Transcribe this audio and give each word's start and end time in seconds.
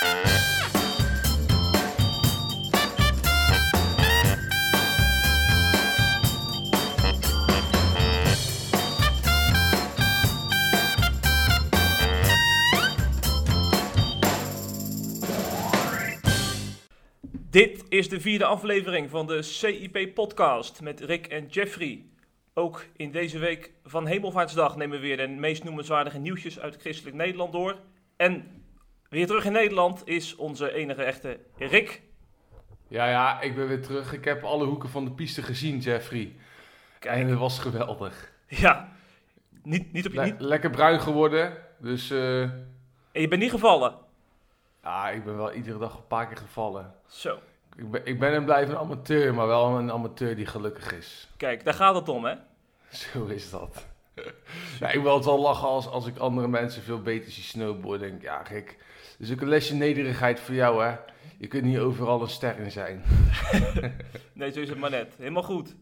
Dit 0.00 0.08
is 17.88 18.08
de 18.08 18.20
vierde 18.20 18.44
aflevering 18.44 19.10
van 19.10 19.26
de 19.26 19.42
CIP-podcast 19.42 20.80
met 20.80 21.00
Rick 21.00 21.26
en 21.26 21.46
Jeffrey. 21.46 22.04
Ook 22.54 22.86
in 22.96 23.10
deze 23.10 23.38
week 23.38 23.72
van 23.84 24.06
Hemelvaartsdag 24.06 24.76
nemen 24.76 25.00
we 25.00 25.06
weer 25.06 25.16
de 25.16 25.28
meest 25.28 25.64
noemenswaardige 25.64 26.18
nieuwtjes 26.18 26.60
uit 26.60 26.76
christelijk 26.76 27.16
Nederland 27.16 27.52
door. 27.52 27.76
En 28.16 28.59
weer 29.10 29.26
terug 29.26 29.44
in 29.44 29.52
Nederland 29.52 30.02
is 30.04 30.36
onze 30.36 30.72
enige 30.72 31.02
echte 31.02 31.38
Rick. 31.56 32.02
Ja, 32.88 33.08
ja, 33.08 33.40
ik 33.40 33.54
ben 33.54 33.68
weer 33.68 33.82
terug. 33.82 34.12
Ik 34.12 34.24
heb 34.24 34.44
alle 34.44 34.64
hoeken 34.64 34.88
van 34.88 35.04
de 35.04 35.10
piste 35.10 35.42
gezien, 35.42 35.78
Jeffrey. 35.78 36.36
Kijk. 36.98 37.16
En 37.20 37.26
het 37.26 37.38
was 37.38 37.58
geweldig. 37.58 38.32
Ja, 38.46 38.92
niet, 39.62 39.92
niet 39.92 40.06
op 40.06 40.12
je... 40.12 40.18
Le- 40.18 40.24
Niet, 40.24 40.40
lekker 40.40 40.70
bruin 40.70 41.00
geworden. 41.00 41.56
Dus 41.78 42.10
eh, 42.10 42.42
en 42.42 42.66
je 43.12 43.28
bent 43.28 43.40
niet 43.42 43.50
gevallen. 43.50 43.94
ja, 44.82 45.08
ik 45.10 45.24
ben 45.24 45.36
wel 45.36 45.52
iedere 45.52 45.78
dag 45.78 45.94
een 45.94 46.06
paar 46.06 46.26
keer 46.26 46.36
gevallen. 46.36 46.94
Zo, 47.06 47.38
Ik 47.76 47.90
ben, 47.90 48.06
ik 48.06 48.18
ben 48.18 48.32
en 48.34 48.44
blijf 48.44 48.68
een 48.68 48.76
amateur, 48.78 49.34
maar 49.34 49.46
wel 49.46 49.76
een 49.78 49.92
amateur 49.92 50.36
die 50.36 50.46
gelukkig 50.46 50.92
is. 50.92 51.28
kijk, 51.36 51.64
daar 51.64 51.74
gaat 51.74 51.94
het 51.94 52.08
om, 52.08 52.24
hè? 52.24 52.34
Zo 52.90 53.26
is 53.26 53.50
dat. 53.50 53.86
ja, 54.80 54.90
ik 54.90 55.02
wil 55.02 55.14
het 55.14 55.24
wel 55.24 55.40
lachen 55.40 55.68
als, 55.68 55.86
als 55.88 56.06
ik 56.06 56.16
andere 56.18 56.48
mensen 56.48 56.82
veel 56.82 57.02
beter 57.02 57.32
zie 57.32 57.42
snowboarden. 57.42 58.08
Denk 58.08 58.22
ja, 58.22 58.42
Dus 59.20 59.32
ook 59.32 59.40
een 59.40 59.48
lesje 59.48 59.74
nederigheid 59.74 60.40
voor 60.40 60.54
jou, 60.54 60.84
hè. 60.84 60.94
Je 61.38 61.46
kunt 61.46 61.64
niet 61.64 61.78
overal 61.78 62.22
een 62.22 62.28
ster 62.28 62.58
in 62.58 62.70
zijn. 62.70 63.02
Nee, 64.32 64.52
zo 64.52 64.60
is 64.60 64.68
het 64.68 64.78
maar 64.78 64.90
net. 64.90 65.14
Helemaal 65.18 65.42
goed. 65.42 65.74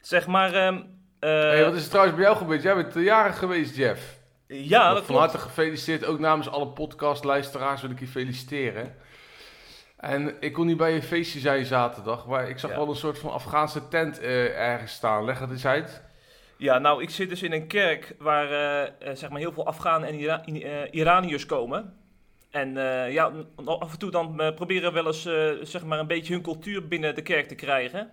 Zeg 0.00 0.26
maar... 0.26 0.54
eh, 0.54 0.78
hey, 1.18 1.64
wat 1.64 1.74
is 1.74 1.82
er 1.82 1.88
trouwens 1.88 2.16
bij 2.16 2.24
jou 2.24 2.36
gebeurd? 2.36 2.62
Jij 2.62 2.74
bent 2.74 2.94
jarig 2.94 3.38
geweest, 3.38 3.76
Jeff. 3.76 4.18
ja, 4.46 4.88
dat 4.88 4.96
van 4.96 5.06
klopt. 5.06 5.20
harte 5.20 5.38
gefeliciteerd. 5.38 6.04
Ook 6.04 6.18
namens 6.18 6.48
alle 6.48 6.66
podcastluisteraars 6.68 7.80
wil 7.82 7.90
ik 7.90 8.00
je 8.00 8.06
feliciteren. 8.06 8.94
En 9.96 10.34
ik 10.40 10.52
kon 10.52 10.66
niet 10.66 10.76
bij 10.76 10.92
je 10.94 11.02
feestje 11.02 11.38
zijn 11.40 11.64
zaterdag, 11.64 12.26
maar 12.26 12.48
ik 12.48 12.58
zag 12.58 12.70
Ja. 12.70 12.76
wel 12.76 12.88
een 12.88 12.94
soort 12.96 13.18
van 13.18 13.30
Afghaanse 13.32 13.88
tent 13.88 14.20
eh, 14.20 14.58
ergens 14.72 14.92
staan. 14.92 15.24
Leg 15.24 15.38
het 15.38 15.50
eens 15.50 15.66
uit. 15.66 16.02
Ja, 16.58 16.78
nou, 16.78 17.02
ik 17.02 17.10
zit 17.10 17.28
dus 17.28 17.42
in 17.42 17.52
een 17.52 17.66
kerk 17.66 18.14
waar 18.18 18.50
eh, 18.98 19.14
zeg 19.14 19.30
maar 19.30 19.38
heel 19.40 19.52
veel 19.52 19.66
Afghanen 19.66 20.08
en 20.08 20.14
Ira 20.14 20.44
Iraniërs 20.90 21.46
komen. 21.46 21.94
En 22.50 22.76
eh, 22.76 23.12
ja, 23.12 23.32
af 23.64 23.92
en 23.92 23.98
toe 23.98 24.10
dan 24.10 24.40
eh, 24.40 24.54
proberen 24.54 24.92
we 24.92 25.02
wel 25.02 25.06
eens 25.06 25.26
eh, 25.26 25.50
zeg 25.62 25.84
maar 25.84 25.98
een 25.98 26.06
beetje 26.06 26.32
hun 26.32 26.42
cultuur 26.42 26.88
binnen 26.88 27.14
de 27.14 27.22
kerk 27.22 27.48
te 27.48 27.54
krijgen. 27.54 28.10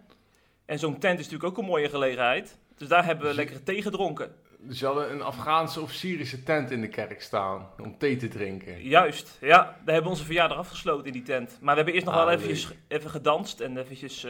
En 0.66 0.80
zo'n 0.80 1.00
tent 1.00 1.20
is 1.20 1.25
natuurlijk 1.25 1.52
ook 1.52 1.58
een 1.58 1.70
mooie 1.70 1.90
gelegenheid. 1.90 2.58
Dus 2.78 2.88
daar 2.88 3.06
hebben 3.06 3.23
we 3.23 3.36
Dus- 3.36 3.38
lekker 3.38 3.64
thee 3.64 3.81
gedronken. 3.81 4.31
Dus 4.59 4.80
je 4.80 4.86
hadden 4.86 5.12
een 5.12 5.22
Afghaanse 5.22 5.81
of 5.81 5.92
Syrische 5.92 6.44
tent 6.44 6.72
in 6.72 6.81
de 6.81 6.88
kerk 6.88 7.22
staan 7.22 7.67
om 7.81 7.98
thee 7.98 8.16
te 8.16 8.28
drinken. 8.28 8.81
Juist, 8.84 9.38
ja, 9.42 9.58
daar 9.58 9.73
hebben 9.86 10.03
we 10.03 10.09
onze 10.09 10.23
verjaardag 10.25 10.58
afgesloten 10.58 11.06
in 11.06 11.12
die 11.14 11.22
tent. 11.22 11.58
Maar 11.62 11.70
we 11.70 11.75
hebben 11.75 11.94
eerst 11.94 12.06
nog 12.06 12.16
Ah, 12.16 12.25
wel 12.25 12.34
eventjes, 12.34 12.72
even 12.88 13.09
gedanst 13.09 13.59
en 13.59 13.78
eventjes 13.78 14.28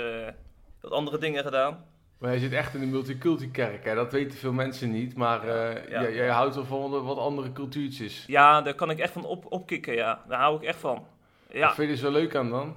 wat 0.81 0.91
andere 0.91 1.17
dingen 1.17 1.43
gedaan. 1.43 1.85
Maar 2.23 2.31
jij 2.31 2.41
zit 2.41 2.53
echt 2.53 2.73
in 2.73 2.79
de 2.79 2.85
multiculti-kerk, 2.85 3.85
hè? 3.85 3.95
dat 3.95 4.11
weten 4.11 4.38
veel 4.38 4.52
mensen 4.53 4.91
niet. 4.91 5.16
Maar 5.16 5.47
eh, 5.47 5.89
Ja. 5.89 6.02
jij, 6.02 6.13
jij 6.13 6.27
houdt 6.27 6.55
wel 6.55 6.66
van 6.66 7.03
wat 7.03 7.17
andere 7.17 7.52
cultuurtjes. 7.52 8.23
Ja, 8.27 8.61
daar 8.61 8.73
kan 8.73 8.89
ik 8.89 8.99
echt 8.99 9.13
van 9.13 9.25
op, 9.25 9.45
opkikken, 9.52 9.93
ja. 9.93 10.23
Daar 10.27 10.39
hou 10.39 10.55
ik 10.55 10.63
echt 10.63 10.79
van. 10.79 11.05
Ja. 11.51 11.66
Wat 11.66 11.75
vind 11.75 11.88
je 11.88 11.94
er 11.94 11.99
zo 11.99 12.11
leuk 12.11 12.35
aan 12.35 12.49
dan? 12.49 12.75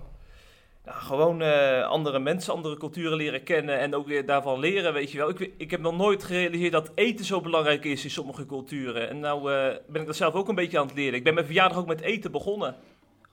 Ja, 0.84 0.92
gewoon 0.92 1.42
eh, 1.42 1.86
andere 1.86 2.18
mensen, 2.18 2.52
andere 2.52 2.76
culturen 2.76 3.16
leren 3.16 3.42
kennen 3.42 3.78
en 3.78 3.94
ook 3.94 4.06
weer 4.06 4.26
daarvan 4.26 4.58
leren, 4.58 4.92
weet 4.92 5.12
je 5.12 5.18
wel. 5.18 5.28
Ik, 5.28 5.50
ik 5.56 5.70
heb 5.70 5.80
nog 5.80 5.96
nooit 5.96 6.24
gerealiseerd 6.24 6.72
dat 6.72 6.92
eten 6.94 7.24
zo 7.24 7.40
belangrijk 7.40 7.84
is 7.84 8.04
in 8.04 8.10
sommige 8.10 8.46
culturen. 8.46 9.08
En 9.08 9.20
nou 9.20 9.52
eh, 9.52 9.76
ben 9.88 10.00
ik 10.00 10.06
dat 10.06 10.16
zelf 10.16 10.34
ook 10.34 10.48
een 10.48 10.54
beetje 10.54 10.78
aan 10.78 10.86
het 10.86 10.96
leren. 10.96 11.14
Ik 11.14 11.24
ben 11.24 11.34
mijn 11.34 11.46
verjaardag 11.46 11.78
ook 11.78 11.86
met 11.86 12.00
eten 12.00 12.30
begonnen. 12.32 12.76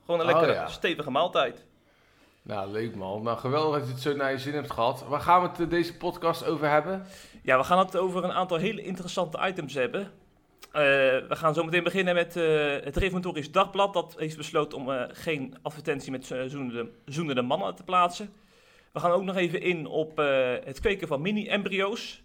Gewoon 0.06 0.19
een 0.19 0.25
Oh, 0.28 0.31
lekkere, 0.31 0.53
ja. 0.59 0.68
stevige 0.68 1.12
maaltijd. 1.12 1.66
Nou, 2.44 2.72
leuk 2.72 2.96
man. 2.96 3.24
Nou, 3.24 3.38
geweldig 3.38 3.80
dat 3.80 3.88
je 3.88 3.94
het 3.94 4.02
zo 4.02 4.16
naar 4.16 4.31
je 4.31 4.38
zin 4.38 4.54
hebt 4.54 4.72
gehad. 4.72 5.06
Waar 5.08 5.20
gaan 5.20 5.42
we 5.42 5.48
het 5.48 5.59
eh, 5.59 5.70
deze 5.70 5.98
podcast 5.98 6.46
over 6.46 6.70
hebben? 6.70 7.06
Ja, 7.44 7.58
we 7.58 7.64
gaan 7.64 7.78
het 7.78 7.98
over 7.98 8.24
een 8.24 8.31
aantal 8.31 8.58
hele 8.58 8.81
interessante 8.81 9.48
items 9.48 9.74
hebben. 9.74 10.02
Eh, 10.02 10.81
we 11.28 11.36
gaan 11.36 11.54
zo 11.54 11.64
meteen 11.64 11.84
beginnen 11.84 12.16
met 12.16 12.36
eh, 12.36 12.44
het 12.84 12.98
Reformatorisch 12.98 13.52
Dagblad. 13.52 13.94
Dat 13.94 14.16
heeft 14.18 14.38
besloten 14.38 14.78
om 14.78 15.08
geen 15.12 15.56
advertentie 15.62 16.12
met 16.12 16.26
zoenende, 16.26 16.90
zoenende 17.06 17.42
mannen 17.42 17.76
te 17.76 17.84
plaatsen. 17.84 18.34
We 18.92 19.00
gaan 19.00 19.12
ook 19.12 19.24
nog 19.24 19.36
even 19.36 19.62
in 19.62 19.86
op 19.86 20.18
het 20.64 20.80
kweken 20.80 21.08
van 21.08 21.22
mini-embryo's. 21.22 22.24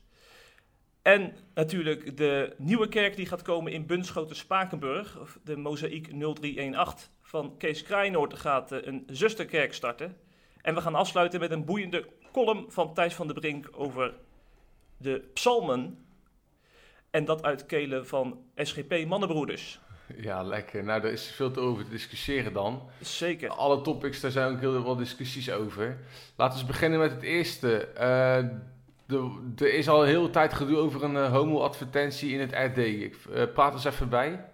En 1.02 1.36
natuurlijk 1.54 2.16
de 2.16 2.54
nieuwe 2.56 2.88
kerk 2.88 3.16
die 3.16 3.26
gaat 3.26 3.42
komen 3.42 3.72
in 3.72 3.86
Bunschoten-Spakenburg. 3.86 5.18
De 5.44 5.56
Mozaïek 5.56 6.08
0318 6.12 7.17
van 7.28 7.54
Kees 7.58 7.82
Kraaienoord 7.82 8.38
gaat 8.38 8.72
eh, 8.72 8.78
een 8.82 9.04
zusterkerk 9.06 9.74
starten. 9.74 10.16
En 10.62 10.74
we 10.74 10.80
gaan 10.80 10.94
afsluiten 10.94 11.40
met 11.40 11.50
een 11.50 11.64
boeiende 11.64 12.08
column 12.32 12.64
van 12.68 12.94
Thijs 12.94 13.14
van 13.14 13.26
der 13.26 13.36
Brink 13.36 13.68
over 13.72 14.14
de 14.96 15.28
psalmen. 15.32 16.06
En 17.10 17.24
dat 17.24 17.42
uit 17.42 17.66
kelen 17.66 18.06
van 18.06 18.38
SGP 18.56 19.06
Mannenbroeders. 19.06 19.80
Ja, 20.16 20.42
lekker. 20.42 20.84
Nou, 20.84 21.00
daar 21.00 21.10
is 21.10 21.30
veel 21.30 21.50
te 21.50 21.60
over 21.60 21.84
te 21.84 21.90
discussiëren 21.90 22.52
dan. 22.52 22.88
Zeker. 23.00 23.48
Alle 23.48 23.80
topics, 23.80 24.20
daar 24.20 24.30
zijn 24.30 24.52
ook 24.52 24.60
heel 24.60 24.82
veel 24.82 24.96
discussies 24.96 25.50
over. 25.50 25.98
Laten 26.36 26.54
we 26.54 26.60
eens 26.60 26.70
beginnen 26.72 26.98
met 26.98 27.10
het 27.10 27.22
eerste. 27.22 27.86
Eh, 27.86 28.36
er 29.56 29.74
is 29.74 29.88
al 29.88 30.02
een 30.02 30.08
hele 30.08 30.30
tijd 30.30 30.52
gedoe 30.54 30.76
over 30.76 31.02
een 31.04 31.16
eh, 31.16 31.32
homo-advertentie 31.32 32.32
in 32.32 32.40
het 32.40 32.52
RD. 32.52 32.78
Ik 32.78 33.16
eh, 33.32 33.42
praat 33.54 33.72
eens 33.72 33.84
even 33.84 34.08
bij. 34.08 34.44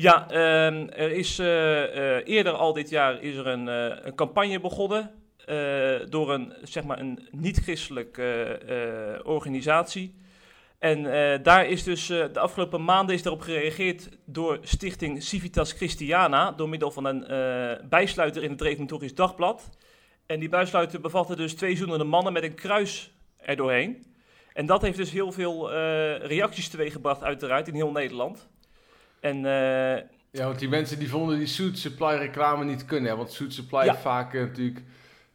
Ja, 0.00 0.30
ehm, 0.30 0.88
er 0.88 1.12
is 1.12 1.38
eh, 1.38 2.16
eh, 2.16 2.26
eerder 2.26 2.52
al 2.52 2.72
dit 2.72 2.90
jaar 2.90 3.22
is 3.22 3.36
er 3.36 3.46
een, 3.46 3.68
eh, 3.68 4.04
een 4.04 4.14
campagne 4.14 4.60
begonnen 4.60 5.10
door 6.08 6.32
een, 6.32 6.52
zeg 6.62 6.84
maar 6.84 6.98
een 6.98 7.28
niet-christelijke 7.30 9.20
organisatie. 9.24 10.14
En 10.78 11.02
daar 11.42 11.66
is 11.66 11.82
dus 11.82 12.06
de 12.06 12.38
afgelopen 12.40 12.84
maanden 12.84 13.14
is 13.14 13.22
daarop 13.22 13.42
gereageerd 13.42 14.08
door 14.24 14.58
stichting 14.62 15.22
Civitas 15.22 15.72
Christiana 15.72 16.52
door 16.52 16.68
middel 16.68 16.90
van 16.90 17.04
een 17.04 17.24
bijsluiter 17.88 18.42
in 18.42 18.50
het 18.50 18.60
Reformatorisch 18.60 19.14
Dagblad. 19.14 19.68
En 20.26 20.40
die 20.40 20.48
bijsluiter 20.48 21.00
bevatte 21.00 21.36
dus 21.36 21.54
twee 21.54 21.76
zoenende 21.76 22.04
mannen 22.04 22.32
met 22.32 22.42
een 22.42 22.54
kruis 22.54 23.12
erdoorheen. 23.36 24.10
En 24.52 24.66
dat 24.66 24.82
heeft 24.82 24.96
dus 24.96 25.10
heel 25.10 25.32
veel 25.32 25.72
eh, 25.72 25.76
reacties 26.18 26.68
teweeggebracht 26.68 27.22
uiteraard 27.22 27.68
in 27.68 27.74
heel 27.74 27.90
Nederland. 27.90 28.48
En 29.20 29.36
eh, 29.36 30.02
Ja, 30.30 30.44
want 30.46 30.58
die 30.58 30.68
mensen 30.68 30.98
die 30.98 31.08
vonden 31.08 31.38
die 31.38 31.46
Suit 31.46 31.78
Supply 31.78 32.14
reclame 32.14 32.64
niet 32.64 32.84
kunnen. 32.84 33.10
Hè? 33.10 33.16
Want 33.16 33.32
Suit 33.32 33.54
Supply 33.54 33.84
Ja. 33.84 33.96
vaak 33.96 34.34
eh, 34.34 34.40
natuurlijk 34.40 34.82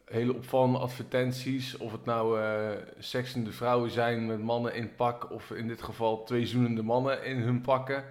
hele 0.04 0.34
opvallende 0.34 0.78
advertenties. 0.78 1.76
Of 1.76 1.92
het 1.92 2.04
nou 2.04 2.40
eh 2.40 2.70
seksende 2.98 3.52
vrouwen 3.52 3.90
zijn 3.90 4.26
met 4.26 4.42
mannen 4.42 4.74
in 4.74 4.94
pak. 4.94 5.30
Of 5.32 5.50
in 5.50 5.68
dit 5.68 5.82
geval 5.82 6.24
twee 6.24 6.46
zoenende 6.46 6.82
mannen 6.82 7.24
in 7.24 7.36
hun 7.36 7.60
pakken. 7.60 8.04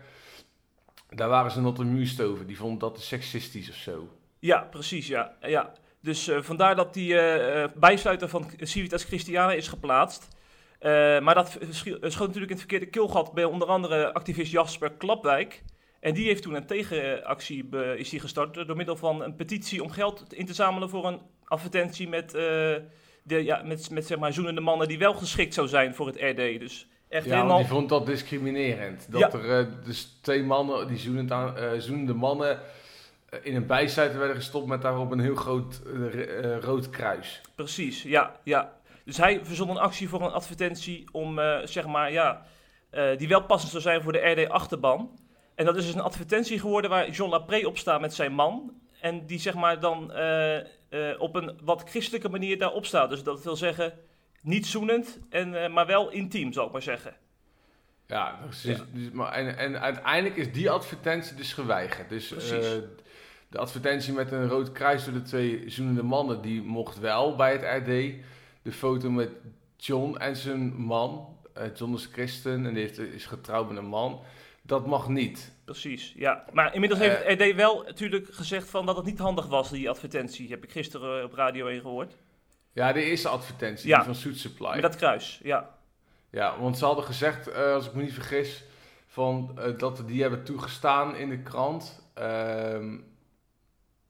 Daar 1.10 1.30
waren 1.30 1.52
ze 1.52 1.62
not 1.62 1.80
amused 1.80 2.22
over. 2.22 2.48
Die 2.48 2.58
vonden 2.58 2.80
dat 2.80 3.02
seksistisch 3.02 3.70
of 3.70 3.76
zo. 3.76 4.10
Ja, 4.40 4.60
precies, 4.62 5.08
ja. 5.08 5.36
ja. 5.42 5.72
Dus 6.02 6.32
vandaar 6.40 6.76
dat 6.76 6.94
die 6.94 7.16
bijsluiter 7.76 8.30
van 8.30 8.50
Civitas 8.60 9.04
Christiana 9.04 9.52
is 9.52 9.68
geplaatst. 9.68 10.35
Eh, 10.86 11.20
maar 11.20 11.36
dat 11.36 11.58
schoot 12.02 12.02
natuurlijk 12.02 12.36
in 12.36 12.48
het 12.48 12.60
verkeerde 12.60 12.86
keelgat 12.86 13.34
bij 13.34 13.44
onder 13.44 13.68
andere 13.68 14.14
activist 14.14 14.52
Jasper 14.52 14.92
Klapwijk. 14.92 15.64
En 16.00 16.14
die 16.14 16.26
heeft 16.26 16.42
toen 16.42 16.56
een 16.56 16.66
tegenactie 16.66 17.70
is 17.96 18.10
die 18.10 18.20
gestart 18.20 18.54
door 18.54 18.76
middel 18.76 18.96
van 18.96 19.24
een 19.24 19.36
petitie 19.36 19.84
om 19.84 19.90
geld 19.90 20.34
in 20.34 20.46
te 20.46 20.54
zamelen 20.54 20.90
voor 20.90 21.06
een 21.08 21.22
advertentie 21.44 22.10
met, 22.10 22.34
eh, 22.34 22.42
de, 23.24 23.44
ja, 23.44 23.62
met, 23.64 23.90
met 23.90 24.06
zeg 24.06 24.18
maar 24.18 24.34
zoenende 24.34 24.62
mannen 24.62 24.88
die 24.88 24.98
wel 24.98 25.14
geschikt 25.14 25.54
zou 25.54 25.68
zijn 25.68 25.96
voor 25.96 26.08
het 26.08 26.16
RD. 26.16 26.60
Dus 26.60 26.88
echt 27.10 27.26
Ja, 27.26 27.36
helemaal... 27.36 27.58
die 27.58 27.68
vond 27.68 27.90
dat 27.90 28.06
discriminerend. 28.06 29.08
Dat 29.10 29.20
Ja. 29.20 29.40
er 29.40 29.60
eh, 29.60 29.66
dus 29.86 30.18
twee 30.22 30.44
mannen, 30.44 30.88
die 30.88 30.98
zoenend 30.98 31.32
aan, 31.32 31.82
zoenende 31.82 32.14
mannen, 32.14 32.60
in 33.42 33.56
een 33.56 33.68
bijsluiter 33.68 34.18
werden 34.18 34.36
gestopt 34.36 34.68
met 34.68 34.82
daarop 34.82 35.12
een 35.12 35.20
heel 35.20 35.36
groot 35.36 35.82
rood 36.62 36.90
kruis. 36.90 37.42
Precies, 37.56 38.04
ja, 38.04 38.36
ja. 38.44 38.74
Dus 39.06 39.18
hij 39.18 39.46
verzon 39.46 39.70
een 39.70 39.78
actie 39.78 40.10
voor 40.10 40.22
een 40.22 40.32
advertentie 40.32 41.08
om, 41.12 41.40
eh, 41.40 41.58
zeg 41.64 41.86
maar, 41.88 42.12
ja, 42.12 42.46
eh, 42.90 43.18
die 43.18 43.28
wel 43.28 43.44
passend 43.44 43.72
zou 43.72 43.84
zijn 43.84 44.02
voor 44.02 44.12
de 44.12 44.30
RD-achterban. 44.30 45.20
En 45.56 45.66
dat 45.66 45.76
is 45.76 45.86
dus 45.86 45.94
een 45.94 46.02
advertentie 46.02 46.60
geworden 46.60 46.90
waar 46.90 47.10
John 47.10 47.32
Lapré 47.32 47.66
op 47.68 47.78
staat 47.78 48.02
met 48.02 48.14
zijn 48.14 48.34
man. 48.34 48.74
En 49.02 49.26
die, 49.26 49.40
zeg 49.40 49.54
maar, 49.54 49.80
dan 49.80 50.12
eh, 50.12 50.60
op 51.18 51.36
een 51.36 51.60
wat 51.64 51.90
christelijke 51.90 52.30
manier 52.30 52.58
daarop 52.58 52.86
staat. 52.86 53.10
Dus 53.10 53.24
dat 53.24 53.44
wil 53.44 53.56
zeggen, 53.56 53.94
niet 54.42 54.68
zoenend, 54.68 55.20
en, 55.30 55.74
maar 55.74 55.86
wel 55.86 56.10
intiem, 56.10 56.54
zal 56.54 56.66
ik 56.66 56.72
maar 56.72 56.82
zeggen. 56.82 57.14
Ja, 58.08 58.40
Ja. 58.62 58.76
dus- 58.94 59.12
maar, 59.12 59.32
en, 59.32 59.58
en 59.58 59.82
uiteindelijk 59.82 60.36
is 60.36 60.52
die 60.52 60.70
advertentie 60.70 61.36
dus 61.36 61.54
geweigerd. 61.54 62.10
Dus 62.10 62.28
Precies. 62.28 62.80
De 63.48 63.58
advertentie 63.58 64.14
met 64.14 64.32
een 64.32 64.48
rood 64.48 64.72
kruis 64.72 65.04
door 65.06 65.14
de 65.14 65.22
twee 65.22 65.64
zoenende 65.68 66.04
mannen, 66.04 66.42
die 66.42 66.62
mocht 66.62 67.00
wel 67.00 67.36
bij 67.36 67.52
het 67.52 67.88
RD. 67.88 68.14
De 68.66 68.72
foto 68.72 69.10
met 69.10 69.30
John 69.78 70.18
en 70.18 70.36
zijn 70.36 70.76
man, 70.76 71.38
uh, 71.58 71.64
John 71.76 71.94
is 71.94 72.10
christen 72.12 72.66
en 72.66 72.74
die 72.74 72.84
heeft, 72.84 72.98
is 72.98 73.26
getrouwd 73.26 73.68
met 73.68 73.78
een 73.78 73.86
man, 73.86 74.22
dat 74.62 74.86
mag 74.86 75.08
niet. 75.08 75.52
Precies, 75.66 76.14
ja. 76.16 76.46
Maar 76.54 76.74
inmiddels 76.74 77.02
heeft 77.02 77.26
het 77.26 77.42
RD 77.42 77.56
wel 77.56 77.84
natuurlijk 77.84 78.28
gezegd 78.34 78.70
van 78.70 78.86
dat 78.86 78.96
het 78.96 79.06
niet 79.06 79.20
handig 79.20 79.48
was, 79.48 79.70
die 79.70 79.90
advertentie. 79.90 80.50
Heb 80.50 80.64
ik 80.64 80.72
gisteren 80.72 81.24
op 81.24 81.34
Radio 81.34 81.68
1 81.68 81.82
gehoord. 81.82 82.14
Ja, 82.74 82.94
de 82.94 83.04
eerste 83.04 83.28
advertentie 83.28 83.88
ja. 83.88 84.04
van 84.04 84.16
Suit 84.16 84.38
Supply. 84.38 84.74
Met 84.74 84.82
dat 84.82 84.96
kruis, 84.96 85.40
ja. 85.44 85.78
Ja, 86.30 86.60
want 86.60 86.78
ze 86.78 86.86
hadden 86.86 87.04
gezegd, 87.04 87.48
uh, 87.48 87.74
als 87.74 87.88
ik 87.88 87.94
me 87.94 88.02
niet 88.02 88.14
vergis, 88.14 88.64
van, 89.08 89.58
uh, 89.58 89.78
dat 89.78 90.04
die 90.08 90.22
hebben 90.22 90.44
toegestaan 90.44 91.16
in 91.16 91.30
de 91.30 91.40
krant. 91.40 92.04
Uh, 92.20 92.94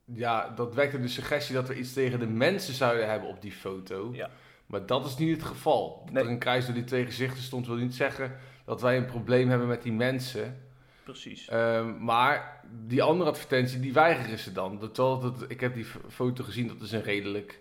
ja, 0.06 0.50
dat 0.50 0.74
wekte 0.74 1.02
de 1.02 1.07
suggestie 1.07 1.56
dat 1.56 1.68
we 1.68 1.75
iets 1.75 1.94
tegen 1.94 2.19
de 2.19 2.28
mensen 2.28 2.74
zouden 2.74 3.10
hebben 3.10 3.30
op 3.30 3.42
die 3.42 3.52
foto. 3.52 4.10
Ja. 4.13 4.30
Maar 4.65 4.85
dat 4.85 5.06
is 5.06 5.17
niet 5.17 5.38
het 5.38 5.45
geval. 5.45 6.01
Dat 6.06 6.13
Nee. 6.13 6.23
er 6.23 6.29
een 6.29 6.39
kruis 6.39 6.65
door 6.65 6.73
die 6.73 6.83
twee 6.83 7.06
gezichten 7.06 7.44
stond, 7.44 7.67
wil 7.67 7.75
niet 7.75 7.95
zeggen 7.95 8.38
dat 8.65 8.81
wij 8.81 8.97
een 8.97 9.06
probleem 9.06 9.50
hebben 9.50 9.67
met 9.67 9.83
die 9.83 9.91
mensen. 9.94 10.63
Precies. 11.03 11.47
Ehm, 11.47 12.03
maar 12.03 12.63
die 12.88 13.03
andere 13.03 13.29
advertentie, 13.29 13.79
die 13.79 13.94
weigeren 13.94 14.39
ze 14.39 14.51
dan. 14.51 14.79
Terwijl 14.91 15.19
dat, 15.19 15.45
ik 15.47 15.59
heb 15.59 15.73
die 15.73 15.85
foto 16.09 16.44
gezien, 16.44 16.67
dat 16.67 16.81
is 16.81 16.91
een 16.91 17.01
redelijk 17.03 17.59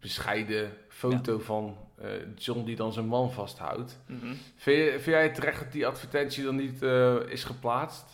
bescheiden 0.00 0.72
foto 0.88 1.38
van 1.38 1.76
eh, 1.98 2.08
John 2.36 2.64
die 2.64 2.76
dan 2.76 2.92
zijn 2.92 3.06
man 3.06 3.32
vasthoudt. 3.32 3.98
Mhm. 4.06 4.34
Vind, 4.56 4.76
je, 4.76 4.90
vind 4.90 5.04
jij 5.04 5.22
het 5.22 5.34
terecht 5.34 5.60
dat 5.60 5.72
die 5.72 5.86
advertentie 5.86 6.44
dan 6.44 6.56
niet 6.56 6.82
eh, 6.82 7.16
is 7.26 7.44
geplaatst? 7.44 8.04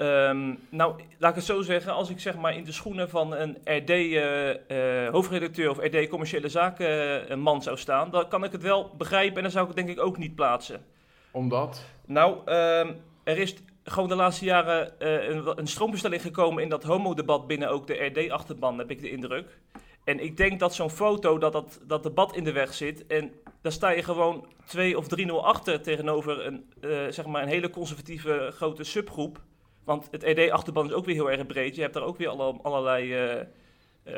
Ehm, 0.00 0.54
nou, 0.68 0.94
laat 1.18 1.30
ik 1.30 1.36
het 1.36 1.44
zo 1.44 1.62
zeggen. 1.62 1.92
Als 1.92 2.10
ik 2.10 2.20
zeg 2.20 2.36
maar 2.36 2.56
in 2.56 2.64
de 2.64 2.72
schoenen 2.72 3.08
van 3.08 3.34
een 3.34 3.56
RD-hoofdredacteur 3.64 5.70
of 5.70 5.78
RD 5.78 6.08
Commerciële 6.08 6.48
Zaken 6.48 6.86
eh, 6.86 7.28
een 7.28 7.40
man 7.40 7.62
zou 7.62 7.76
staan, 7.76 8.10
dan 8.10 8.28
kan 8.28 8.44
ik 8.44 8.52
het 8.52 8.62
wel 8.62 8.94
begrijpen 8.96 9.36
en 9.36 9.42
dan 9.42 9.50
zou 9.50 9.68
ik 9.68 9.76
het 9.76 9.86
denk 9.86 9.98
ik 9.98 10.04
ook 10.04 10.18
niet 10.18 10.34
plaatsen. 10.34 10.84
Omdat? 11.30 11.84
Nou, 12.06 12.38
ehm, 12.44 12.92
er 13.24 13.38
is 13.38 13.54
gewoon 13.84 14.08
de 14.08 14.14
laatste 14.14 14.44
jaren 14.44 15.00
eh, 15.00 15.28
een, 15.28 15.58
een 15.58 15.66
stroombestelling 15.66 16.22
gekomen 16.22 16.62
in 16.62 16.68
dat 16.68 16.82
homodebat 16.82 17.46
binnen 17.46 17.70
ook 17.70 17.86
de 17.86 18.04
RD-achterban, 18.04 18.78
heb 18.78 18.90
ik 18.90 19.00
de 19.00 19.10
indruk. 19.10 19.58
En 20.04 20.20
ik 20.20 20.36
denk 20.36 20.60
dat 20.60 20.74
zo'n 20.74 20.90
foto, 20.90 21.38
dat, 21.38 21.52
dat 21.52 21.80
dat 21.86 22.02
debat 22.02 22.36
in 22.36 22.44
de 22.44 22.52
weg 22.52 22.74
zit. 22.74 23.06
En 23.06 23.32
daar 23.62 23.72
sta 23.72 23.90
je 23.90 24.02
gewoon 24.02 24.46
2 24.64 24.98
of 24.98 25.06
3-0 25.20 25.24
achter 25.42 25.80
tegenover 25.80 26.46
een, 26.46 26.72
eh, 26.80 26.90
zeg 27.08 27.26
maar 27.26 27.42
een 27.42 27.48
hele 27.48 27.70
conservatieve 27.70 28.52
grote 28.54 28.84
subgroep. 28.84 29.40
Want 29.84 30.08
het 30.10 30.22
RD-achterban 30.24 30.86
is 30.86 30.92
ook 30.92 31.04
weer 31.04 31.14
heel 31.14 31.30
erg 31.30 31.46
breed. 31.46 31.74
Je 31.74 31.80
hebt 31.82 31.94
daar 31.94 32.02
ook 32.02 32.16
weer 32.18 32.28
alle, 32.28 32.58
allerlei 32.62 33.12
eh, 33.14 33.40
eh, 33.40 33.46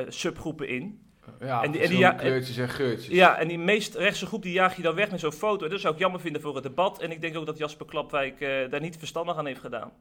subgroepen 0.09 0.69
in. 0.69 1.01
Ja, 1.41 1.63
En 1.63 1.71
die- 1.73 1.81
en 1.81 1.89
die 1.89 1.99
ja- 1.99 2.13
kleurtjes 2.13 2.57
en 2.57 2.69
geurtjes. 2.69 3.15
Ja, 3.15 3.39
en 3.39 3.49
die 3.49 3.59
meest 3.59 3.95
rechtse 3.95 4.27
groep 4.27 4.43
die 4.43 4.53
jaag 4.53 4.77
je 4.77 4.83
dan 4.83 4.95
weg 4.95 5.11
met 5.11 5.21
zo'n 5.21 5.33
foto. 5.33 5.65
En 5.65 5.71
dat 5.71 5.81
zou 5.81 5.95
ik 5.95 6.01
jammer 6.01 6.21
vinden 6.21 6.43
voor 6.43 6.55
het 6.55 6.63
debat. 6.63 7.01
En 7.01 7.11
ik 7.11 7.21
denk 7.21 7.37
ook 7.37 7.47
dat 7.47 7.59
Jasper 7.59 7.87
Klapwijk 7.87 8.41
eh, 8.41 8.71
daar 8.71 8.81
niet 8.81 8.97
verstandig 8.97 9.37
aan 9.37 9.47
heeft 9.47 9.61
gedaan. 9.61 9.93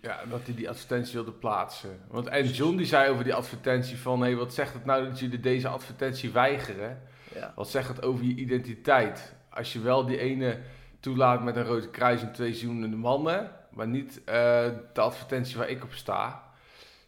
Ja, 0.00 0.20
dat 0.30 0.40
hij 0.44 0.54
die 0.54 0.68
advertentie 0.68 1.14
wilde 1.14 1.32
plaatsen. 1.32 2.00
Want 2.08 2.26
en 2.26 2.46
John 2.46 2.76
die 2.76 2.86
zei 2.86 3.10
over 3.10 3.24
die 3.24 3.34
advertentie 3.34 3.96
van... 3.98 4.20
hé, 4.22 4.34
wat 4.34 4.54
zegt 4.54 4.72
het 4.74 4.84
nou 4.84 5.04
dat 5.08 5.18
jullie 5.18 5.40
deze 5.40 5.68
advertentie 5.68 6.30
weigeren? 6.30 7.02
Ja. 7.34 7.52
Wat 7.56 7.68
zegt 7.68 7.88
het 7.88 8.02
over 8.02 8.24
je 8.24 8.34
identiteit? 8.34 9.34
Als 9.50 9.72
je 9.72 9.80
wel 9.80 10.06
die 10.06 10.18
ene 10.18 10.58
toelaat 11.00 11.42
met 11.44 11.56
een 11.56 11.64
rode 11.64 11.90
kruis 11.90 12.22
en 12.22 12.32
twee 12.32 12.54
zoenende 12.54 12.96
mannen... 12.96 13.50
maar 13.70 13.88
niet 13.88 14.24
eh, 14.24 14.68
de 14.92 15.00
advertentie 15.00 15.56
waar 15.56 15.68
ik 15.68 15.82
op 15.82 15.92
sta. 15.92 16.42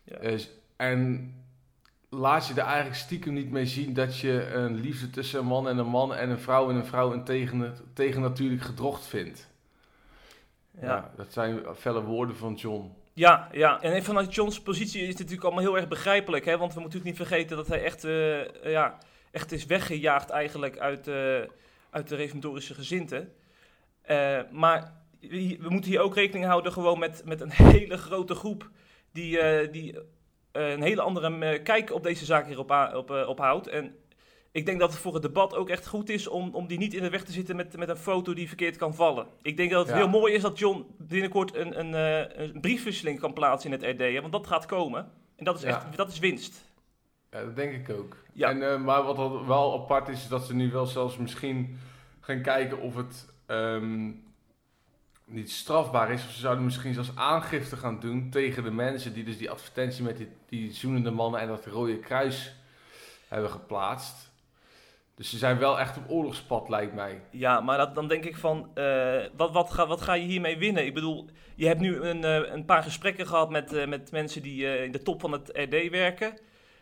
Ja. 0.05 0.19
Dus- 0.19 0.51
en 0.77 1.35
laat 2.09 2.47
je 2.47 2.55
er 2.55 2.67
eigenlijk 2.67 2.97
stiekem 2.97 3.33
niet 3.33 3.51
mee 3.51 3.67
zien... 3.67 3.95
dat 3.95 4.19
je 4.19 4.53
een 4.53 4.75
liefde 4.75 5.11
tussen 5.11 5.39
een 5.39 5.47
man 5.47 5.69
en 5.69 5.79
een 5.79 5.87
man... 5.87 6.15
en 6.15 6.31
een 6.31 6.39
vrouw 6.39 6.71
en 6.71 6.77
een 6.77 6.87
vrouw 6.87 7.13
een 7.13 7.25
tegen, 7.25 7.75
tegennatuurlijk 7.95 8.63
gedrocht 8.63 9.07
vindt. 9.07 9.49
Ja. 10.81 10.87
Ja. 10.87 11.11
dat 11.17 11.33
zijn 11.33 11.61
felle 11.77 12.03
woorden 12.03 12.37
van 12.37 12.55
John. 12.55 12.93
Ja, 13.13 13.49
ja, 13.53 13.81
en 13.83 14.05
vanuit 14.05 14.35
Johns 14.35 14.61
positie 14.61 15.01
is 15.01 15.09
het 15.09 15.19
natuurlijk 15.19 15.45
allemaal 15.45 15.65
heel 15.65 15.77
erg 15.77 15.89
begrijpelijk. 15.89 16.45
Hè? 16.45 16.59
Want 16.59 16.75
we 16.75 16.81
moeten 16.81 16.99
natuurlijk 17.01 17.19
niet 17.19 17.29
vergeten 17.29 17.57
dat 17.57 17.67
hij 17.67 17.85
echt, 17.85 18.05
eh, 18.05 18.73
ja, 18.73 18.99
echt 19.31 19.53
is 19.53 19.67
weggejaagd 19.67 20.31
eigenlijk 20.31 20.79
uit, 20.79 21.09
eh, 21.09 21.41
uit 21.91 22.09
de 22.09 22.17
reformatorische 22.17 22.75
gezindte. 22.75 23.29
Eh, 24.03 24.41
maar 24.51 25.00
we 25.21 25.67
moeten 25.69 25.91
hier 25.91 26.01
ook 26.01 26.15
rekening 26.15 26.45
houden 26.47 26.73
gewoon 26.73 26.99
met, 26.99 27.23
met 27.25 27.41
een 27.41 27.51
hele 27.51 27.97
grote 27.97 28.35
groep 28.35 28.71
die, 29.13 29.39
eh, 29.41 29.73
die 29.73 29.99
eh, 30.53 30.71
een 30.71 30.83
hele 30.83 31.01
andere 31.03 31.39
eh, 31.45 31.63
kijk 31.63 31.93
op 31.93 32.03
deze 32.03 32.25
zaak 32.25 32.47
hierop 32.47 32.71
a- 32.71 32.97
op, 32.97 33.11
op 33.11 33.39
houdt. 33.39 33.67
En 33.69 33.95
ik 34.53 34.67
denk 34.67 34.79
dat 34.81 34.91
het 34.93 35.01
voor 35.01 35.13
het 35.15 35.23
debat 35.23 35.55
ook 35.55 35.69
echt 35.69 35.87
goed 35.87 36.09
is 36.09 36.27
om, 36.29 36.55
om 36.55 36.67
die 36.67 36.79
niet 36.79 36.95
in 36.95 37.03
de 37.03 37.11
weg 37.11 37.25
te 37.25 37.33
zitten 37.33 37.57
met, 37.57 37.77
met 37.77 37.89
een 37.89 37.97
foto 37.97 38.35
die 38.35 38.49
verkeerd 38.49 38.77
kan 38.77 38.95
vallen. 38.95 39.27
Ik 39.43 39.57
denk 39.57 39.71
dat 39.71 39.81
het 39.87 39.97
Ja. 39.97 40.03
heel 40.03 40.09
mooi 40.21 40.35
is 40.35 40.43
dat 40.43 40.59
John 40.59 40.87
binnenkort 40.99 41.55
een, 41.55 41.79
een, 41.81 41.93
een 42.43 42.61
briefwisseling 42.61 43.21
kan 43.21 43.33
plaatsen 43.33 43.73
in 43.73 43.81
het 43.81 43.91
RD, 43.95 43.99
hè, 44.01 44.21
want 44.21 44.33
dat 44.33 44.47
gaat 44.47 44.67
komen. 44.67 45.11
En 45.37 45.45
dat 45.45 45.57
is 45.57 45.63
Ja. 45.63 45.69
echt 45.69 45.97
dat 45.97 46.09
is 46.13 46.19
winst. 46.19 46.69
Ja, 47.31 47.41
dat 47.45 47.57
denk 47.57 47.89
ik 47.89 47.97
ook. 47.97 48.17
Ja. 48.33 48.49
En, 48.49 48.71
eh, 48.73 48.81
maar 48.81 49.03
wat 49.03 49.47
wel 49.47 49.81
apart 49.83 50.09
is, 50.09 50.23
is 50.23 50.29
dat 50.29 50.45
ze 50.47 50.55
nu 50.55 50.71
wel 50.71 50.87
zelfs 50.87 51.17
misschien 51.17 51.79
gaan 52.21 52.43
kijken 52.43 52.81
of 52.81 52.97
het 52.97 53.29
ehm, 53.47 54.11
niet 55.33 55.51
strafbaar 55.51 56.11
is. 56.11 56.25
Of 56.25 56.31
ze 56.31 56.41
zouden 56.41 56.65
misschien 56.65 56.95
zelfs 56.95 57.17
aangifte 57.17 57.77
gaan 57.77 58.01
doen 58.01 58.31
tegen 58.31 58.63
de 58.63 58.71
mensen 58.71 59.13
die 59.13 59.25
dus 59.25 59.39
die 59.39 59.51
advertentie 59.51 60.05
met 60.05 60.17
die, 60.17 60.29
die 60.49 60.73
zoenende 60.73 61.11
mannen 61.11 61.41
en 61.41 61.49
dat 61.49 61.67
rode 61.67 61.99
kruis 61.99 62.55
hebben 63.29 63.51
geplaatst. 63.51 64.31
Dus 65.21 65.31
ze 65.31 65.39
zijn 65.39 65.59
wel 65.59 65.79
echt 65.79 65.97
op 65.97 66.03
oorlogspad, 66.09 66.69
lijkt 66.69 66.95
mij. 66.95 67.21
Ja, 67.31 67.61
maar 67.61 67.95
dan 67.95 68.09
denk 68.09 68.25
ik 68.25 68.37
van, 68.37 68.71
eh, 68.75 69.23
wat, 69.37 69.53
wat, 69.53 69.71
ga, 69.71 69.87
wat 69.87 70.01
ga 70.01 70.15
je 70.15 70.27
hiermee 70.27 70.59
winnen? 70.59 70.87
Ik 70.87 70.95
bedoel, 70.95 71.27
je 71.55 71.67
hebt 71.67 71.81
nu 71.81 72.01
een, 72.01 72.25
eh, 72.25 72.53
een 72.53 72.65
paar 72.65 72.83
gesprekken 72.83 73.27
gehad 73.27 73.51
met, 73.51 73.73
eh, 73.73 73.87
met 73.87 74.11
mensen 74.11 74.43
die 74.43 74.85
in 74.85 74.93
de 74.93 75.03
top 75.03 75.21
van 75.21 75.33
het 75.33 75.51
RD 75.53 75.91
werken. 75.91 76.39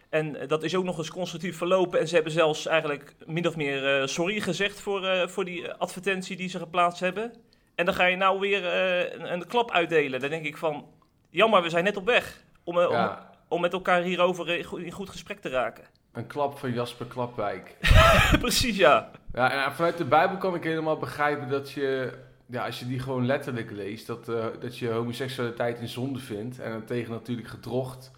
En 0.08 0.46
dat 0.46 0.62
is 0.62 0.74
ook 0.74 0.84
nog 0.84 0.98
eens 0.98 1.10
constructief 1.10 1.56
verlopen. 1.56 2.00
En 2.00 2.08
ze 2.08 2.14
hebben 2.14 2.32
zelfs 2.32 2.66
eigenlijk 2.66 3.14
min 3.26 3.46
of 3.46 3.56
meer 3.56 4.08
sorry 4.08 4.40
gezegd 4.40 4.80
voor, 4.80 5.28
voor 5.30 5.44
die 5.44 5.72
advertentie 5.72 6.36
die 6.36 6.48
ze 6.48 6.58
geplaatst 6.58 7.00
hebben. 7.00 7.32
En 7.78 7.84
dan 7.84 7.94
ga 7.94 8.04
je 8.04 8.16
nou 8.16 8.40
weer 8.40 8.66
eh, 8.66 9.12
een, 9.12 9.32
een 9.32 9.46
klap 9.46 9.70
uitdelen. 9.70 10.20
Dan 10.20 10.30
denk 10.30 10.44
ik 10.44 10.56
van, 10.56 10.86
jammer, 11.30 11.62
we 11.62 11.70
zijn 11.70 11.84
net 11.84 11.96
op 11.96 12.04
weg 12.04 12.42
om, 12.64 12.78
eh, 12.78 12.88
om, 12.88 12.92
Ja, 12.92 13.30
om 13.48 13.60
met 13.60 13.72
elkaar 13.72 14.02
hierover 14.02 14.48
in 14.48 14.64
goed, 14.64 14.80
in 14.80 14.90
goed 14.92 15.10
gesprek 15.10 15.40
te 15.40 15.48
raken. 15.48 15.84
een 16.12 16.26
klap 16.26 16.58
van 16.58 16.72
Jasper 16.72 17.06
Klapwijk. 17.06 17.76
Precies, 18.40 18.76
ja. 18.76 19.10
Ja, 19.32 19.66
en 19.66 19.72
vanuit 19.74 19.96
de 19.96 20.04
Bijbel 20.04 20.36
kan 20.36 20.54
ik 20.54 20.64
helemaal 20.64 20.96
begrijpen 20.96 21.48
dat 21.48 21.70
je, 21.70 22.12
ja, 22.46 22.66
als 22.66 22.78
je 22.78 22.86
die 22.86 22.98
gewoon 23.00 23.26
letterlijk 23.26 23.70
leest, 23.70 24.06
dat, 24.06 24.28
eh, 24.28 24.46
dat 24.60 24.78
je 24.78 24.88
homoseksualiteit 24.88 25.80
een 25.80 25.88
zonde 25.88 26.18
vindt 26.18 26.58
en 26.58 26.70
dan 26.70 26.84
tegen 26.84 27.10
natuurlijk 27.12 27.48
gedrocht. 27.48 28.10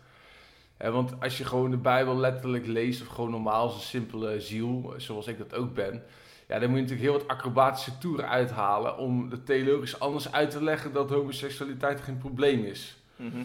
Eh, 0.76 0.90
want 0.90 1.12
als 1.20 1.38
je 1.38 1.44
gewoon 1.44 1.70
de 1.70 1.76
Bijbel 1.76 2.16
letterlijk 2.16 2.66
leest, 2.66 3.00
of 3.02 3.06
gewoon 3.06 3.30
normaal 3.30 3.62
als 3.62 3.74
een 3.74 3.80
simpele 3.80 4.40
ziel, 4.40 4.94
zoals 4.96 5.26
ik 5.26 5.38
dat 5.38 5.54
ook 5.54 5.74
ben, 5.74 6.02
ja, 6.50 6.58
dan 6.58 6.68
moet 6.68 6.78
je 6.78 6.82
natuurlijk 6.84 7.10
heel 7.10 7.18
wat 7.18 7.28
acrobatische 7.28 7.98
toeren 7.98 8.28
uithalen 8.28 8.98
om 8.98 9.30
het 9.30 9.46
theologisch 9.46 10.00
anders 10.00 10.32
uit 10.32 10.50
te 10.50 10.62
leggen 10.62 10.92
dat 10.92 11.10
homoseksualiteit 11.10 12.00
geen 12.00 12.18
probleem 12.18 12.64
is. 12.64 12.96
Mhm. 13.16 13.42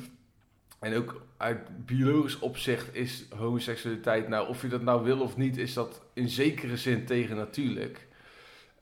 En 0.80 0.96
ook 0.96 1.22
uit 1.38 1.86
biologisch 1.86 2.40
opzicht 2.40 2.96
is 2.96 3.26
homoseksualiteit, 3.38 4.28
nou, 4.28 4.48
of 4.48 4.62
je 4.62 4.68
dat 4.68 4.82
nou 4.82 5.04
wil 5.04 5.20
of 5.20 5.38
niet, 5.38 5.58
is 5.58 5.74
dat 5.74 6.02
in 6.14 6.30
zekere 6.30 6.78
zin 6.78 7.06
tegen 7.06 7.36
natuurlijk. 7.36 8.08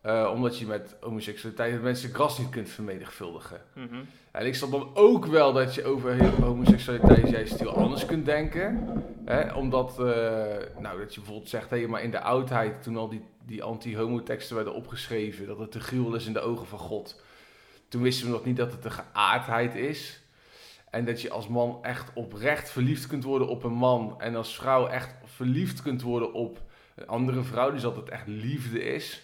Eh, 0.00 0.30
omdat 0.34 0.58
je 0.58 0.66
met 0.66 0.96
homoseksualiteit 1.00 1.72
het 1.72 1.82
menselijk 1.82 2.16
ras 2.16 2.38
niet 2.38 2.48
kunt 2.48 2.68
vermenigvuldigen. 2.68 3.60
Mhm. 3.74 3.94
En 4.30 4.46
ik 4.46 4.54
snap 4.54 4.70
dan 4.70 4.90
ook 4.94 5.26
wel 5.26 5.52
dat 5.52 5.74
je 5.74 5.84
over 5.84 6.24
homoseksualiteit 6.40 7.28
juist 7.28 7.58
heel 7.58 7.76
anders 7.76 8.06
kunt 8.06 8.24
denken. 8.24 8.88
Hè? 9.24 9.54
Omdat, 9.54 9.90
eh, 9.90 10.04
nou, 10.78 10.98
dat 10.98 11.14
je 11.14 11.20
bijvoorbeeld 11.20 11.48
zegt, 11.48 11.70
hé, 11.70 11.86
maar 11.86 12.02
in 12.02 12.10
de 12.10 12.20
oudheid, 12.20 12.82
toen 12.82 12.96
al 12.96 13.08
die, 13.08 13.22
die 13.46 13.62
anti-homo-teksten 13.62 14.56
werden 14.56 14.74
opgeschreven, 14.74 15.46
dat 15.46 15.58
het 15.58 15.70
te 15.70 15.80
gruwel 15.80 16.14
is 16.14 16.26
in 16.26 16.32
de 16.32 16.40
ogen 16.40 16.66
van 16.66 16.78
God. 16.78 17.22
Toen 17.88 18.02
wisten 18.02 18.26
we 18.26 18.32
nog 18.32 18.44
niet 18.44 18.56
dat 18.56 18.72
het 18.72 18.82
de 18.82 18.90
geaardheid 18.90 19.74
is. 19.74 20.22
En 20.90 21.04
dat 21.04 21.20
je 21.20 21.30
als 21.30 21.48
man 21.48 21.78
echt 21.82 22.10
oprecht 22.14 22.70
verliefd 22.70 23.06
kunt 23.06 23.24
worden 23.24 23.48
op 23.48 23.64
een 23.64 23.72
man. 23.72 24.20
En 24.20 24.36
als 24.36 24.54
vrouw 24.54 24.86
echt 24.86 25.14
verliefd 25.24 25.82
kunt 25.82 26.02
worden 26.02 26.32
op 26.32 26.62
een 26.94 27.06
andere 27.06 27.42
vrouw. 27.42 27.70
Dus 27.70 27.82
dat 27.82 27.96
het 27.96 28.08
echt 28.08 28.26
liefde 28.26 28.82
is. 28.82 29.22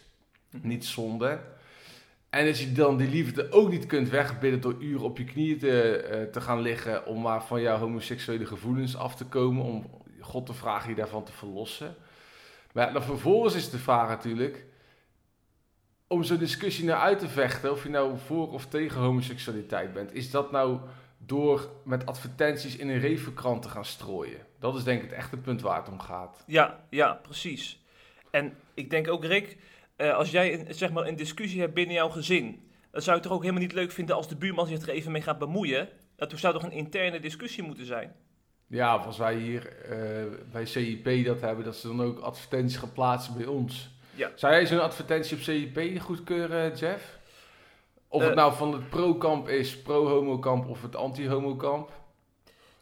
Niet 0.62 0.84
zonde. 0.84 1.40
En 2.30 2.46
dat 2.46 2.58
je 2.58 2.72
dan 2.72 2.96
die 2.96 3.08
liefde 3.08 3.52
ook 3.52 3.70
niet 3.70 3.86
kunt 3.86 4.08
wegbidden 4.08 4.60
door 4.60 4.76
uren 4.78 5.04
op 5.04 5.18
je 5.18 5.24
knieën 5.24 5.58
te, 5.58 5.96
eh, 5.96 6.22
te 6.22 6.40
gaan 6.40 6.60
liggen. 6.60 7.06
Om 7.06 7.20
maar 7.20 7.44
van 7.44 7.60
jouw 7.60 7.78
homoseksuele 7.78 8.46
gevoelens 8.46 8.96
af 8.96 9.16
te 9.16 9.24
komen. 9.24 9.64
Om 9.64 10.02
God 10.20 10.46
te 10.46 10.54
vragen 10.54 10.88
je 10.88 10.96
daarvan 10.96 11.24
te 11.24 11.32
verlossen. 11.32 11.94
Maar 12.72 12.92
dan 12.92 13.02
vervolgens 13.02 13.54
is 13.54 13.70
de 13.70 13.78
vraag 13.78 14.08
natuurlijk. 14.08 14.64
Om 16.06 16.22
zo'n 16.22 16.38
discussie 16.38 16.84
nou 16.84 17.00
uit 17.00 17.18
te 17.18 17.28
vechten. 17.28 17.72
Of 17.72 17.82
je 17.82 17.88
nou 17.88 18.18
voor 18.18 18.52
of 18.52 18.66
tegen 18.66 19.00
homoseksualiteit 19.00 19.92
bent. 19.92 20.14
Is 20.14 20.30
dat 20.30 20.50
nou 20.50 20.80
door 21.26 21.70
met 21.84 22.06
advertenties 22.06 22.76
in 22.76 22.88
een 22.88 22.98
revenkrant 22.98 23.62
te 23.62 23.68
gaan 23.68 23.84
strooien. 23.84 24.46
Dat 24.58 24.76
is 24.76 24.84
denk 24.84 25.02
ik 25.02 25.10
het 25.10 25.18
echte 25.18 25.36
punt 25.36 25.60
waar 25.60 25.76
het 25.76 25.88
om 25.88 26.00
gaat. 26.00 26.44
Ja, 26.46 26.84
ja, 26.90 27.12
precies. 27.12 27.80
En 28.30 28.56
ik 28.74 28.90
denk 28.90 29.08
ook, 29.08 29.24
Rick, 29.24 29.58
eh, 29.96 30.14
als 30.14 30.30
jij 30.30 30.66
zeg 30.68 30.90
maar, 30.92 31.06
een 31.06 31.16
discussie 31.16 31.60
hebt 31.60 31.74
binnen 31.74 31.94
jouw 31.94 32.08
gezin, 32.08 32.70
dan 32.90 33.02
zou 33.02 33.16
je 33.16 33.20
het 33.20 33.22
toch 33.22 33.32
ook 33.32 33.42
helemaal 33.42 33.62
niet 33.62 33.72
leuk 33.72 33.90
vinden 33.90 34.16
als 34.16 34.28
de 34.28 34.36
buurman 34.36 34.66
zich 34.66 34.82
er 34.82 34.88
even 34.88 35.12
mee 35.12 35.22
gaat 35.22 35.38
bemoeien. 35.38 35.88
Dat 36.16 36.32
zou 36.34 36.52
toch 36.52 36.62
een 36.62 36.72
interne 36.72 37.20
discussie 37.20 37.62
moeten 37.62 37.86
zijn? 37.86 38.14
Ja, 38.70 38.96
of 38.96 39.06
als 39.06 39.18
wij 39.18 39.34
hier 39.34 39.66
eh, 39.82 39.98
bij 40.52 40.66
CIP 40.66 41.24
dat 41.24 41.40
hebben, 41.40 41.64
dat 41.64 41.76
ze 41.76 41.86
dan 41.86 42.02
ook 42.02 42.18
advertenties 42.18 42.76
gaan 42.78 42.92
plaatsen 42.92 43.34
bij 43.36 43.46
ons. 43.46 43.90
Ja. 44.14 44.30
Zou 44.34 44.52
jij 44.52 44.66
zo'n 44.66 44.80
advertentie 44.82 45.36
op 45.36 45.42
CIP 45.42 46.00
goedkeuren, 46.00 46.74
Jeff? 46.76 47.18
Of 48.08 48.20
het 48.20 48.30
Eh. 48.30 48.36
nou 48.36 48.54
van 48.54 48.72
het 48.72 48.88
pro-kamp 48.88 49.48
is, 49.48 49.78
pro-homo-kamp 49.82 50.68
of 50.68 50.82
het 50.82 50.96
anti-homo-kamp? 50.96 51.90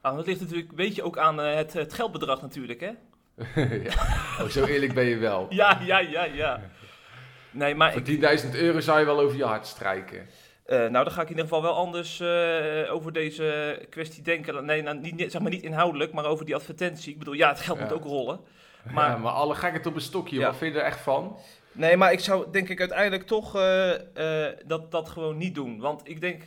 Nou, 0.03 0.17
dat 0.17 0.27
ligt 0.27 0.41
natuurlijk, 0.41 0.73
weet 0.73 0.95
je, 0.95 1.03
ook 1.03 1.19
aan 1.19 1.41
eh, 1.41 1.55
het, 1.55 1.73
het 1.73 1.93
geldbedrag 1.93 2.43
natuurlijk, 2.43 2.81
hè? 2.81 2.91
ja. 3.91 3.93
Oh, 4.41 4.49
zo 4.49 4.65
eerlijk 4.65 4.95
ben 4.95 5.05
je 5.05 5.17
wel. 5.17 5.47
Ja, 5.55 5.81
ja, 5.83 5.99
ja, 5.99 6.25
ja. 6.25 6.61
Nee, 7.51 7.75
maar 7.75 7.93
Voor 7.93 8.03
ik, 8.09 8.41
10.000 8.45 8.51
euro 8.53 8.81
zou 8.81 8.99
je 8.99 9.05
wel 9.05 9.21
over 9.21 9.37
je 9.37 9.45
hart 9.45 9.67
strijken. 9.67 10.27
Eh, 10.69 10.79
nou, 10.79 11.05
dan 11.05 11.11
ga 11.11 11.21
ik 11.23 11.29
in 11.31 11.37
ieder 11.37 11.45
geval 11.45 11.63
wel 11.63 11.75
anders 11.75 12.21
eh, 12.21 12.95
over 12.95 13.13
deze 13.13 13.79
kwestie 13.91 14.23
denken. 14.23 14.65
Nee, 14.65 14.83
nou, 14.83 14.99
niet, 14.99 15.33
zeg 15.33 15.41
maar 15.41 15.51
niet 15.51 15.63
inhoudelijk, 15.63 16.13
maar 16.13 16.25
over 16.25 16.45
die 16.45 16.55
advertentie. 16.55 17.13
Ik 17.13 17.19
bedoel, 17.19 17.35
ja, 17.35 17.49
het 17.49 17.61
geld 17.61 17.79
Ja. 17.79 17.85
moet 17.85 17.93
ook 17.93 18.05
rollen. 18.05 18.41
Maar, 18.93 19.11
ja, 19.11 19.17
maar 19.17 19.33
alle 19.33 19.55
gekheid 19.55 19.87
op 19.87 19.95
een 19.95 20.01
stokje, 20.01 20.39
Ja. 20.39 20.47
wat 20.47 20.57
vind 20.57 20.75
je 20.75 20.81
er 20.81 20.87
echt 20.87 21.01
van? 21.01 21.37
Nee, 21.73 21.97
maar 21.97 22.13
ik 22.13 22.21
zou 22.21 22.51
denk 22.51 22.69
ik 22.69 22.81
uiteindelijk 22.81 23.27
toch 23.27 23.57
eh, 23.57 23.93
dat, 24.67 24.91
dat 24.91 25.09
gewoon 25.09 25.37
niet 25.37 25.55
doen. 25.55 25.79
Want 25.81 26.01
ik 26.05 26.21
denk, 26.21 26.43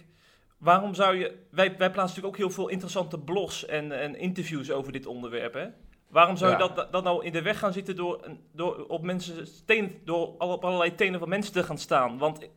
waarom 0.58 0.94
zou 0.94 1.16
je... 1.18 1.26
Wij, 1.52 1.68
wij 1.68 1.92
plaatsen 1.92 1.96
natuurlijk 2.02 2.28
ook 2.28 2.38
heel 2.38 2.50
veel 2.50 2.68
interessante 2.68 3.20
blogs 3.20 3.66
en, 3.66 3.92
en 4.02 4.16
interviews 4.16 4.72
over 4.72 4.92
dit 4.92 5.06
onderwerp, 5.06 5.54
hè? 5.54 5.66
Waarom 6.10 6.38
zou 6.38 6.52
je 6.52 6.58
Ja. 6.58 6.68
dat, 6.68 6.92
dat 6.92 7.04
nou 7.04 7.26
in 7.26 7.32
de 7.32 7.42
weg 7.42 7.60
gaan 7.60 7.74
zitten 7.74 7.96
door, 7.96 8.20
door, 8.54 8.86
op, 8.88 9.02
mensen 9.04 9.48
teen, 9.66 10.02
door 10.06 10.36
op 10.38 10.64
allerlei 10.66 10.96
tenen 10.96 11.20
van 11.20 11.30
mensen 11.30 11.54
te 11.54 11.64
gaan 11.64 11.78
staan? 11.78 12.18
Want 12.18 12.48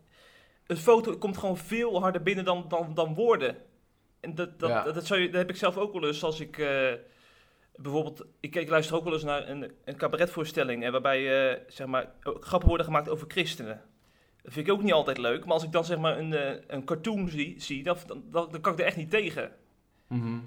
een 0.67 0.77
foto 0.77 1.17
komt 1.17 1.39
gewoon 1.39 1.57
veel 1.57 2.01
harder 2.01 2.23
binnen 2.23 2.45
dan, 2.45 2.65
dan, 2.69 2.95
dan 2.95 3.15
woorden. 3.15 3.57
En 4.21 4.35
dat, 4.35 4.59
dat, 4.61 4.71
Ja. 4.71 4.83
dat, 4.83 4.95
dat 4.95 5.07
zou 5.07 5.21
je, 5.21 5.27
dat 5.27 5.37
heb 5.41 5.51
ik 5.51 5.57
zelf 5.57 5.77
ook 5.77 5.93
wel 5.93 6.07
eens 6.07 6.23
als 6.25 6.41
ik... 6.41 6.59
eh, 6.59 6.93
bijvoorbeeld, 7.77 8.25
ik, 8.41 8.55
ik 8.55 8.69
luister 8.69 8.97
ook 8.97 9.05
wel 9.05 9.13
eens 9.13 9.25
naar 9.25 9.49
een, 9.49 9.73
een 9.85 9.97
cabaretvoorstelling... 9.97 10.91
waarbij 10.91 11.51
eh, 11.53 11.61
zeg 11.69 11.87
maar, 11.87 12.11
grappen 12.21 12.69
worden 12.69 12.87
gemaakt 12.87 13.09
over 13.09 13.31
christenen. 13.31 13.83
Dat 14.43 14.53
vind 14.53 14.67
ik 14.67 14.73
ook 14.73 14.83
niet 14.83 14.93
altijd 14.93 15.19
leuk. 15.19 15.45
Maar 15.45 15.55
als 15.55 15.65
ik 15.65 15.73
dan 15.73 15.85
zeg 15.85 15.99
maar 15.99 16.19
een, 16.19 16.33
eh, 16.33 16.61
een 16.67 16.85
cartoon 16.85 17.29
zie, 17.29 17.61
zie 17.61 17.83
dan, 17.83 17.97
dan, 18.07 18.49
dan 18.51 18.61
kan 18.61 18.73
ik 18.73 18.79
er 18.79 18.85
echt 18.85 18.97
niet 18.97 19.11
tegen. 19.11 19.53
Mhm. 20.07 20.39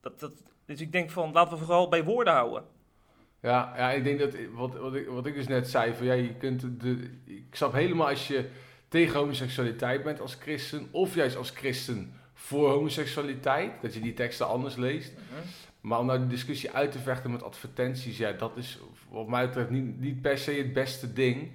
Dat, 0.00 0.20
dat, 0.20 0.32
dus 0.66 0.80
ik 0.80 0.92
denk 0.92 1.10
van, 1.10 1.32
laten 1.32 1.58
we 1.58 1.64
vooral 1.64 1.88
bij 1.88 2.04
woorden 2.04 2.32
houden. 2.32 2.64
Ja, 3.40 3.72
ja, 3.76 3.90
ik 3.90 4.04
denk 4.04 4.18
dat, 4.18 4.34
wat, 4.52 4.76
wat, 4.76 4.94
ik, 4.94 5.08
wat 5.08 5.26
ik 5.26 5.34
dus 5.34 5.46
net 5.46 5.68
zei, 5.68 5.94
van 5.94 6.06
ja, 6.06 6.12
je 6.12 6.34
kunt 6.34 6.80
de, 6.80 7.10
ik 7.24 7.46
snap 7.50 7.72
helemaal 7.72 8.08
als 8.08 8.28
je 8.28 8.48
tegen 8.88 9.18
homoseksualiteit 9.18 10.02
bent 10.02 10.20
als 10.20 10.34
christen, 10.34 10.88
of 10.90 11.14
juist 11.14 11.36
als 11.36 11.50
christen 11.50 12.12
voor 12.34 12.70
homoseksualiteit, 12.70 13.72
dat 13.82 13.94
je 13.94 14.00
die 14.00 14.14
teksten 14.14 14.46
anders 14.46 14.76
leest. 14.76 15.12
Maar 15.80 15.98
om 15.98 16.06
nou 16.06 16.18
de 16.18 16.26
discussie 16.26 16.70
uit 16.70 16.92
te 16.92 16.98
vechten 16.98 17.30
met 17.30 17.42
advertenties, 17.42 18.18
ja, 18.18 18.32
dat 18.32 18.56
is 18.56 18.78
wat 19.10 19.28
mij 19.28 19.46
betreft 19.46 19.70
niet, 19.70 20.00
niet 20.00 20.20
per 20.22 20.38
se 20.38 20.52
het 20.52 20.72
beste 20.72 21.12
ding. 21.12 21.50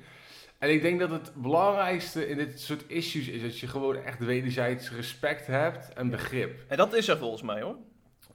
En 0.58 0.70
ik 0.70 0.82
denk 0.82 1.00
dat 1.00 1.10
het 1.10 1.32
belangrijkste 1.36 2.28
in 2.30 2.38
dit 2.38 2.60
soort 2.60 2.84
issues 2.88 3.28
is 3.28 3.42
dat 3.42 3.60
je 3.60 3.68
gewoon 3.68 3.96
echt 3.96 4.20
wederzijds 4.20 4.92
respect 4.92 5.48
hebt 5.48 5.94
en 5.94 6.10
begrip. 6.10 6.64
En 6.68 6.78
dat 6.78 6.94
is 6.94 7.08
er 7.08 7.18
volgens 7.18 7.42
mij 7.42 7.62
hoor. 7.62 7.76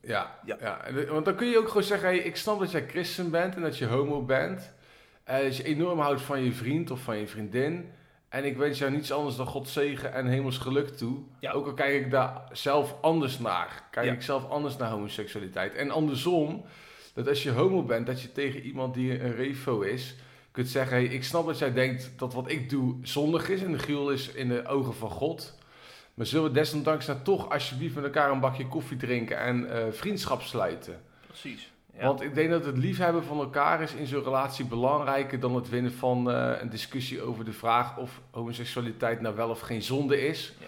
Ja, 0.02 0.38
Ja. 0.44 0.80
want 1.08 1.24
dan 1.24 1.34
kun 1.34 1.46
je 1.48 1.58
ook 1.58 1.68
gewoon 1.68 1.82
zeggen, 1.82 2.08
hey, 2.08 2.18
ik 2.18 2.36
snap 2.36 2.58
dat 2.58 2.70
jij 2.70 2.88
christen 2.88 3.30
bent 3.30 3.54
en 3.54 3.62
dat 3.62 3.78
je 3.78 3.86
homo 3.86 4.22
bent. 4.22 4.72
En 5.24 5.42
dat 5.42 5.56
je 5.56 5.64
enorm 5.64 5.98
houdt 5.98 6.22
van 6.22 6.42
je 6.42 6.52
vriend 6.52 6.90
of 6.90 7.00
van 7.00 7.16
je 7.16 7.26
vriendin. 7.26 7.90
En 8.36 8.44
ik 8.44 8.56
wens 8.56 8.78
jou 8.78 8.90
niets 8.90 9.12
anders 9.12 9.36
dan 9.36 9.46
God 9.46 9.68
zegen 9.68 10.12
en 10.12 10.26
hemels 10.26 10.58
geluk 10.58 10.88
toe. 10.88 11.18
Ja. 11.38 11.52
Ook 11.52 11.66
al 11.66 11.74
kijk 11.74 12.04
ik 12.04 12.10
daar 12.10 12.42
zelf 12.52 12.94
anders 13.00 13.38
naar. 13.38 13.82
Kijk 13.90 14.06
Ja. 14.06 14.12
ik 14.12 14.22
zelf 14.22 14.48
anders 14.48 14.76
naar 14.76 14.90
homoseksualiteit. 14.90 15.74
En 15.74 15.90
andersom, 15.90 16.64
dat 17.14 17.28
als 17.28 17.42
je 17.42 17.50
homo 17.50 17.82
bent, 17.82 18.06
dat 18.06 18.22
je 18.22 18.32
tegen 18.32 18.60
iemand 18.60 18.94
die 18.94 19.20
een 19.22 19.34
refo 19.34 19.80
is, 19.80 20.14
kunt 20.50 20.68
zeggen, 20.68 20.96
hey, 20.96 21.06
ik 21.06 21.24
snap 21.24 21.46
dat 21.46 21.58
jij 21.58 21.72
denkt 21.72 22.12
dat 22.16 22.34
wat 22.34 22.50
ik 22.50 22.70
doe 22.70 22.96
zondig 23.02 23.48
is 23.48 23.62
en 23.62 23.72
de 23.72 23.78
gruwel 23.78 24.10
is 24.10 24.28
in 24.28 24.48
de 24.48 24.66
ogen 24.66 24.94
van 24.94 25.10
God. 25.10 25.58
Maar 26.14 26.26
zullen 26.26 26.46
we 26.46 26.58
desondanks 26.58 27.06
nou 27.06 27.18
toch 27.22 27.50
alsjeblieft 27.50 27.94
met 27.94 28.04
elkaar 28.04 28.30
een 28.30 28.40
bakje 28.40 28.68
koffie 28.68 28.96
drinken 28.96 29.38
en 29.38 29.70
eh, 29.70 29.92
vriendschap 29.92 30.42
sluiten? 30.42 31.00
Precies. 31.26 31.70
Ja. 31.98 32.06
Want 32.06 32.20
ik 32.20 32.34
denk 32.34 32.50
dat 32.50 32.64
het 32.64 32.78
liefhebben 32.78 33.24
van 33.24 33.38
elkaar 33.38 33.82
is 33.82 33.94
in 33.94 34.06
zo'n 34.06 34.22
relatie 34.22 34.64
belangrijker 34.64 35.40
dan 35.40 35.54
het 35.54 35.68
winnen 35.68 35.92
van 35.92 36.30
eh, 36.30 36.60
een 36.60 36.70
discussie 36.70 37.22
over 37.22 37.44
de 37.44 37.52
vraag 37.52 37.96
of 37.96 38.20
homoseksualiteit 38.30 39.20
nou 39.20 39.36
wel 39.36 39.50
of 39.50 39.60
geen 39.60 39.82
zonde 39.82 40.26
is. 40.26 40.52
Ja. 40.60 40.66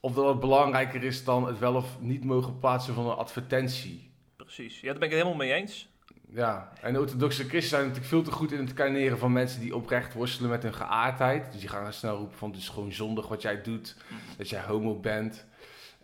Of 0.00 0.14
dat 0.14 0.28
het 0.28 0.40
belangrijker 0.40 1.02
is 1.02 1.24
dan 1.24 1.46
het 1.46 1.58
wel 1.58 1.74
of 1.74 2.00
niet 2.00 2.24
mogen 2.24 2.58
plaatsen 2.58 2.94
van 2.94 3.06
een 3.06 3.16
advertentie. 3.16 4.10
Precies. 4.36 4.80
Ja, 4.80 4.90
daar 4.90 4.98
ben 4.98 5.08
ik 5.08 5.14
het 5.14 5.22
helemaal 5.22 5.46
mee 5.46 5.52
eens. 5.52 5.90
Ja, 6.28 6.72
en 6.80 6.92
de 6.92 7.00
orthodoxe 7.00 7.48
christen 7.48 7.68
zijn 7.68 7.82
natuurlijk 7.82 8.08
veel 8.08 8.22
te 8.22 8.32
goed 8.32 8.52
in 8.52 8.58
het 8.58 8.72
kleineren 8.72 9.18
van 9.18 9.32
mensen 9.32 9.60
die 9.60 9.76
oprecht 9.76 10.14
worstelen 10.14 10.50
met 10.50 10.62
hun 10.62 10.74
geaardheid. 10.74 11.52
Dus 11.52 11.60
die 11.60 11.68
gaan 11.68 11.92
snel 11.92 12.16
roepen 12.16 12.38
van 12.38 12.50
het 12.50 12.58
is 12.58 12.68
gewoon 12.68 12.92
zondig 12.92 13.28
wat 13.28 13.42
jij 13.42 13.62
doet, 13.62 13.96
dat 14.36 14.48
jij 14.48 14.62
homo 14.62 15.00
bent. 15.00 15.46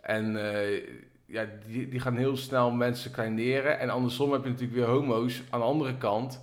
En 0.00 0.52
eh, 0.52 0.88
ja, 1.28 1.46
die, 1.66 1.88
die 1.88 2.00
gaan 2.00 2.16
heel 2.16 2.36
snel 2.36 2.70
mensen 2.70 3.10
kleineren. 3.10 3.78
En 3.78 3.90
andersom 3.90 4.32
heb 4.32 4.42
je 4.42 4.48
natuurlijk 4.48 4.78
weer 4.78 4.86
homo's 4.86 5.42
aan 5.50 5.60
de 5.60 5.66
andere 5.66 5.96
kant. 5.96 6.42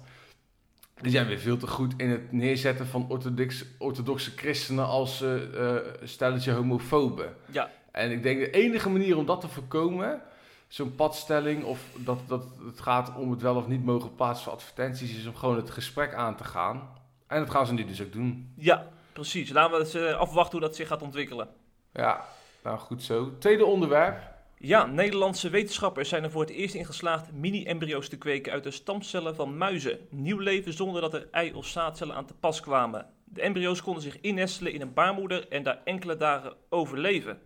Die 1.01 1.11
zijn 1.11 1.27
weer 1.27 1.39
veel 1.39 1.57
te 1.57 1.67
goed 1.67 1.93
in 1.97 2.09
het 2.09 2.31
neerzetten 2.31 2.87
van 2.87 3.05
orthodox, 3.09 3.65
orthodoxe 3.77 4.31
christenen 4.35 4.85
als 4.85 5.21
eh, 5.21 5.77
stelletje 6.03 6.51
homofoben. 6.51 7.35
Ja. 7.51 7.71
En 7.91 8.11
ik 8.11 8.23
denk 8.23 8.39
de 8.39 8.51
enige 8.51 8.89
manier 8.89 9.17
om 9.17 9.25
dat 9.25 9.41
te 9.41 9.47
voorkomen, 9.47 10.21
zo'n 10.67 10.95
padstelling 10.95 11.63
of 11.63 11.79
dat, 11.95 12.19
dat 12.27 12.45
het 12.65 12.79
gaat 12.79 13.15
om 13.15 13.31
het 13.31 13.41
wel 13.41 13.55
of 13.55 13.67
niet 13.67 13.83
mogen 13.83 14.15
plaatsen 14.15 14.43
van 14.43 14.53
advertenties, 14.53 15.17
is 15.17 15.27
om 15.27 15.35
gewoon 15.35 15.55
het 15.55 15.69
gesprek 15.69 16.13
aan 16.13 16.35
te 16.35 16.43
gaan. 16.43 16.89
En 17.27 17.39
dat 17.39 17.49
gaan 17.49 17.65
ze 17.65 17.73
nu 17.73 17.85
dus 17.85 18.01
ook 18.01 18.11
doen. 18.11 18.53
Ja, 18.55 18.87
precies. 19.13 19.49
Laten 19.49 19.77
we 19.77 19.83
eens 19.83 19.93
eh, 19.93 20.13
afwachten 20.13 20.57
hoe 20.57 20.67
dat 20.67 20.75
zich 20.75 20.87
gaat 20.87 21.01
ontwikkelen. 21.01 21.47
Ja, 21.93 22.25
nou 22.63 22.77
goed 22.77 23.03
zo. 23.03 23.37
Tweede 23.37 23.65
onderwerp. 23.65 24.34
Ja, 24.65 24.85
Nederlandse 24.85 25.49
wetenschappers 25.49 26.09
zijn 26.09 26.23
er 26.23 26.31
voor 26.31 26.41
het 26.41 26.49
eerst 26.49 26.75
in 26.75 26.85
geslaagd 26.85 27.31
mini-embryo's 27.31 28.09
te 28.09 28.17
kweken 28.17 28.51
uit 28.51 28.63
de 28.63 28.71
stamcellen 28.71 29.35
van 29.35 29.57
muizen. 29.57 29.99
Nieuw 30.09 30.37
leven 30.37 30.73
zonder 30.73 31.01
dat 31.01 31.13
er 31.13 31.27
ei- 31.31 31.53
of 31.53 31.65
zaadcellen 31.65 32.15
aan 32.15 32.25
te 32.25 32.33
pas 32.33 32.59
kwamen. 32.59 33.09
De 33.23 33.41
embryo's 33.41 33.81
konden 33.81 34.03
zich 34.03 34.21
innestelen 34.21 34.73
in 34.73 34.81
een 34.81 34.93
baarmoeder 34.93 35.47
en 35.47 35.63
daar 35.63 35.81
enkele 35.83 36.17
dagen 36.17 36.53
overleven. 36.69 37.41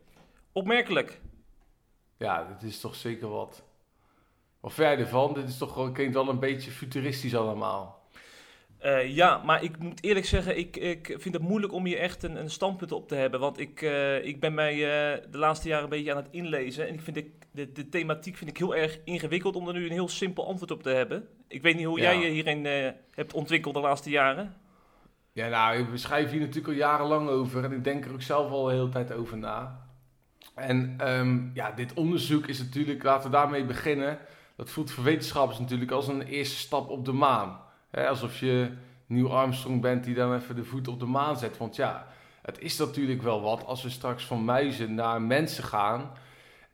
Opmerkelijk. 0.52 1.22
Ja, 2.18 2.44
dit 2.44 2.70
is 2.70 2.80
toch 2.80 2.96
zeker 2.96 3.30
wat. 3.30 3.64
Wat 4.60 4.74
vind 4.74 4.88
jij 4.88 4.98
ervan? 4.98 5.34
Dit 5.34 5.50
is 5.50 5.58
toch 5.58 5.74
gewoon, 5.74 5.94
klinkt 5.94 6.14
wel 6.14 6.30
een 6.30 6.40
beetje 6.40 6.72
futuristisch 6.72 7.36
allemaal. 7.36 8.08
Eh, 8.80 9.16
ja, 9.16 9.42
maar 9.46 9.64
ik 9.64 9.80
moet 9.80 10.04
eerlijk 10.04 10.26
zeggen, 10.26 10.58
ik, 10.58 10.78
ik 10.78 11.16
vind 11.18 11.34
het 11.34 11.44
moeilijk 11.44 11.74
om 11.74 11.86
hier 11.86 12.00
echt 12.00 12.24
een, 12.24 12.40
een 12.40 12.50
standpunt 12.50 12.92
op 12.92 13.08
te 13.08 13.16
hebben. 13.16 13.40
Want 13.40 13.60
ik, 13.60 13.82
eh, 13.82 14.26
ik 14.26 14.40
ben 14.40 14.54
mij 14.54 14.74
eh, 14.74 15.24
de 15.32 15.38
laatste 15.38 15.68
jaren 15.68 15.84
een 15.84 15.90
beetje 15.90 16.12
aan 16.12 16.18
het 16.18 16.32
inlezen. 16.32 16.88
En 16.88 16.94
ik 16.94 17.02
vind 17.02 17.16
de, 17.16 17.32
de, 17.52 17.72
de 17.72 17.90
thematiek 17.90 18.36
vind 18.38 18.50
ik 18.50 18.58
heel 18.58 18.76
erg 18.76 19.00
ingewikkeld 19.04 19.56
om 19.56 19.68
er 19.68 19.74
nu 19.74 19.86
een 19.86 19.92
heel 19.92 20.08
simpel 20.08 20.48
antwoord 20.48 20.72
op 20.72 20.84
te 20.84 20.90
hebben. 20.90 21.28
Ik 21.48 21.62
weet 21.62 21.76
niet 21.76 21.86
hoe 21.86 22.00
Ja. 22.00 22.14
jij 22.14 22.22
je 22.22 22.30
hierin 22.30 22.66
hebt 23.12 23.34
ontwikkeld 23.34 23.74
de 23.74 23.82
laatste 23.82 24.10
jaren. 24.10 24.56
Ja, 25.32 25.48
nou, 25.48 25.86
we 25.92 25.98
schrijven 25.98 26.32
hier 26.32 26.40
natuurlijk 26.40 26.68
al 26.68 26.74
jarenlang 26.74 27.30
over 27.30 27.64
en 27.64 27.72
ik 27.72 27.84
denk 27.84 28.06
er 28.06 28.14
ook 28.14 28.22
zelf 28.22 28.52
al 28.52 28.64
de 28.64 28.74
hele 28.74 28.90
tijd 28.90 29.14
over 29.14 29.38
na. 29.38 29.88
En 30.56 30.94
ehm, 30.98 31.40
ja, 31.54 31.72
dit 31.72 31.94
onderzoek 31.94 32.48
is 32.48 32.60
natuurlijk, 32.60 33.04
laten 33.04 33.30
we 33.30 33.36
daarmee 33.36 33.66
beginnen. 33.66 34.18
Dat 34.56 34.70
voelt 34.70 34.92
voor 34.92 35.04
wetenschappers 35.04 35.60
natuurlijk 35.60 35.92
als 35.92 36.08
een 36.08 36.22
eerste 36.22 36.58
stap 36.58 36.90
op 36.90 37.06
de 37.06 37.12
maan. 37.12 37.60
Hè, 37.92 38.08
alsof 38.08 38.40
je 38.40 38.72
Neil 39.06 39.38
Armstrong 39.38 39.82
bent 39.82 40.04
die 40.04 40.16
dan 40.16 40.34
even 40.36 40.56
de 40.56 40.64
voet 40.64 40.88
op 40.88 41.00
de 41.00 41.06
maan 41.06 41.38
zet. 41.38 41.58
Want 41.58 41.76
ja, 41.76 42.08
het 42.42 42.60
is 42.60 42.78
natuurlijk 42.78 43.22
wel 43.22 43.42
wat 43.42 43.66
als 43.66 43.84
we 43.84 43.90
straks 43.90 44.26
van 44.26 44.46
muizen 44.46 44.94
naar 44.94 45.22
mensen 45.22 45.64
gaan. 45.64 46.12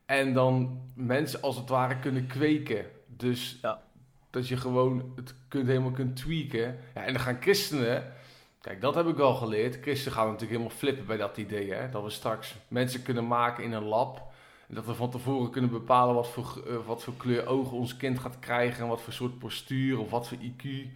En 0.05 0.33
dan 0.33 0.81
mensen 0.95 1.41
als 1.41 1.55
het 1.55 1.69
ware 1.69 1.99
kunnen 1.99 2.27
kweken. 2.27 2.85
Dus 3.07 3.59
Ja. 3.61 3.81
dat 4.29 4.47
je 4.47 4.57
gewoon 4.57 5.13
het 5.15 5.35
kunt, 5.47 5.67
helemaal 5.67 5.91
kunt 5.91 6.15
tweaken. 6.15 6.77
Ja, 6.95 7.03
en 7.03 7.13
dan 7.13 7.21
gaan 7.21 7.41
christenen... 7.41 8.13
Kijk, 8.61 8.81
dat 8.81 8.95
heb 8.95 9.07
ik 9.07 9.15
wel 9.15 9.33
geleerd. 9.35 9.77
Christenen 9.81 10.13
gaan 10.13 10.25
natuurlijk 10.25 10.51
helemaal 10.51 10.77
flippen 10.77 11.05
bij 11.05 11.17
dat 11.17 11.37
idee. 11.37 11.73
Hè? 11.73 11.89
Dat 11.89 12.03
we 12.03 12.09
straks 12.09 12.55
mensen 12.67 13.03
kunnen 13.03 13.27
maken 13.27 13.63
in 13.63 13.71
een 13.71 13.83
lab. 13.83 14.24
Dat 14.67 14.85
we 14.85 14.93
van 14.93 15.11
tevoren 15.11 15.51
kunnen 15.51 15.71
bepalen 15.71 16.15
wat 16.15 16.29
voor, 16.29 16.63
eh, 16.67 16.75
wat 16.85 17.03
voor 17.03 17.15
kleur 17.17 17.47
ogen 17.47 17.77
ons 17.77 17.97
kind 17.97 18.19
gaat 18.19 18.39
krijgen. 18.39 18.83
En 18.83 18.89
wat 18.89 19.01
voor 19.01 19.13
soort 19.13 19.39
postuur 19.39 19.99
of 19.99 20.09
wat 20.09 20.27
voor 20.27 20.37
IQ. 20.37 20.87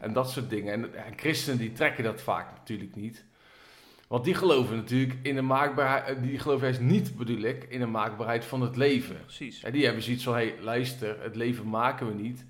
En 0.00 0.12
dat 0.12 0.30
soort 0.30 0.50
dingen. 0.50 0.72
En, 0.72 1.04
en 1.04 1.18
christenen 1.18 1.58
die 1.58 1.72
trekken 1.72 2.04
dat 2.04 2.20
vaak 2.20 2.50
natuurlijk 2.50 2.96
niet. 2.96 3.24
Want 4.08 4.24
die 4.24 4.34
geloven 4.34 4.76
natuurlijk 4.76 5.14
in 5.22 5.34
de 5.34 5.42
maakbaarheid, 5.42 6.22
die 6.22 6.38
geloven 6.38 6.64
juist 6.64 6.80
niet, 6.80 7.16
bedoel 7.16 7.40
ik, 7.40 7.64
in 7.64 7.80
de 7.80 7.86
maakbaarheid 7.86 8.44
van 8.44 8.60
het 8.60 8.76
leven. 8.76 9.20
Precies. 9.20 9.62
En 9.62 9.72
die 9.72 9.84
hebben 9.84 10.02
zoiets 10.02 10.24
van, 10.24 10.34
hé, 10.34 10.48
hey, 10.48 10.60
luister, 10.60 11.22
het 11.22 11.36
leven 11.36 11.68
maken 11.68 12.06
we 12.06 12.14
niet. 12.14 12.44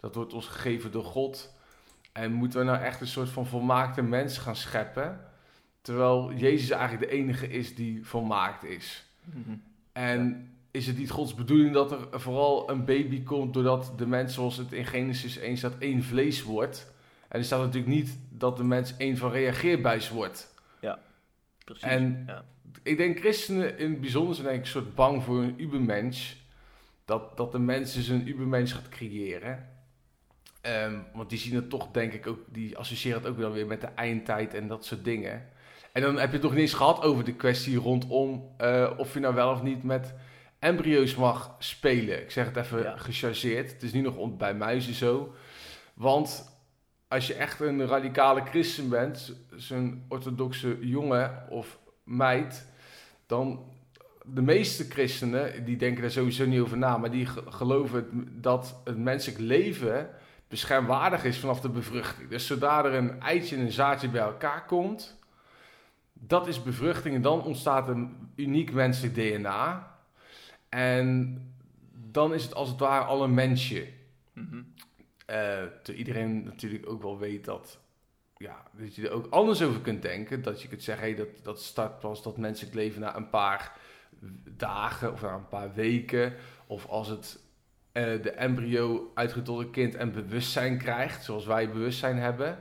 Dat 0.00 0.14
wordt 0.14 0.32
ons 0.32 0.46
gegeven 0.46 0.90
door 0.90 1.04
God. 1.04 1.54
En 2.12 2.32
moeten 2.32 2.58
we 2.58 2.64
nou 2.64 2.82
echt 2.82 3.00
een 3.00 3.06
soort 3.06 3.28
van 3.28 3.46
volmaakte 3.46 4.02
mens 4.02 4.38
gaan 4.38 4.56
scheppen? 4.56 5.20
Terwijl 5.80 6.32
Jezus 6.32 6.70
eigenlijk 6.70 7.10
de 7.10 7.16
enige 7.16 7.48
is 7.48 7.74
die 7.74 8.06
volmaakt 8.06 8.64
is. 8.64 9.06
Mhm. 9.24 9.56
En 9.96 10.50
is 10.70 10.86
het 10.86 10.98
niet 10.98 11.10
Gods 11.10 11.34
bedoeling 11.34 11.72
dat 11.72 11.92
er 11.92 12.20
vooral 12.20 12.70
een 12.70 12.84
baby 12.84 13.22
komt 13.22 13.54
doordat 13.54 13.92
de 13.96 14.06
mens, 14.06 14.34
zoals 14.34 14.56
het 14.56 14.72
in 14.72 14.84
Genesis 14.86 15.38
1 15.38 15.56
staat, 15.56 15.78
één 15.78 16.02
vlees 16.02 16.42
wordt? 16.42 16.94
En 17.28 17.38
er 17.38 17.44
staat 17.44 17.60
natuurlijk 17.60 17.92
niet 17.92 18.18
dat 18.30 18.56
de 18.56 18.64
mens 18.64 18.96
één 18.96 19.16
van 19.16 19.30
reageerbuis 19.30 20.08
wordt. 20.08 20.54
Precies. 21.64 21.82
En- 21.82 22.24
ja. 22.26 22.44
Ik 22.82 22.96
denk 22.96 23.18
christenen 23.18 23.78
in 23.78 23.90
het 23.90 24.00
bijzonder 24.00 24.34
zijn 24.34 24.46
denk 24.46 24.58
ik 24.58 24.64
een 24.64 24.70
soort 24.70 24.94
bang 24.94 25.22
voor 25.22 25.42
een 25.42 25.62
ubermensch. 25.62 26.34
Dat, 27.04 27.36
dat 27.36 27.52
de 27.52 27.58
mens 27.58 27.94
dus 27.94 28.08
een 28.08 28.28
ubermensch 28.28 28.74
gaat 28.74 28.88
creëren. 28.88 29.68
Ehm, 30.60 30.98
want 31.14 31.30
die 31.30 31.38
zien 31.38 31.54
het 31.54 31.70
toch, 31.70 31.90
denk 31.90 32.12
ik, 32.12 32.26
ook, 32.26 32.38
die 32.48 32.76
associëren 32.76 33.18
het 33.18 33.30
ook 33.30 33.38
dan 33.38 33.52
weer 33.52 33.66
met 33.66 33.80
de 33.80 33.86
eindtijd 33.86 34.54
en 34.54 34.68
dat 34.68 34.84
soort 34.84 35.04
dingen. 35.04 35.48
En 35.96 36.02
dan 36.02 36.18
heb 36.18 36.28
je 36.28 36.32
het 36.34 36.42
nog 36.42 36.52
niet 36.52 36.60
eens 36.60 36.72
gehad 36.74 37.02
over 37.02 37.24
de 37.24 37.34
kwestie 37.34 37.76
rondom 37.76 38.54
eh, 38.56 38.90
of 38.96 39.14
je 39.14 39.20
nou 39.20 39.34
wel 39.34 39.50
of 39.50 39.62
niet 39.62 39.82
met 39.82 40.14
embryo's 40.58 41.14
mag 41.14 41.54
spelen. 41.58 42.22
Ik 42.22 42.30
zeg 42.30 42.46
het 42.46 42.56
even 42.56 42.82
Ja. 42.82 42.96
gechargeerd. 42.96 43.72
Het 43.72 43.82
is 43.82 43.92
nu 43.92 44.00
nog 44.00 44.36
bij 44.36 44.54
muizen 44.54 44.94
zo. 44.94 45.34
Want 45.94 46.58
als 47.08 47.26
je 47.26 47.34
echt 47.34 47.60
een 47.60 47.86
radicale 47.86 48.42
christen 48.42 48.88
bent, 48.88 49.32
zo'n 49.54 50.04
orthodoxe 50.08 50.78
jongen 50.80 51.46
of 51.48 51.78
meid, 52.04 52.66
dan 53.26 53.64
de 54.24 54.42
meeste 54.42 54.84
christenen, 54.84 55.64
die 55.64 55.76
denken 55.76 56.02
daar 56.02 56.10
sowieso 56.10 56.46
niet 56.46 56.60
over 56.60 56.76
na, 56.78 56.96
maar 56.96 57.10
die 57.10 57.26
ge- 57.26 57.42
geloven 57.48 58.28
dat 58.40 58.80
het 58.84 58.98
menselijk 58.98 59.40
leven 59.40 60.08
beschermwaardig 60.48 61.24
is 61.24 61.38
vanaf 61.38 61.60
de 61.60 61.68
bevruchting. 61.68 62.28
Dus 62.30 62.46
zodra 62.46 62.84
er 62.84 62.94
een 62.94 63.20
eitje 63.20 63.56
en 63.56 63.62
een 63.62 63.72
zaadje 63.72 64.08
bij 64.08 64.22
elkaar 64.22 64.64
komt, 64.64 65.18
dat 66.20 66.46
is 66.46 66.62
bevruchting 66.62 67.14
en 67.14 67.22
dan 67.22 67.42
ontstaat 67.42 67.88
een 67.88 68.30
uniek 68.34 68.72
menselijk 68.72 69.14
DNA. 69.14 69.94
En 70.68 71.40
dan 71.92 72.34
is 72.34 72.42
het 72.42 72.54
als 72.54 72.68
het 72.68 72.78
ware 72.78 73.04
al 73.04 73.22
een 73.22 73.34
mensje. 73.34 73.88
Terwijl 75.26 75.98
iedereen 75.98 76.44
natuurlijk 76.44 76.88
ook 76.88 77.02
wel 77.02 77.18
weet 77.18 77.44
dat, 77.44 77.78
ja, 78.36 78.62
dat 78.72 78.94
je 78.94 79.08
er 79.08 79.14
ook 79.14 79.26
anders 79.30 79.62
over 79.62 79.80
kunt 79.80 80.02
denken. 80.02 80.42
Dat 80.42 80.62
je 80.62 80.68
kunt 80.68 80.82
zeggen, 80.82 81.06
hey, 81.06 81.16
dat, 81.16 81.28
dat 81.42 81.62
start 81.62 81.98
pas 81.98 82.22
dat 82.22 82.36
menselijk 82.36 82.74
leven 82.74 83.00
na 83.00 83.16
een 83.16 83.30
paar 83.30 83.72
dagen 84.56 85.12
of 85.12 85.22
na 85.22 85.34
een 85.34 85.48
paar 85.48 85.74
weken. 85.74 86.34
Of 86.66 86.86
als 86.86 87.08
het 87.08 87.38
eh, 87.92 88.22
de 88.22 88.30
embryo 88.30 89.12
een 89.14 89.70
kind 89.70 89.94
en 89.94 90.12
bewustzijn 90.12 90.78
krijgt, 90.78 91.24
zoals 91.24 91.46
wij 91.46 91.70
bewustzijn 91.70 92.16
hebben. 92.16 92.58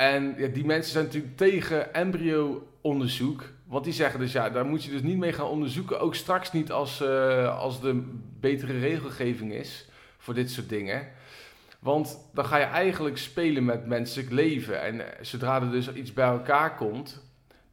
En 0.00 0.34
ja, 0.38 0.46
die 0.46 0.64
mensen 0.64 0.92
zijn 0.92 1.04
natuurlijk 1.04 1.36
tegen 1.36 1.94
embryo-onderzoek. 1.94 3.44
Want 3.66 3.84
die 3.84 3.92
zeggen 3.92 4.20
dus, 4.20 4.32
ja, 4.32 4.50
daar 4.50 4.66
moet 4.66 4.84
je 4.84 4.90
dus 4.90 5.02
niet 5.02 5.18
mee 5.18 5.32
gaan 5.32 5.46
onderzoeken. 5.46 6.00
Ook 6.00 6.14
straks 6.14 6.52
niet 6.52 6.72
als, 6.72 7.00
eh, 7.00 7.58
als 7.58 7.80
de 7.80 8.02
betere 8.40 8.78
regelgeving 8.78 9.52
is 9.52 9.88
voor 10.18 10.34
dit 10.34 10.50
soort 10.50 10.68
dingen. 10.68 11.08
Want 11.78 12.28
dan 12.34 12.44
ga 12.44 12.56
je 12.56 12.64
eigenlijk 12.64 13.18
spelen 13.18 13.64
met 13.64 13.86
menselijk 13.86 14.30
leven. 14.30 14.82
En 14.82 15.00
eh, 15.00 15.24
zodra 15.24 15.60
er 15.60 15.70
dus 15.70 15.92
iets 15.92 16.12
bij 16.12 16.28
elkaar 16.28 16.74
komt, 16.74 17.22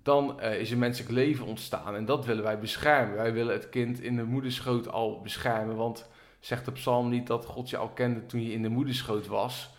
dan 0.03 0.41
eh, 0.41 0.59
is 0.59 0.71
er 0.71 0.77
menselijk 0.77 1.11
leven 1.11 1.45
ontstaan. 1.45 1.95
En 1.95 2.05
dat 2.05 2.25
willen 2.25 2.43
wij 2.43 2.59
beschermen. 2.59 3.15
Wij 3.15 3.33
willen 3.33 3.53
het 3.53 3.69
kind 3.69 4.01
in 4.01 4.15
de 4.15 4.23
moederschoot 4.23 4.89
al 4.89 5.21
beschermen. 5.21 5.75
Want 5.75 6.09
zegt 6.39 6.65
de 6.65 6.71
psalm 6.71 7.09
niet 7.09 7.27
dat 7.27 7.45
God 7.45 7.69
je 7.69 7.77
al 7.77 7.89
kende 7.89 8.25
toen 8.25 8.43
je 8.43 8.51
in 8.51 8.61
de 8.61 8.69
moederschoot 8.69 9.27
was. 9.27 9.75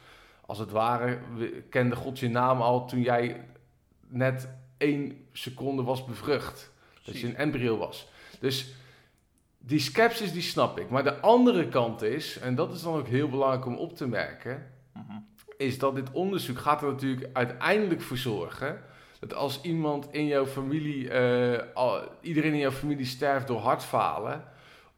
Als 0.49 0.59
het 0.59 0.71
ware 0.71 1.19
kende 1.71 1.97
God 1.97 2.19
je 2.19 2.29
naam 2.29 2.61
al 2.61 2.87
toen 2.87 3.01
jij 3.03 3.45
net 4.07 4.49
één 4.79 5.27
seconde 5.33 5.83
was 5.83 6.05
bevrucht. 6.05 6.73
Dat 6.95 7.03
Precies. 7.03 7.21
je 7.21 7.27
een 7.29 7.37
embryo 7.37 7.77
was. 7.77 8.09
Dus 8.41 8.75
die 9.59 9.79
sceptisch, 9.79 10.33
die 10.33 10.43
snap 10.43 10.79
ik. 10.79 10.91
Maar 10.91 11.05
de 11.05 11.21
andere 11.21 11.69
kant 11.69 12.03
is, 12.03 12.39
en 12.39 12.55
dat 12.55 12.75
is 12.75 12.83
dan 12.83 12.95
ook 12.95 13.07
heel 13.07 13.29
belangrijk 13.29 13.67
om 13.67 13.77
op 13.77 13.97
te 13.97 14.07
merken, 14.07 14.67
Mhm. 14.93 15.13
is 15.57 15.79
dat 15.79 15.95
dit 15.95 16.11
onderzoek 16.13 16.59
gaat 16.59 16.83
er 16.83 16.89
natuurlijk 16.89 17.27
uiteindelijk 17.33 18.01
voor 18.01 18.17
zorgen 18.17 18.81
dat 19.21 19.35
als 19.35 19.61
iemand 19.63 20.13
in 20.13 20.27
jouw 20.27 20.47
familie, 20.47 21.11
eh, 21.11 21.75
al, 21.75 22.01
iedereen 22.21 22.53
in 22.53 22.59
jouw 22.59 22.71
familie 22.71 23.07
sterft 23.07 23.47
door 23.47 23.61
hartfalen 23.61 24.45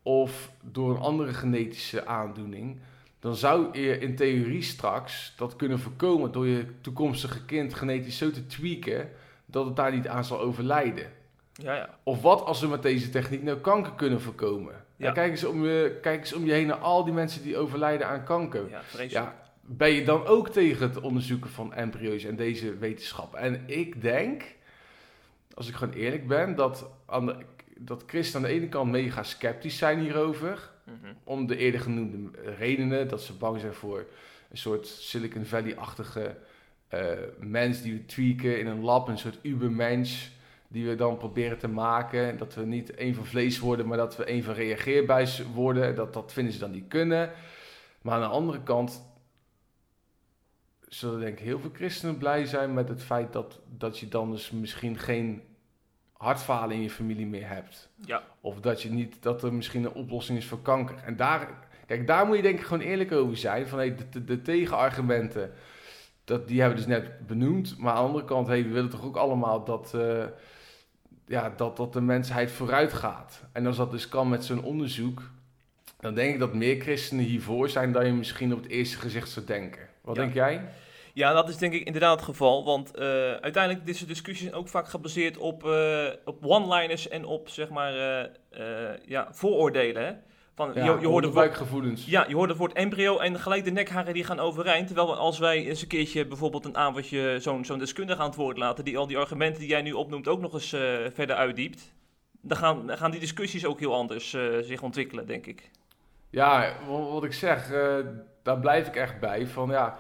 of 0.03 0.51
door 0.63 0.91
een 0.91 1.01
andere 1.03 1.33
genetische 1.33 2.07
aandoening, 2.07 2.81
dan 3.21 3.35
zou 3.35 3.79
je 3.79 3.99
in 3.99 4.17
theorie 4.17 4.63
straks 4.63 5.33
dat 5.37 5.57
kunnen 5.57 5.79
voorkomen 5.79 6.33
door 6.33 6.47
je 6.47 6.67
toekomstige 6.81 7.45
kind 7.45 7.75
genetisch 7.75 8.19
zo 8.19 8.31
te 8.31 8.47
tweaken 8.47 9.11
dat 9.47 9.65
het 9.65 9.77
daar 9.77 9.93
niet 9.93 10.09
aan 10.09 10.25
zal 10.25 10.41
overlijden. 10.41 11.13
Ja, 11.53 11.75
ja. 11.75 11.99
Of 12.03 12.23
wat 12.23 12.45
als 12.45 12.61
we 12.61 12.67
met 12.67 12.83
deze 12.83 13.11
techniek 13.11 13.43
nou 13.43 13.59
kanker 13.59 13.93
kunnen 13.93 14.21
voorkomen? 14.21 14.75
Ja. 14.97 15.13
Kijk, 15.13 15.31
eens 15.31 15.45
om 15.45 15.65
je, 15.65 15.99
kijk 16.03 16.21
eens 16.21 16.33
om 16.33 16.45
je 16.45 16.53
heen 16.53 16.67
naar 16.67 16.77
al 16.77 17.05
die 17.05 17.13
mensen 17.13 17.43
die 17.43 17.57
overlijden 17.57 18.07
aan 18.07 18.25
kanker. 18.25 18.69
Ja, 19.09 19.35
ben 19.61 19.91
je 19.91 20.05
dan 20.05 20.27
ook 20.27 20.49
tegen 20.49 20.89
het 20.89 21.01
onderzoeken 21.01 21.51
van 21.51 21.75
embryo's 21.75 22.25
en 22.25 22.37
deze 22.37 22.77
wetenschap? 22.77 23.35
En 23.35 23.63
ik 23.67 24.03
denk, 24.03 24.43
als 25.55 25.69
ik 25.69 25.75
gewoon 25.75 25.95
eerlijk 25.95 26.27
ben, 26.27 26.55
dat, 26.55 26.91
aan 27.07 27.27
de, 27.27 27.37
dat 27.77 28.03
christen 28.07 28.37
aan 28.41 28.47
de 28.47 28.53
ene 28.53 28.69
kant 28.69 28.91
mega 28.91 29.23
sceptisch 29.23 29.79
zijn 29.79 29.99
hierover. 29.99 30.71
Mhm. 30.91 31.13
Om 31.25 31.47
de 31.47 31.57
eerder 31.57 31.81
genoemde 31.81 32.31
redenen. 32.59 33.09
Dat 33.09 33.23
ze 33.23 33.33
bang 33.33 33.61
zijn 33.61 33.75
voor 33.75 34.07
een 34.51 34.59
soort 34.59 34.87
Silicon 34.87 35.45
Valley-achtige 35.45 36.37
eh, 36.89 37.13
mens 37.39 37.83
die 37.83 37.93
we 37.93 38.07
tweaken 38.07 38.59
in 38.59 38.67
een 38.67 38.81
lab. 38.81 39.09
Een 39.09 39.19
soort 39.19 39.39
ubermensch 39.43 40.29
die 40.69 40.87
we 40.87 40.95
dan 40.95 41.17
proberen 41.17 41.59
te 41.59 41.69
maken. 41.69 42.39
Dat 42.39 42.55
we 42.55 42.65
niet 42.65 42.95
één 42.95 43.15
van 43.15 43.27
vlees 43.27 43.59
worden, 43.59 43.87
maar 43.87 43.97
dat 43.97 44.17
we 44.17 44.25
één 44.25 44.43
van 44.43 44.55
reageerbuis 44.55 45.43
worden. 45.55 45.95
Dat, 45.95 46.13
dat 46.13 46.33
vinden 46.33 46.53
ze 46.53 46.59
dan 46.59 46.71
niet 46.71 46.89
kunnen. 46.89 47.31
Maar 48.03 48.15
aan 48.15 48.21
de 48.21 48.27
andere 48.27 48.63
kant 48.63 49.09
zullen 50.89 51.21
denk 51.21 51.39
ik 51.39 51.45
heel 51.45 51.59
veel 51.59 51.71
christenen 51.73 52.19
blij 52.19 52.45
zijn 52.45 52.75
met 52.75 52.89
het 52.89 53.03
feit 53.03 53.33
dat, 53.33 53.61
dat 53.77 53.99
je 53.99 54.09
dan 54.09 54.31
dus 54.31 54.51
misschien 54.51 54.99
geen 54.99 55.43
hartfalen 56.21 56.77
in 56.77 56.83
je 56.83 56.91
familie 56.91 57.27
meer 57.27 57.49
hebt. 57.49 57.89
Ja, 58.05 58.23
Of 58.41 58.61
dat, 58.61 58.83
je 58.83 58.91
niet, 58.91 59.17
dat 59.23 59.43
er 59.43 59.53
misschien 59.55 59.85
een 59.85 59.93
oplossing 59.93 60.39
is 60.39 60.47
voor 60.47 60.63
kanker. 60.63 60.97
En 61.05 61.17
daar, 61.17 61.49
kijk, 61.87 62.07
daar 62.07 62.27
moet 62.27 62.37
je 62.37 62.43
denk 62.43 62.59
ik 62.59 62.65
gewoon 62.65 62.83
eerlijk 62.87 63.13
over 63.13 63.37
zijn. 63.37 63.69
Van, 63.69 63.79
hey, 63.79 63.95
de, 63.95 64.09
de, 64.09 64.25
de 64.25 64.43
tegenargumenten, 64.43 65.53
dat, 66.25 66.49
die 66.49 66.61
hebben 66.61 66.79
we 66.79 66.85
dus 66.87 66.95
net 66.99 67.27
benoemd. 67.27 67.79
Maar 67.79 67.93
aan 67.93 68.01
de 68.03 68.07
andere 68.07 68.25
kant, 68.25 68.47
hey, 68.47 68.63
we 68.63 68.69
willen 68.69 68.91
toch 68.91 69.05
ook 69.05 69.17
allemaal 69.17 69.65
dat, 69.65 69.95
eh, 69.95 70.25
ja, 71.27 71.53
dat, 71.57 71.77
dat 71.77 71.93
de 71.93 72.01
mensheid 72.01 72.51
vooruit 72.51 72.93
gaat. 72.93 73.43
En 73.53 73.67
als 73.67 73.77
dat 73.77 73.91
dus 73.91 74.09
kan 74.09 74.29
met 74.29 74.45
zo'n 74.45 74.63
onderzoek, 74.63 75.23
dan 76.01 76.15
denk 76.15 76.33
ik 76.35 76.39
dat 76.41 76.55
meer 76.55 76.81
christenen 76.81 77.25
hiervoor 77.25 77.69
zijn 77.69 77.93
dan 77.93 78.07
je 78.07 78.13
misschien 78.13 78.53
op 78.53 78.63
het 78.63 78.71
eerste 78.71 78.99
gezicht 78.99 79.29
zou 79.31 79.47
denken. 79.47 79.89
Wat 80.01 80.17
Ja. 80.17 80.23
denk 80.23 80.35
jij? 80.35 80.69
Ja, 81.15 81.33
dat 81.33 81.49
is 81.49 81.57
denk 81.57 81.73
ik 81.73 81.87
inderdaad 81.87 82.17
het 82.17 82.25
geval. 82.25 82.65
Want 82.65 82.95
eh, 82.95 83.05
uiteindelijk 83.33 83.87
deze 83.87 84.07
discussies 84.07 84.43
zijn 84.43 84.55
ook 84.55 84.69
vaak 84.69 84.89
gebaseerd 84.89 85.37
op, 85.39 85.65
eh, 85.65 86.07
op 86.25 86.45
one-liners 86.47 87.09
en 87.09 87.25
op 87.25 87.49
zeg 87.49 87.69
maar 87.69 87.95
eh, 88.51 88.91
ja, 89.07 89.29
vooroordelen. 89.31 90.05
Hè? 90.05 90.13
Van, 90.55 90.71
Ja, 90.75 90.85
je, 90.85 91.01
je, 91.01 91.07
hoort 91.07 91.25
het 91.25 91.35
woord, 91.35 91.47
ja, 92.07 92.25
je 92.29 92.35
hoort 92.35 92.49
het 92.49 92.59
woord 92.59 92.73
embryo 92.73 93.19
en 93.19 93.39
gelijk 93.41 93.65
de 93.65 93.71
nekharen 93.71 94.15
die 94.15 94.25
gaan 94.25 94.41
overeind. 94.41 94.87
Terwijl 94.87 95.17
als 95.17 95.39
wij 95.39 95.67
eens 95.67 95.83
een 95.83 95.89
keertje 95.89 96.27
bijvoorbeeld 96.27 96.65
een 96.65 96.77
avondje 96.77 97.37
zo'n 97.41 97.65
zo'n 97.65 97.79
deskundige 97.79 98.21
aan 98.21 98.27
het 98.27 98.37
woord 98.37 98.59
laten, 98.59 98.85
die 98.85 98.99
al 98.99 99.07
die 99.07 99.19
argumenten 99.19 99.61
die 99.61 99.69
jij 99.71 99.83
nu 99.83 99.93
opnoemt 99.93 100.29
ook 100.29 100.41
nog 100.41 100.53
eens 100.53 100.69
verder 101.15 101.37
uitdiept, 101.37 101.95
dan 102.43 102.57
gaan, 102.57 102.87
dan 102.87 102.99
gaan 102.99 103.11
die 103.11 103.21
discussies 103.21 103.65
ook 103.67 103.79
heel 103.79 103.95
anders 103.95 104.31
zich 104.61 104.83
ontwikkelen, 104.83 105.27
denk 105.27 105.47
ik. 105.47 105.71
Ja, 106.31 106.73
wa- 106.89 106.99
wat 107.13 107.25
ik 107.25 107.33
zeg, 107.33 107.71
daar 108.43 108.59
blijf 108.61 108.87
ik 108.87 108.97
echt 108.97 109.21
bij. 109.21 109.47
Van 109.47 109.69
ja, 109.71 109.99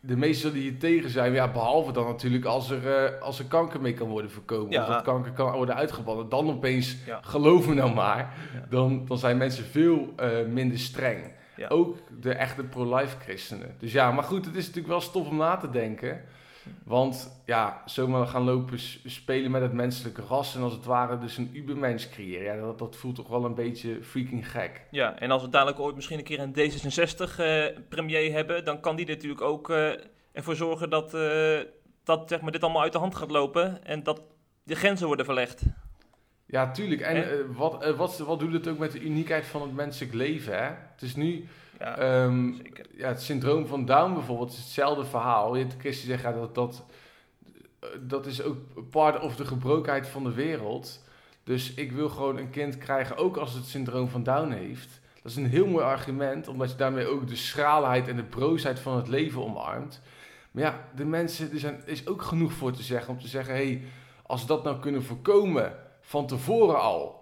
de 0.00 0.16
meesten 0.16 0.52
die 0.52 0.62
hier 0.62 0.78
tegen 0.78 1.10
zijn, 1.10 1.32
ja, 1.32 1.48
behalve 1.52 1.92
dan 1.92 2.06
natuurlijk 2.06 2.44
als 2.44 2.70
er, 2.70 3.04
eh, 3.04 3.20
als 3.22 3.38
er 3.38 3.44
kanker 3.44 3.80
mee 3.80 3.94
kan 3.94 4.08
worden 4.08 4.30
voorkomen. 4.30 4.70
Ja. 4.72 4.82
Of 4.82 4.88
dat 4.88 5.02
kanker 5.02 5.32
kan 5.32 5.52
worden 5.52 5.74
uitgebannen. 5.74 6.28
Dan 6.28 6.48
opeens, 6.50 6.96
Ja. 7.06 7.20
geloof 7.22 7.68
me 7.68 7.74
nou 7.74 7.94
maar, 7.94 8.34
Ja. 8.54 8.66
dan, 8.70 9.06
dan 9.06 9.18
zijn 9.18 9.36
mensen 9.36 9.64
veel 9.64 10.12
eh, 10.16 10.28
minder 10.48 10.78
streng. 10.78 11.38
Ook 11.68 11.96
de 12.20 12.32
echte 12.32 12.62
pro-life 12.62 13.16
christenen. 13.18 13.74
Dus 13.78 13.92
ja, 13.92 14.10
maar 14.10 14.24
goed, 14.24 14.44
het 14.46 14.54
is 14.54 14.60
natuurlijk 14.66 14.88
wel 14.92 15.00
stof 15.00 15.28
om 15.28 15.36
na 15.36 15.56
te 15.56 15.70
denken. 15.70 16.20
Want 16.84 17.42
ja, 17.46 17.82
zomaar 17.86 18.26
gaan 18.26 18.42
lopen 18.42 18.78
spelen 19.04 19.50
met 19.50 19.62
het 19.62 19.72
menselijke 19.72 20.22
ras 20.22 20.56
en 20.56 20.62
als 20.62 20.72
het 20.72 20.84
ware 20.84 21.18
dus 21.18 21.36
een 21.36 21.50
ubermens 21.54 22.08
creëren. 22.08 22.56
Ja, 22.56 22.60
dat, 22.60 22.78
dat 22.78 22.96
voelt 22.96 23.14
toch 23.14 23.28
wel 23.28 23.44
een 23.44 23.54
beetje 23.54 23.98
freaking 24.02 24.50
gek. 24.50 24.82
Ja, 24.90 25.18
en 25.18 25.30
als 25.30 25.42
we 25.42 25.48
dadelijk 25.48 25.78
ooit 25.78 25.94
misschien 25.94 26.18
een 26.18 26.24
keer 26.24 26.40
een 26.40 26.54
D66-premier 26.54 28.32
hebben, 28.32 28.64
dan 28.64 28.80
kan 28.80 28.96
die 28.96 29.06
natuurlijk 29.06 29.40
ook 29.40 29.70
eh, 29.70 29.90
ervoor 30.32 30.56
zorgen 30.56 30.90
dat, 30.90 31.14
eh, 31.14 31.58
dat 32.04 32.28
zeg 32.28 32.40
maar, 32.40 32.52
dit 32.52 32.62
allemaal 32.62 32.82
uit 32.82 32.92
de 32.92 32.98
hand 32.98 33.14
gaat 33.14 33.30
lopen. 33.30 33.84
En 33.84 34.02
dat 34.02 34.22
de 34.62 34.74
grenzen 34.74 35.06
worden 35.06 35.24
verlegd. 35.24 35.62
Ja, 36.46 36.70
tuurlijk. 36.70 37.00
En 37.00 37.16
En- 37.16 37.30
eh, 37.30 37.36
wat, 37.56 37.82
eh, 37.82 37.96
wat, 37.96 38.18
wat 38.18 38.38
doet 38.40 38.52
het 38.52 38.68
ook 38.68 38.78
met 38.78 38.92
de 38.92 39.00
uniekheid 39.00 39.46
van 39.46 39.62
het 39.62 39.72
menselijk 39.74 40.14
leven, 40.14 40.56
hè? 40.58 40.64
Het 40.92 41.02
is 41.02 41.16
nu... 41.16 41.48
Ja, 41.80 41.96
ehm, 41.96 42.52
zeker. 42.54 42.86
ja, 42.96 43.08
het 43.08 43.22
syndroom 43.22 43.66
van 43.66 43.84
Down 43.84 44.14
bijvoorbeeld 44.14 44.52
is 44.52 44.58
hetzelfde 44.58 45.04
verhaal. 45.04 45.56
Je 45.56 45.64
hebt 45.64 45.80
Christen 45.80 46.06
zeggen 46.06 46.30
ja, 46.30 46.36
dat, 46.36 46.54
dat, 46.54 46.84
eh, 47.80 47.88
dat 48.00 48.26
is 48.26 48.42
ook 48.42 48.56
part 48.90 49.20
of 49.20 49.36
de 49.36 49.44
gebrokenheid 49.44 50.06
van 50.06 50.24
de 50.24 50.32
wereld. 50.32 51.02
Dus 51.44 51.74
ik 51.74 51.92
wil 51.92 52.08
gewoon 52.08 52.36
een 52.36 52.50
kind 52.50 52.78
krijgen, 52.78 53.16
ook 53.16 53.36
als 53.36 53.54
het 53.54 53.66
syndroom 53.66 54.08
van 54.08 54.22
Down 54.22 54.50
heeft. 54.50 55.00
Dat 55.22 55.32
is 55.32 55.36
een 55.36 55.46
heel 55.46 55.66
mooi 55.66 55.84
argument, 55.84 56.48
omdat 56.48 56.70
je 56.70 56.76
daarmee 56.76 57.06
ook 57.06 57.28
de 57.28 57.36
schraalheid 57.36 58.08
en 58.08 58.16
de 58.16 58.24
broosheid 58.24 58.80
van 58.80 58.96
het 58.96 59.08
leven 59.08 59.44
omarmt. 59.44 60.00
Maar 60.50 60.62
ja, 60.62 60.88
de 60.94 61.04
mensen, 61.04 61.52
er 61.52 61.58
zijn, 61.58 61.82
is 61.84 62.06
ook 62.06 62.22
genoeg 62.22 62.52
voor 62.52 62.72
te 62.72 62.82
zeggen. 62.82 63.12
Om 63.12 63.20
te 63.20 63.28
zeggen, 63.28 63.54
hé, 63.54 63.66
hey, 63.66 63.82
als 64.22 64.40
we 64.40 64.46
dat 64.46 64.64
nou 64.64 64.78
kunnen 64.78 65.02
voorkomen 65.02 65.74
van 66.00 66.26
tevoren 66.26 66.80
al. 66.80 67.19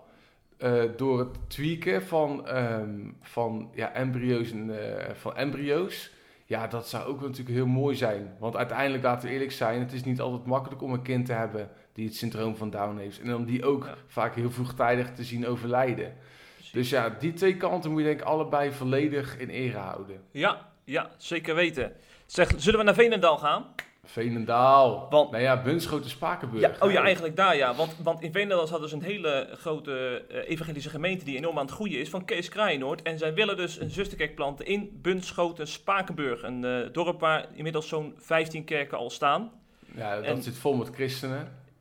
Eh, 0.59 0.83
door 0.97 1.18
het 1.18 1.51
tweaken 1.51 2.03
van, 2.03 2.47
ehm, 2.47 2.99
van, 3.21 3.71
ja, 3.75 3.92
embryo's 3.92 4.51
en, 4.53 4.97
eh, 4.99 5.14
van 5.14 5.37
embryo's. 5.37 6.11
Ja, 6.44 6.66
dat 6.66 6.88
zou 6.88 7.05
ook 7.07 7.21
natuurlijk 7.21 7.49
heel 7.57 7.66
mooi 7.66 7.97
zijn. 7.97 8.37
Want 8.38 8.57
uiteindelijk, 8.57 9.03
laten 9.03 9.29
we 9.29 9.35
eerlijk 9.35 9.53
zijn, 9.53 9.81
het 9.81 9.92
is 9.92 10.05
niet 10.05 10.21
altijd 10.21 10.44
makkelijk 10.47 10.83
om 10.83 10.92
een 10.92 11.03
kind 11.03 11.27
te 11.27 11.33
hebben 11.33 11.71
die 11.92 12.07
het 12.07 12.16
syndroom 12.16 12.57
van 12.57 12.71
Down 12.71 12.99
heeft. 12.99 13.21
En 13.21 13.35
om 13.35 13.44
die 13.44 13.64
ook 13.64 13.85
Ja. 13.85 13.94
vaak 14.07 14.35
heel 14.35 14.51
vroegtijdig 14.51 15.12
te 15.14 15.25
zien 15.25 15.47
overlijden. 15.47 16.14
Precies. 16.55 16.73
Dus 16.73 16.90
ja, 16.90 17.09
die 17.18 17.33
twee 17.33 17.57
kanten 17.57 17.90
moet 17.90 18.01
je 18.01 18.07
denk 18.07 18.21
ik 18.21 18.27
allebei 18.27 18.73
volledig 18.73 19.38
in 19.38 19.49
ere 19.49 19.79
houden. 19.79 20.21
Ja, 20.31 20.68
ja, 20.85 21.11
zeker 21.16 21.55
weten. 21.55 21.92
Zeg, 22.27 22.51
zullen 22.57 22.79
we 22.79 22.85
naar 22.85 22.94
Veenendaal 22.94 23.38
gaan? 23.38 23.66
Veenendaal. 24.11 25.07
Want- 25.11 25.31
nou 25.31 25.42
ja, 25.42 25.62
Bunschoten 25.62 26.11
Spakenburg. 26.11 26.62
Ja, 26.62 26.87
oh 26.87 26.92
ja, 26.92 27.03
eigenlijk 27.03 27.37
daar 27.37 27.57
ja. 27.57 27.75
Want, 27.75 27.94
want 28.03 28.21
in 28.21 28.33
Veenendaal 28.33 28.66
zat 28.66 28.81
dus 28.81 28.92
een 28.92 29.03
hele 29.03 29.49
grote 29.53 30.25
eh, 30.29 30.51
evangelische 30.51 30.90
gemeente 30.90 31.25
die 31.25 31.37
enorm 31.37 31.59
aan 31.59 31.64
het 31.64 31.75
groeien 31.75 31.99
is, 32.01 32.09
van 32.09 32.25
Kees 32.25 32.49
Kraaienoord. 32.49 33.03
En 33.03 33.18
zij 33.18 33.35
willen 33.35 33.57
dus 33.57 33.81
een 33.81 33.90
zusterkerk 33.90 34.35
planten 34.35 34.66
in 34.66 34.99
Bunschoten, 35.03 35.66
Spakenburg. 35.68 36.42
Een 36.42 36.64
eh, 36.64 36.92
dorp 36.92 37.21
waar 37.21 37.47
inmiddels 37.55 37.88
zo'n 37.88 38.14
15 38.16 38.64
kerken 38.64 38.99
al 38.99 39.11
staan. 39.11 39.51
Ja, 39.94 40.14
dat 40.14 40.25
En- 40.25 40.42
zit 40.42 40.57
vol 40.57 40.75
met 40.75 40.90
christenen. 40.94 41.57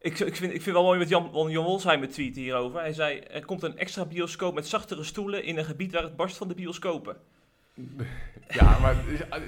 ik, 0.00 0.18
ik, 0.18 0.36
vind, 0.36 0.52
ik 0.54 0.62
vind 0.62 0.76
wel 0.76 0.84
mooi 0.84 0.98
met 0.98 1.08
Jan, 1.08 1.30
Jan 1.48 1.64
Wolsheimer 1.64 2.08
tweet 2.08 2.36
hierover. 2.36 2.80
Hij 2.80 2.92
zei, 2.92 3.18
er 3.18 3.44
komt 3.44 3.62
een 3.62 3.78
extra 3.78 4.04
bioscoop 4.04 4.54
met 4.54 4.68
zachtere 4.68 5.04
stoelen 5.04 5.44
in 5.44 5.58
een 5.58 5.64
gebied 5.64 5.92
waar 5.92 6.02
het 6.02 6.16
barst 6.16 6.36
van 6.36 6.48
de 6.48 6.54
bioscopen. 6.54 7.16
Ja, 8.48 8.78
maar 8.78 8.96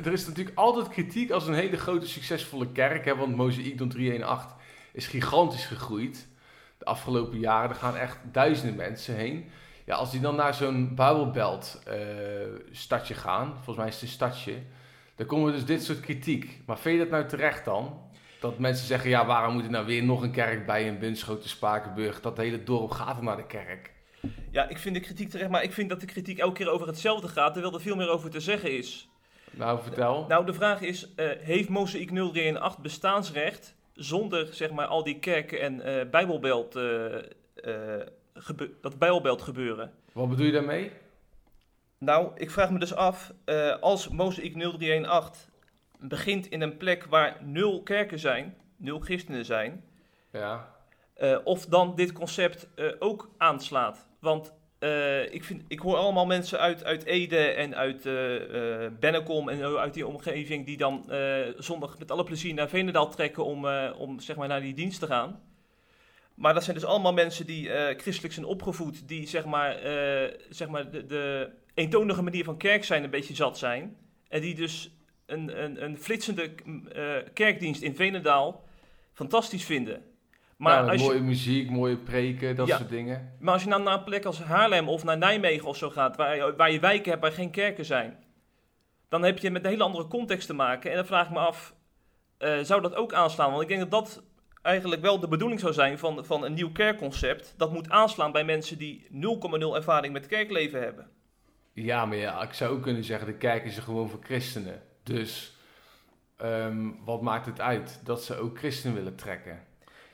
er 0.05 0.12
is- 0.12 0.27
natuurlijk 0.27 0.59
altijd 0.59 0.88
kritiek 0.88 1.31
als 1.31 1.47
een 1.47 1.55
hele 1.55 1.77
grote 1.77 2.07
succesvolle 2.07 2.73
kerk. 2.73 3.05
Hè, 3.05 3.16
want 3.16 3.37
Mozaïekdom 3.37 3.88
318 3.88 4.57
is 4.92 5.07
gigantisch 5.07 5.66
gegroeid. 5.66 6.29
De 6.79 6.85
afgelopen 6.85 7.38
jaren, 7.38 7.71
er 7.71 7.77
gaan 7.77 7.97
echt 7.97 8.18
duizenden 8.33 8.77
mensen 8.77 9.14
heen. 9.16 9.45
Ja, 9.85 9.95
als 9.95 10.11
die 10.11 10.21
dan 10.21 10.35
naar 10.37 10.55
zo'n 10.55 10.95
Bijbelbelt 10.95 11.83
eh, 11.87 11.97
stadje 12.71 13.14
gaan, 13.14 13.53
volgens 13.55 13.77
mij 13.77 13.87
is 13.87 13.95
het 13.95 14.03
een 14.03 14.09
stadje, 14.09 14.55
dan 15.14 15.27
komen 15.27 15.53
dus 15.53 15.64
dit 15.64 15.83
soort 15.85 16.01
kritiek. 16.01 16.61
Maar 16.66 16.79
vind 16.79 16.97
je 16.99 17.03
dat 17.03 17.11
nou 17.12 17.27
terecht 17.29 17.64
dan? 17.64 18.01
Dat 18.40 18.59
mensen 18.59 18.87
zeggen, 18.87 19.11
ja, 19.11 19.27
waarom 19.27 19.55
moet 19.55 19.64
er 19.64 19.71
nou 19.71 19.87
weer 19.87 20.03
nog 20.05 20.23
een 20.23 20.31
kerk 20.31 20.66
bij 20.66 20.85
in 20.85 20.99
Bunschoten, 20.99 21.49
Spakenburg? 21.49 22.21
Dat 22.21 22.37
hele 22.37 22.62
dorp 22.62 22.90
gaat 22.90 23.16
er 23.16 23.23
naar 23.23 23.37
de 23.37 23.47
kerk. 23.47 23.90
Ja, 24.51 24.69
ik 24.69 24.79
vind 24.79 24.95
de 24.95 25.01
kritiek 25.01 25.31
terecht, 25.31 25.51
maar 25.51 25.63
ik 25.63 25.73
vind 25.73 25.89
dat 25.89 26.01
de 26.01 26.07
kritiek 26.07 26.39
elke 26.39 26.55
keer 26.55 26.71
over 26.71 26.87
hetzelfde 26.87 27.29
gaat, 27.29 27.53
terwijl 27.53 27.75
er 27.75 27.81
veel 27.81 27.97
meer 27.97 28.09
over 28.09 28.31
te 28.31 28.41
zeggen 28.41 28.77
is. 28.77 29.09
Nou, 29.51 29.83
vertel. 29.83 30.25
Nou, 30.29 30.47
de 30.47 30.53
vraag 30.55 30.81
is, 30.81 31.15
eh, 31.15 31.31
heeft 31.41 31.69
Mozaïek 31.69 32.11
0318 32.11 32.83
bestaansrecht 32.83 33.75
zonder 33.95 34.47
zeg 34.55 34.71
maar 34.71 34.87
al 34.87 35.03
die 35.05 35.19
kerken 35.19 35.61
en 35.61 35.81
eh 35.81 36.11
bijbelbelt, 36.11 36.77
eh, 36.77 37.15
eh, 37.17 37.23
gebe- 38.35 38.71
dat 38.81 38.99
bijbelbelt 38.99 39.43
gebeuren? 39.43 39.93
Wat 40.13 40.29
bedoel 40.29 40.47
je 40.47 40.53
daarmee? 40.53 40.91
Nou, 41.99 42.31
ik 42.35 42.51
vraag 42.51 42.71
me 42.71 42.79
dus 42.79 42.95
af, 42.95 43.33
eh, 43.45 43.77
als 43.81 44.09
Mozaïek 44.09 44.55
0318 44.57 45.51
begint 45.99 46.47
in 46.47 46.61
een 46.63 46.77
plek 46.77 47.05
waar 47.05 47.37
nul 47.45 47.83
kerken 47.83 48.19
zijn, 48.19 48.57
nul 48.77 48.99
christenen 49.01 49.45
zijn, 49.45 49.85
Ja. 50.33 50.69
eh, 51.15 51.39
of 51.45 51.67
dan 51.67 51.95
dit 51.95 52.13
concept 52.13 52.69
eh, 52.75 52.87
ook 52.99 53.31
aanslaat. 53.37 54.07
Want 54.23 54.53
eh, 54.79 55.33
ik, 55.35 55.45
vind, 55.45 55.63
ik 55.69 55.79
hoor 55.79 55.97
allemaal 55.97 56.27
mensen 56.27 56.59
uit, 56.59 56.85
uit 56.85 57.05
Ede 57.05 57.39
en 57.39 57.77
uit 57.77 58.07
eh 58.07 58.85
eh 58.85 58.93
Bennekom 59.01 59.49
en 59.49 59.79
uit 59.79 59.95
die 59.95 60.07
omgeving 60.07 60.67
die 60.67 60.77
dan 60.77 61.05
zondag 61.59 61.99
met 61.99 62.11
alle 62.11 62.25
plezier 62.25 62.55
naar 62.55 62.69
Veenendaal 62.69 63.11
trekken 63.11 63.45
om, 63.45 63.67
om 63.99 64.21
zeg 64.21 64.37
maar 64.37 64.49
naar 64.49 64.61
die 64.61 64.75
dienst 64.75 65.01
te 65.01 65.07
gaan. 65.07 65.43
Maar 66.35 66.55
dat 66.55 66.65
zijn 66.65 66.77
dus 66.77 66.85
allemaal 66.85 67.13
mensen 67.13 67.47
die 67.47 67.69
christelijk 67.97 68.35
zijn 68.35 68.47
opgevoed, 68.47 69.09
die 69.09 69.27
zeg 69.27 69.45
maar, 69.45 69.79
zeg 70.49 70.69
maar 70.69 70.91
de, 70.91 71.51
eentonige 71.75 72.23
manier 72.23 72.45
van 72.45 72.57
kerk 72.57 72.85
zijn 72.85 73.05
een 73.05 73.11
beetje 73.11 73.35
zat 73.35 73.59
zijn. 73.59 73.97
En 74.29 74.41
die 74.41 74.55
dus 74.55 74.97
een, 75.27 75.63
een, 75.63 75.85
een 75.85 75.99
flitsende 75.99 76.55
kerkdienst 77.33 77.83
in 77.83 77.97
Veenendaal 77.97 78.65
fantastisch 79.13 79.65
vinden. 79.65 80.12
Maar 80.62 80.88
als 80.90 81.01
je, 81.01 81.07
mooie 81.07 81.20
muziek, 81.20 81.70
mooie 81.70 81.96
preken, 81.96 82.57
dat 82.57 82.66
Ja. 82.66 82.77
soort 82.77 82.88
dingen. 82.88 83.37
maar 83.40 83.53
als 83.53 83.62
je 83.62 83.68
nou 83.68 83.83
naar 83.83 83.94
een 83.98 84.05
plek 84.05 84.25
als 84.25 84.42
Haarlem 84.42 84.88
of 84.88 85.05
naar 85.05 85.18
Nijmegen 85.18 85.68
of 85.68 85.77
zo 85.77 85.90
gaat, 85.90 86.16
waar 86.16 86.37
je, 86.37 86.55
waar 86.57 86.70
je 86.70 86.81
wijken 86.81 87.11
hebt 87.11 87.22
waar 87.22 87.33
geen 87.33 87.51
kerken 87.51 87.85
zijn, 87.85 88.25
dan 89.09 89.22
heb 89.22 89.38
je 89.38 89.51
met 89.51 89.64
een 89.64 89.70
hele 89.70 89.83
andere 89.85 90.09
context 90.09 90.46
te 90.46 90.55
maken. 90.55 90.90
En 90.90 90.96
dan 90.96 91.07
vraag 91.07 91.27
ik 91.27 91.33
me 91.33 91.38
af, 91.38 91.75
eh, 92.38 92.59
zou 92.62 92.81
dat 92.83 92.94
ook 92.94 93.12
aanslaan? 93.12 93.51
Want 93.51 93.62
ik 93.62 93.68
denk 93.68 93.81
dat 93.81 93.90
dat 93.90 94.22
eigenlijk 94.62 95.03
wel 95.03 95.20
de 95.20 95.29
bedoeling 95.29 95.61
zou 95.61 95.72
zijn 95.72 95.98
van, 95.98 96.25
van 96.25 96.44
een 96.44 96.55
nieuw 96.55 96.72
kerkconcept. 96.72 97.55
Dat 97.57 97.72
moet 97.72 97.90
aanslaan 97.90 98.33
bij 98.33 98.44
mensen 98.44 98.79
die 98.79 99.07
0,0 99.11 99.75
ervaring 99.77 100.12
met 100.12 100.27
kerkleven 100.27 100.81
hebben. 100.83 101.11
Ja, 101.72 102.07
maar 102.07 102.16
ja, 102.16 102.42
ik 102.42 102.53
zou 102.53 102.75
ook 102.77 102.83
kunnen 102.83 103.05
zeggen, 103.05 103.27
de 103.27 103.37
kerk 103.37 103.64
is 103.64 103.77
er 103.77 103.83
gewoon 103.83 104.09
voor 104.09 104.20
christenen. 104.22 104.83
Dus 105.03 105.57
ehm, 106.37 106.90
wat 107.05 107.22
maakt 107.22 107.46
het 107.46 107.61
uit 107.61 108.01
dat 108.05 108.22
ze 108.22 108.37
ook 108.37 108.59
christenen 108.59 108.96
willen 108.96 109.16
trekken? 109.16 109.61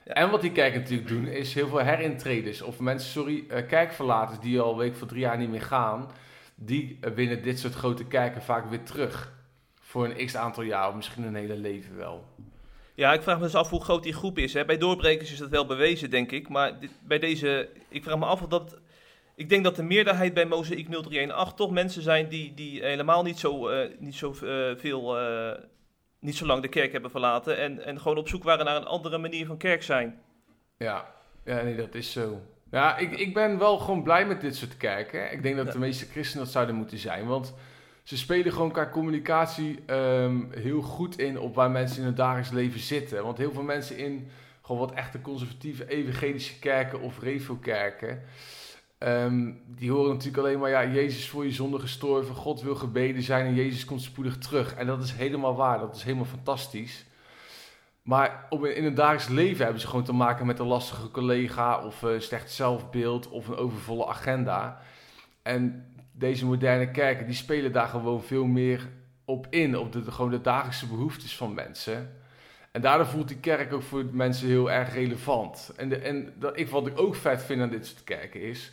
En 0.08 0.30
wat 0.30 0.40
die 0.40 0.52
kerken 0.52 0.80
natuurlijk 0.80 1.08
doen, 1.08 1.26
is 1.26 1.54
heel 1.54 1.68
veel 1.68 1.78
herintreders 1.78 2.62
of 2.62 2.78
mensen, 2.78 3.10
sorry, 3.10 3.44
eh, 3.48 3.66
kerkverlaters 3.66 4.40
die 4.40 4.60
al 4.60 4.76
week 4.76 4.96
voor 4.96 5.06
drie 5.06 5.20
jaar 5.20 5.38
niet 5.38 5.50
meer 5.50 5.62
gaan, 5.62 6.10
die 6.54 6.98
eh, 7.00 7.10
winnen 7.10 7.42
dit 7.42 7.58
soort 7.58 7.74
grote 7.74 8.04
kerken 8.04 8.42
vaak 8.42 8.70
weer 8.70 8.82
terug. 8.82 9.32
Voor 9.80 10.04
een 10.04 10.26
x 10.26 10.36
aantal 10.36 10.62
jaar, 10.62 10.88
of 10.88 10.94
misschien 10.94 11.22
een 11.22 11.34
hele 11.34 11.56
leven 11.56 11.96
wel. 11.96 12.24
Ja, 12.94 13.12
ik 13.12 13.22
vraag 13.22 13.38
me 13.38 13.44
dus 13.44 13.54
af 13.54 13.70
hoe 13.70 13.82
groot 13.82 14.02
die 14.02 14.12
groep 14.12 14.38
is. 14.38 14.54
Hè. 14.54 14.64
Bij 14.64 14.78
doorbrekers 14.78 15.32
is 15.32 15.38
dat 15.38 15.48
wel 15.48 15.66
bewezen, 15.66 16.10
denk 16.10 16.32
ik. 16.32 16.48
Maar 16.48 16.80
dit, 16.80 16.90
bij 17.02 17.18
deze, 17.18 17.68
ik 17.88 18.02
vraag 18.02 18.18
me 18.18 18.24
af 18.24 18.42
of 18.42 18.48
dat... 18.48 18.78
Ik 19.34 19.48
denk 19.48 19.64
dat 19.64 19.76
de 19.76 19.82
meerderheid 19.82 20.34
bij 20.34 20.46
Mozaïek 20.46 20.88
0318 20.88 21.56
toch 21.56 21.70
mensen 21.70 22.02
zijn 22.02 22.28
die, 22.28 22.54
die 22.54 22.82
helemaal 22.82 23.22
niet 23.22 23.38
zo, 23.38 23.68
eh, 23.68 23.90
niet 23.98 24.14
zo 24.14 24.32
veel... 24.76 25.18
eh, 25.18 25.62
niet 26.20 26.36
zo 26.36 26.46
lang 26.46 26.62
de 26.62 26.68
kerk 26.68 26.92
hebben 26.92 27.10
verlaten 27.10 27.58
en, 27.58 27.84
en 27.84 28.00
gewoon 28.00 28.18
op 28.18 28.28
zoek 28.28 28.42
waren 28.44 28.64
naar 28.64 28.76
een 28.76 28.84
andere 28.86 29.18
manier 29.18 29.46
van 29.46 29.56
kerk 29.56 29.82
zijn. 29.82 30.20
Ja, 30.76 31.14
ja 31.44 31.62
nee, 31.62 31.76
dat 31.76 31.94
is 31.94 32.12
zo. 32.12 32.40
Ja, 32.70 32.96
ik, 32.96 33.12
ik 33.12 33.34
ben 33.34 33.58
wel 33.58 33.78
gewoon 33.78 34.02
blij 34.02 34.26
met 34.26 34.40
dit 34.40 34.56
soort 34.56 34.76
kerken. 34.76 35.32
Ik 35.32 35.42
denk 35.42 35.56
dat 35.56 35.66
Ja. 35.66 35.72
de 35.72 35.78
meeste 35.78 36.06
christenen 36.06 36.44
dat 36.44 36.52
zouden 36.52 36.74
moeten 36.74 36.98
zijn. 36.98 37.26
Want 37.26 37.54
ze 38.02 38.16
spelen 38.16 38.52
gewoon 38.52 38.72
qua 38.72 38.88
communicatie 38.88 39.78
ehm, 39.86 40.36
heel 40.50 40.80
goed 40.82 41.18
in 41.18 41.38
op 41.38 41.54
waar 41.54 41.70
mensen 41.70 42.00
in 42.00 42.06
het 42.06 42.16
dagelijks 42.16 42.50
leven 42.50 42.80
zitten. 42.80 43.22
Want 43.22 43.38
heel 43.38 43.52
veel 43.52 43.62
mensen 43.62 43.96
in 43.96 44.30
gewoon 44.62 44.80
wat 44.80 44.92
echte 44.92 45.20
conservatieve 45.20 45.88
evangelische 45.88 46.58
kerken 46.58 47.00
of 47.00 47.20
revo-kerken... 47.20 48.22
ehm, 48.98 49.52
die 49.66 49.90
horen 49.90 50.12
natuurlijk 50.12 50.44
alleen 50.44 50.58
maar, 50.58 50.70
ja, 50.70 50.86
Jezus 50.86 51.28
voor 51.28 51.44
je 51.44 51.52
zonde 51.52 51.78
gestorven, 51.78 52.34
God 52.34 52.62
wil 52.62 52.74
gebeden 52.74 53.22
zijn 53.22 53.46
en 53.46 53.54
Jezus 53.54 53.84
komt 53.84 54.02
spoedig 54.02 54.38
terug. 54.38 54.74
En 54.74 54.86
dat 54.86 55.02
is 55.02 55.12
helemaal 55.12 55.54
waar, 55.54 55.78
dat 55.78 55.96
is 55.96 56.02
helemaal 56.02 56.24
fantastisch. 56.24 57.06
Maar 58.02 58.46
op, 58.48 58.64
in 58.64 58.84
het 58.84 58.96
dagelijks 58.96 59.28
leven 59.28 59.64
hebben 59.64 59.80
ze 59.80 59.86
gewoon 59.86 60.04
te 60.04 60.12
maken 60.12 60.46
met 60.46 60.58
een 60.58 60.66
lastige 60.66 61.10
collega 61.10 61.84
of 61.84 62.02
eh, 62.02 62.10
slecht 62.18 62.50
zelfbeeld 62.50 63.28
of 63.28 63.48
een 63.48 63.56
overvolle 63.56 64.06
agenda. 64.06 64.80
En 65.42 65.92
deze 66.12 66.46
moderne 66.46 66.90
kerken 66.90 67.26
die 67.26 67.34
spelen 67.34 67.72
daar 67.72 67.88
gewoon 67.88 68.22
veel 68.22 68.44
meer 68.44 68.88
op 69.24 69.46
in, 69.50 69.78
op 69.78 69.92
de, 69.92 70.10
gewoon 70.10 70.30
de 70.30 70.40
dagelijkse 70.40 70.86
behoeftes 70.86 71.36
van 71.36 71.54
mensen. 71.54 72.16
En 72.72 72.80
daardoor 72.80 73.06
voelt 73.06 73.28
die 73.28 73.40
kerk 73.40 73.72
ook 73.72 73.82
voor 73.82 74.04
mensen 74.12 74.48
heel 74.48 74.70
erg 74.70 74.94
relevant. 74.94 75.72
En, 75.76 76.02
en 76.02 76.32
dat, 76.38 76.58
ik, 76.58 76.68
wat 76.68 76.86
ik 76.86 77.00
ook 77.00 77.14
vet 77.14 77.42
vind 77.42 77.60
aan 77.60 77.70
dit 77.70 77.86
soort 77.86 78.04
kerken 78.04 78.40
is... 78.40 78.72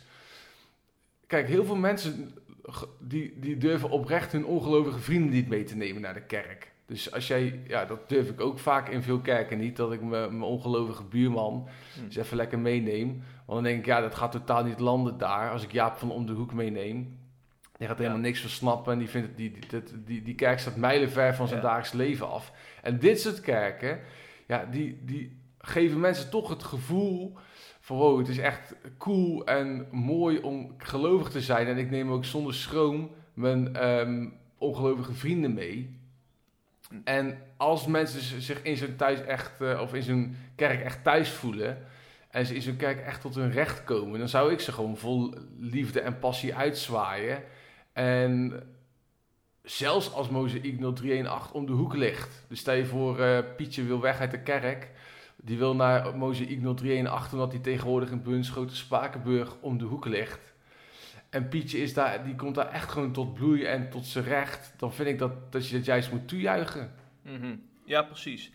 Kijk, 1.26 1.48
heel 1.48 1.64
veel 1.64 1.76
mensen 1.76 2.34
die, 3.00 3.38
die 3.38 3.56
durven 3.56 3.90
oprecht 3.90 4.32
hun 4.32 4.44
ongelovige 4.46 4.98
vrienden 4.98 5.30
niet 5.30 5.48
mee 5.48 5.64
te 5.64 5.76
nemen 5.76 6.02
naar 6.02 6.14
de 6.14 6.22
kerk. 6.26 6.74
Dus 6.86 7.12
als 7.12 7.26
jij, 7.26 7.60
ja, 7.66 7.84
dat 7.84 8.08
durf 8.08 8.28
ik 8.28 8.40
ook 8.40 8.58
vaak 8.58 8.88
in 8.88 9.02
veel 9.02 9.20
kerken 9.20 9.58
niet, 9.58 9.76
dat 9.76 9.92
ik 9.92 10.02
mijn 10.02 10.42
ongelovige 10.42 11.04
buurman 11.04 11.68
Hm. 11.94 12.04
eens 12.04 12.16
even 12.16 12.36
lekker 12.36 12.58
meeneem. 12.58 13.08
Want 13.08 13.22
dan 13.46 13.62
denk 13.62 13.78
ik, 13.78 13.86
ja, 13.86 14.00
dat 14.00 14.14
gaat 14.14 14.32
totaal 14.32 14.64
niet 14.64 14.80
landen 14.80 15.18
daar. 15.18 15.50
Als 15.50 15.62
ik 15.62 15.72
Jaap 15.72 15.96
van 15.96 16.10
om 16.10 16.26
de 16.26 16.32
hoek 16.32 16.52
meeneem, 16.52 17.18
die 17.76 17.86
gaat 17.88 17.98
helemaal 17.98 18.18
niks 18.18 18.40
van 18.40 18.50
snappen. 18.50 18.92
En 18.92 18.98
die 18.98 19.08
vindt 19.08 19.26
het, 19.28 19.36
die, 19.36 19.50
die, 19.68 19.82
die, 20.04 20.22
die 20.22 20.34
kerk 20.34 20.58
staat 20.58 20.76
mijlenver 20.76 21.34
van 21.34 21.48
zijn 21.48 21.60
Ja. 21.60 21.66
dagelijks 21.66 21.92
leven 21.92 22.30
af. 22.30 22.52
En 22.82 22.98
dit 22.98 23.20
soort 23.20 23.40
kerken, 23.40 24.00
ja, 24.46 24.64
die, 24.70 24.98
die 25.04 25.38
geven 25.58 26.00
mensen 26.00 26.30
toch 26.30 26.48
het 26.48 26.62
gevoel 26.62 27.36
van 27.86 27.96
wow, 27.96 28.18
het 28.18 28.28
is 28.28 28.38
echt 28.38 28.74
cool 28.98 29.44
en 29.44 29.86
mooi 29.90 30.38
om 30.38 30.74
gelovig 30.78 31.30
te 31.30 31.40
zijn. 31.40 31.66
En 31.66 31.78
ik 31.78 31.90
neem 31.90 32.10
ook 32.10 32.24
zonder 32.24 32.54
schroom 32.54 33.10
mijn 33.34 33.88
um, 33.88 34.34
ongelovige 34.58 35.12
vrienden 35.12 35.54
mee. 35.54 35.98
En 37.04 37.38
als 37.56 37.86
mensen 37.86 38.42
zich 38.42 38.62
in 38.62 38.76
zijn 38.76 38.96
thuis 38.96 39.20
echt, 39.20 39.60
uh, 39.60 39.80
of 39.80 39.94
in 39.94 40.02
zijn 40.02 40.36
kerk 40.54 40.80
echt 40.80 41.04
thuis 41.04 41.30
voelen, 41.30 41.78
en 42.30 42.46
ze 42.46 42.54
in 42.54 42.62
zijn 42.62 42.76
kerk 42.76 43.00
echt 43.00 43.20
tot 43.20 43.34
hun 43.34 43.50
recht 43.50 43.84
komen, 43.84 44.18
dan 44.18 44.28
zou 44.28 44.52
ik 44.52 44.60
ze 44.60 44.72
gewoon 44.72 44.96
vol 44.96 45.34
liefde 45.58 46.00
en 46.00 46.18
passie 46.18 46.54
uitzwaaien. 46.54 47.42
En 47.92 48.62
zelfs 49.62 50.12
als 50.12 50.28
Mozaïek 50.28 50.78
0318 50.78 51.54
om 51.54 51.66
de 51.66 51.72
hoek 51.72 51.94
ligt. 51.94 52.44
Dus 52.48 52.58
stel 52.58 52.74
je 52.74 52.86
voor, 52.86 53.20
uh, 53.20 53.38
Pietje 53.56 53.84
wil 53.84 54.00
weg 54.00 54.20
uit 54.20 54.30
de 54.30 54.42
kerk. 54.42 54.90
Die 55.36 55.58
wil 55.58 55.74
naar 55.74 56.16
Mozaïek 56.16 56.60
0318 56.60 57.38
omdat 57.38 57.52
hij 57.52 57.62
tegenwoordig 57.62 58.10
in 58.10 58.22
Bunschoten 58.22 58.76
Spakenburg 58.76 59.56
om 59.60 59.78
de 59.78 59.84
hoek 59.84 60.04
ligt. 60.04 60.54
En 61.30 61.48
Pietje 61.48 61.78
is 61.78 61.94
daar, 61.94 62.24
die 62.24 62.34
komt 62.34 62.54
daar 62.54 62.70
echt 62.72 62.90
gewoon 62.90 63.12
tot 63.12 63.34
bloei 63.34 63.64
en 63.64 63.90
tot 63.90 64.06
zijn 64.06 64.24
recht. 64.24 64.74
Dan 64.76 64.92
vind 64.92 65.08
ik 65.08 65.18
dat, 65.18 65.52
dat 65.52 65.68
je 65.68 65.76
dat 65.76 65.84
juist 65.84 66.12
moet 66.12 66.28
toejuichen. 66.28 66.94
Mm 67.22 67.62
Ja, 67.84 68.02
precies. 68.02 68.52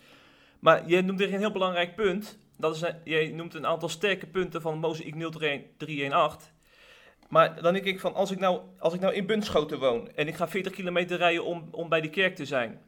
Maar 0.60 0.90
je 0.90 1.02
noemt 1.02 1.22
er 1.22 1.34
een 1.34 1.40
heel 1.40 1.52
belangrijk 1.52 1.96
punt. 1.96 2.38
Dat 2.58 2.76
is, 2.76 2.84
je 3.04 3.34
noemt 3.34 3.54
een 3.54 3.66
aantal 3.66 3.90
sterke 3.90 4.28
punten 4.28 4.62
van 4.62 4.80
Mozaïek 4.80 5.16
0318. 5.16 6.50
Maar 7.30 7.62
dan 7.62 7.74
denk 7.74 7.86
ik 7.86 8.00
van, 8.00 8.14
als 8.14 8.32
ik 8.32 8.40
nou, 8.40 8.62
als 8.80 8.94
ik 8.94 9.00
nou 9.00 9.14
in 9.14 9.26
Bunschoten 9.26 9.80
woon 9.80 10.12
en 10.16 10.28
ik 10.28 10.36
ga 10.36 10.48
40 10.48 10.74
kilometer 10.74 11.18
rijden 11.18 11.46
om, 11.46 11.68
om 11.72 11.90
bij 11.90 12.02
die 12.02 12.10
kerk 12.10 12.36
te 12.36 12.46
zijn. 12.46 12.82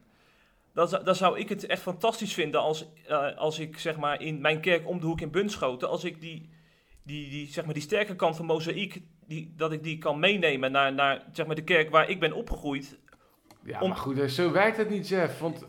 Dan, 0.74 0.88
dan 1.04 1.14
zou 1.14 1.38
ik 1.38 1.48
het 1.48 1.66
echt 1.66 1.82
fantastisch 1.82 2.34
vinden 2.34 2.60
als, 2.60 2.86
uh, 3.08 3.36
als 3.36 3.58
ik 3.58 3.78
zeg 3.78 3.96
maar 3.96 4.22
in 4.22 4.40
mijn 4.40 4.60
kerk 4.60 4.88
om 4.88 5.00
de 5.00 5.06
hoek 5.06 5.20
in 5.20 5.30
Bunschoten, 5.30 5.88
als 5.88 6.04
ik 6.04 6.20
die, 6.20 6.50
die, 7.02 7.30
die, 7.30 7.46
zeg 7.46 7.64
maar 7.64 7.74
die 7.74 7.82
sterke 7.82 8.16
kant 8.16 8.36
van 8.36 8.46
mozaïek, 8.46 9.02
die, 9.26 9.52
dat 9.56 9.72
ik 9.72 9.82
die 9.82 9.98
kan 9.98 10.18
meenemen 10.18 10.72
naar, 10.72 10.92
naar 10.94 11.22
zeg 11.32 11.46
maar 11.46 11.54
de 11.54 11.64
kerk 11.64 11.90
waar 11.90 12.10
ik 12.10 12.20
ben 12.20 12.32
opgegroeid. 12.32 12.98
Ja, 13.64 13.86
maar 13.86 13.96
goed, 13.96 14.30
zo 14.30 14.52
werkt 14.52 14.76
het 14.76 14.90
niet, 14.90 15.08
Jeff. 15.08 15.38
Want 15.38 15.66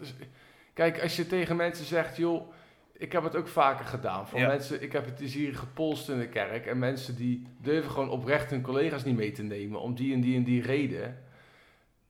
kijk, 0.74 1.02
als 1.02 1.16
je 1.16 1.28
tegen 1.28 1.56
mensen 1.56 1.86
zegt, 1.86 2.18
joh, 2.18 2.52
ik 2.98 3.12
heb 3.12 3.24
het 3.24 3.36
ook 3.36 3.48
vaker 3.48 3.86
gedaan. 3.86 4.28
Van 4.28 4.42
mensen, 4.42 4.82
ik 4.82 4.92
heb 4.92 5.06
het 5.06 5.20
eens 5.20 5.34
hier 5.34 5.56
gepolst 5.56 6.10
in 6.10 6.20
de 6.20 6.30
kerk. 6.30 6.66
En 6.66 6.80
mensen 6.80 7.16
die 7.16 7.48
durven 7.62 7.92
gewoon 7.92 8.10
oprecht 8.10 8.50
hun 8.50 8.62
collega's 8.62 9.04
niet 9.04 9.16
mee 9.16 9.32
te 9.32 9.44
nemen. 9.44 9.82
Om 9.82 9.96
die 9.96 10.14
en 10.14 10.22
die 10.22 10.36
en 10.36 10.44
die 10.44 10.62
reden. 10.62 11.24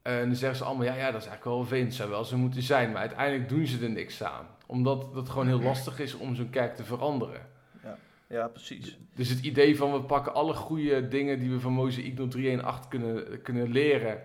En 0.06 0.28
dan 0.28 0.36
zeggen 0.36 0.58
ze 0.58 0.64
allemaal, 0.64 0.86
ja, 0.86 0.96
ja 0.96 1.12
dat 1.12 1.22
is 1.22 1.28
eigenlijk 1.28 1.58
wel 1.58 1.66
vind, 1.66 1.94
zou 1.94 2.10
wel 2.10 2.24
zo 2.24 2.38
moeten 2.38 2.62
zijn. 2.62 2.92
Maar 2.92 3.02
uiteindelijk 3.02 3.50
doen 3.50 3.66
ze 3.66 3.84
er 3.84 3.90
niks 3.90 4.24
aan. 4.24 4.48
Omdat 4.66 5.16
het 5.16 5.30
gewoon 5.30 5.48
heel 5.48 5.62
lastig 5.62 6.00
is 6.00 6.14
om 6.14 6.36
zo'n 6.36 6.50
kerk 6.50 6.76
te 6.76 6.84
veranderen. 6.84 7.48
Ja, 7.84 7.98
ja 8.28 8.48
precies. 8.48 8.98
Dus 9.16 9.30
het 9.30 9.40
idee 9.40 9.78
van 9.78 9.94
we 9.94 10.02
pakken 10.02 10.34
alle 10.34 10.54
goede 10.54 11.08
dingen 11.08 11.40
die 11.40 11.50
we 11.50 11.60
van 11.60 11.72
Mozaïek 11.72 12.30
318 12.30 12.90
kunnen, 12.90 13.42
kunnen 13.42 13.72
leren. 13.72 14.22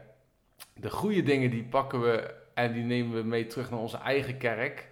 De 0.75 0.91
goede 0.91 1.23
dingen 1.23 1.51
die 1.51 1.65
pakken 1.65 2.01
we 2.01 2.35
en 2.55 2.73
die 2.73 2.85
nemen 2.85 3.17
we 3.17 3.23
mee 3.23 3.47
terug 3.47 3.71
naar 3.71 3.81
onze 3.81 3.99
eigen 3.99 4.37
kerk. 4.37 4.89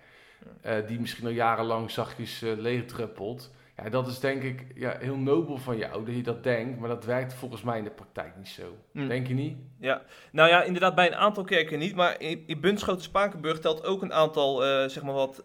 Uh, 0.66 0.86
die 0.86 1.00
misschien 1.00 1.26
al 1.26 1.32
jarenlang 1.32 1.90
zachtjes 1.90 2.42
uh, 2.42 2.56
leegdruppelt. 2.56 3.50
Ja, 3.82 3.88
dat 3.88 4.06
is 4.06 4.20
denk 4.20 4.42
ik 4.42 4.64
ja, 4.74 4.96
heel 5.00 5.16
nobel 5.16 5.56
van 5.56 5.76
jou 5.76 6.04
dat 6.04 6.14
je 6.14 6.22
dat 6.22 6.42
denkt, 6.42 6.78
maar 6.78 6.88
dat 6.88 7.04
werkt 7.04 7.34
volgens 7.34 7.62
mij 7.62 7.78
in 7.78 7.84
de 7.84 7.90
praktijk 7.90 8.36
niet 8.36 8.48
zo. 8.48 8.76
Mm. 8.92 9.08
Denk 9.08 9.26
je 9.26 9.34
niet? 9.34 9.56
Ja, 9.80 10.02
nou 10.32 10.48
ja, 10.48 10.62
inderdaad 10.62 10.94
bij 10.94 11.06
een 11.06 11.14
aantal 11.14 11.44
kerken 11.44 11.78
niet, 11.78 11.94
maar 11.94 12.20
in, 12.20 12.42
in 12.46 12.60
Bunschoten-Spakenburg 12.60 13.58
telt 13.60 13.84
ook 13.84 14.02
een 14.02 14.12
aantal, 14.12 14.66
uh, 14.66 14.88
zeg 14.88 15.02
maar 15.02 15.14
wat, 15.14 15.44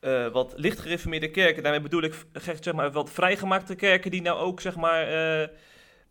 uh, 0.00 0.28
wat 0.28 0.54
licht 0.56 0.78
gereformeerde 0.78 1.30
kerken. 1.30 1.62
Daarmee 1.62 1.80
bedoel 1.80 2.02
ik 2.02 2.24
zeg 2.60 2.74
maar, 2.74 2.92
wat 2.92 3.10
vrijgemaakte 3.10 3.74
kerken 3.74 4.10
die 4.10 4.22
nou 4.22 4.38
ook 4.38 4.60
zeg 4.60 4.76
maar, 4.76 5.12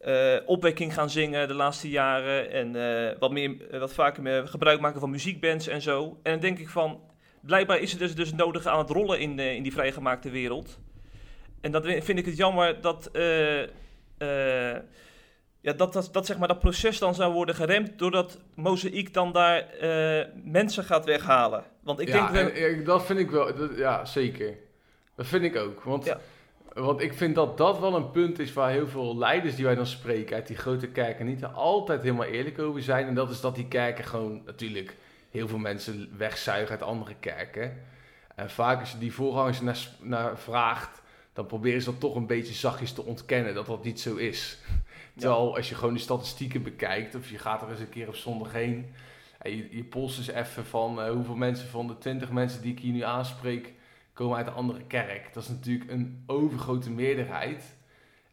uh, 0.08 0.38
opwekking 0.46 0.94
gaan 0.94 1.10
zingen 1.10 1.48
de 1.48 1.54
laatste 1.54 1.90
jaren 1.90 2.52
en 2.52 3.20
wat, 3.20 3.32
meer, 3.32 3.80
wat 3.80 3.94
vaker 3.94 4.24
meer 4.24 4.48
gebruik 4.48 4.80
maken 4.80 5.00
van 5.00 5.10
muziekbands 5.10 5.68
en 5.68 5.82
zo. 5.82 6.20
En 6.24 6.32
dan 6.32 6.42
denk 6.42 6.60
ik 6.60 6.70
van, 6.70 7.02
blijkbaar 7.42 7.80
is 7.80 7.92
het 7.92 8.00
dus, 8.00 8.16
dus 8.16 8.34
nodig 8.34 8.66
aan 8.66 8.80
het 8.80 8.90
rollen 8.90 9.20
in, 9.20 9.40
in 9.40 9.64
die 9.64 9.74
vrijgemaakte 9.74 10.30
wereld. 10.30 10.80
En 11.62 11.72
dan 11.72 11.84
vind 11.84 12.20
ik 12.20 12.26
het 12.26 12.38
jammer 12.38 12.82
dat, 12.82 13.10
uh, 13.14 13.62
uh, 13.62 13.68
ja, 15.62 15.74
dat, 15.74 15.94
dat, 15.94 16.10
dat, 16.12 16.26
zeg 16.26 16.38
maar, 16.38 16.48
dat 16.48 16.60
proces 16.60 17.00
dan 17.00 17.16
zou 17.16 17.34
worden 17.34 17.56
geremd 17.56 18.00
doordat 18.00 18.40
Mozaïek 18.56 19.14
dan 19.14 19.32
daar 19.32 19.68
mensen 20.44 20.84
gaat 20.84 21.06
weghalen. 21.06 21.64
Want 21.84 22.00
ik 22.00 22.08
ja, 22.08 22.32
denk... 22.32 22.50
En, 22.50 22.84
dat 22.84 23.06
vind 23.06 23.20
ik 23.20 23.32
wel, 23.32 23.56
dat, 23.56 23.78
ja 23.78 24.06
zeker. 24.06 24.58
Dat 25.16 25.26
vind 25.28 25.44
ik 25.44 25.56
ook. 25.56 25.84
Want, 25.84 26.06
ja. 26.06 26.20
want 26.74 27.02
ik 27.02 27.14
vind 27.14 27.36
dat 27.36 27.58
dat 27.58 27.80
wel 27.80 27.96
een 27.96 28.12
punt 28.12 28.40
is 28.40 28.54
waar 28.54 28.72
heel 28.72 28.88
veel 28.88 29.18
leiders 29.18 29.56
die 29.56 29.66
wij 29.66 29.76
dan 29.76 29.86
spreken 29.86 30.36
uit 30.36 30.48
die 30.48 30.58
grote 30.58 30.88
kerken 30.88 31.26
niet 31.26 31.46
altijd 31.46 32.02
helemaal 32.02 32.26
eerlijk 32.26 32.60
over 32.60 32.82
zijn. 32.82 33.08
En 33.08 33.16
dat 33.16 33.30
is 33.30 33.42
dat 33.42 33.56
die 33.56 33.68
kerken 33.68 34.04
gewoon 34.04 34.42
natuurlijk 34.46 34.96
heel 35.32 35.48
veel 35.48 35.58
mensen 35.58 36.14
wegzuigen 36.18 36.70
uit 36.70 36.82
andere 36.82 37.16
kerken. 37.20 37.84
En 38.36 38.50
vaak 38.50 38.80
als 38.80 38.92
je 38.92 38.98
die 38.98 39.14
voorgangers 39.14 39.62
naar, 39.62 39.78
naar 40.02 40.38
vraagt, 40.38 41.01
dan 41.42 41.50
proberen 41.50 41.82
ze 41.82 41.92
dat 41.92 42.00
toch 42.00 42.16
een 42.16 42.26
beetje 42.26 42.54
zachtjes 42.54 42.94
te 42.94 43.04
ontkennen 43.04 43.54
dat 43.54 43.66
dat 43.66 43.84
niet 43.84 44.00
zo 44.00 44.16
is. 44.16 44.58
Terwijl 45.18 45.56
als 45.56 45.70
je 45.70 45.76
gewoon 45.76 45.94
de 45.94 46.00
statistieken 46.00 46.64
bekijkt, 46.64 47.16
of 47.16 47.30
je 47.30 47.38
gaat 47.38 47.62
er 47.62 47.70
eens 47.70 47.80
een 47.80 47.90
keer 47.90 48.08
op 48.08 48.16
zondag 48.16 48.52
heen, 48.52 48.94
en 49.40 49.56
je, 49.56 49.76
je 49.76 49.84
polst 49.84 50.18
eens 50.18 50.28
even 50.28 50.66
van 50.66 51.00
uh, 51.00 51.10
hoeveel 51.10 51.36
mensen 51.36 51.68
van 51.68 51.88
de 51.88 51.98
20 51.98 52.32
mensen 52.32 52.62
die 52.62 52.72
ik 52.72 52.80
hier 52.80 52.94
nu 52.94 53.02
aanspreek, 53.02 53.74
komen 54.14 54.38
uit 54.38 54.48
een 54.48 54.54
andere 54.54 54.84
kerk. 54.88 55.34
Dat 55.34 55.44
is 55.44 55.50
natuurlijk 55.50 55.92
een 55.92 56.24
overgrote 56.26 56.90
meerderheid. 56.90 57.64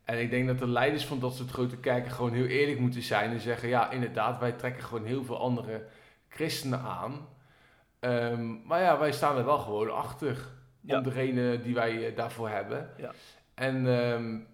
En 0.04 0.20
ik 0.20 0.30
denk 0.30 0.46
dat 0.46 0.58
de 0.58 0.68
leiders 0.68 1.04
van 1.04 1.18
dat 1.20 1.34
soort 1.34 1.50
grote 1.50 1.76
kerken 1.76 2.10
gewoon 2.10 2.32
heel 2.32 2.46
eerlijk 2.46 2.78
moeten 2.78 3.02
zijn 3.02 3.30
en 3.30 3.40
zeggen: 3.40 3.68
ja, 3.68 3.90
inderdaad, 3.90 4.38
wij 4.38 4.52
trekken 4.52 4.84
gewoon 4.84 5.04
heel 5.04 5.24
veel 5.24 5.38
andere 5.38 5.86
christenen 6.28 6.80
aan. 6.80 7.28
Um, 8.00 8.62
maar 8.64 8.80
ja, 8.80 8.98
wij 8.98 9.12
staan 9.12 9.36
er 9.36 9.44
wel 9.44 9.58
gewoon 9.58 9.94
achter. 9.94 10.56
Om 10.96 11.02
de 11.02 11.10
reden 11.10 11.62
die 11.62 11.74
wij 11.74 12.10
uh, 12.10 12.16
daarvoor 12.16 12.48
hebben. 12.48 12.90
Ja. 12.96 13.12
En 13.54 13.86
um, 13.86 14.46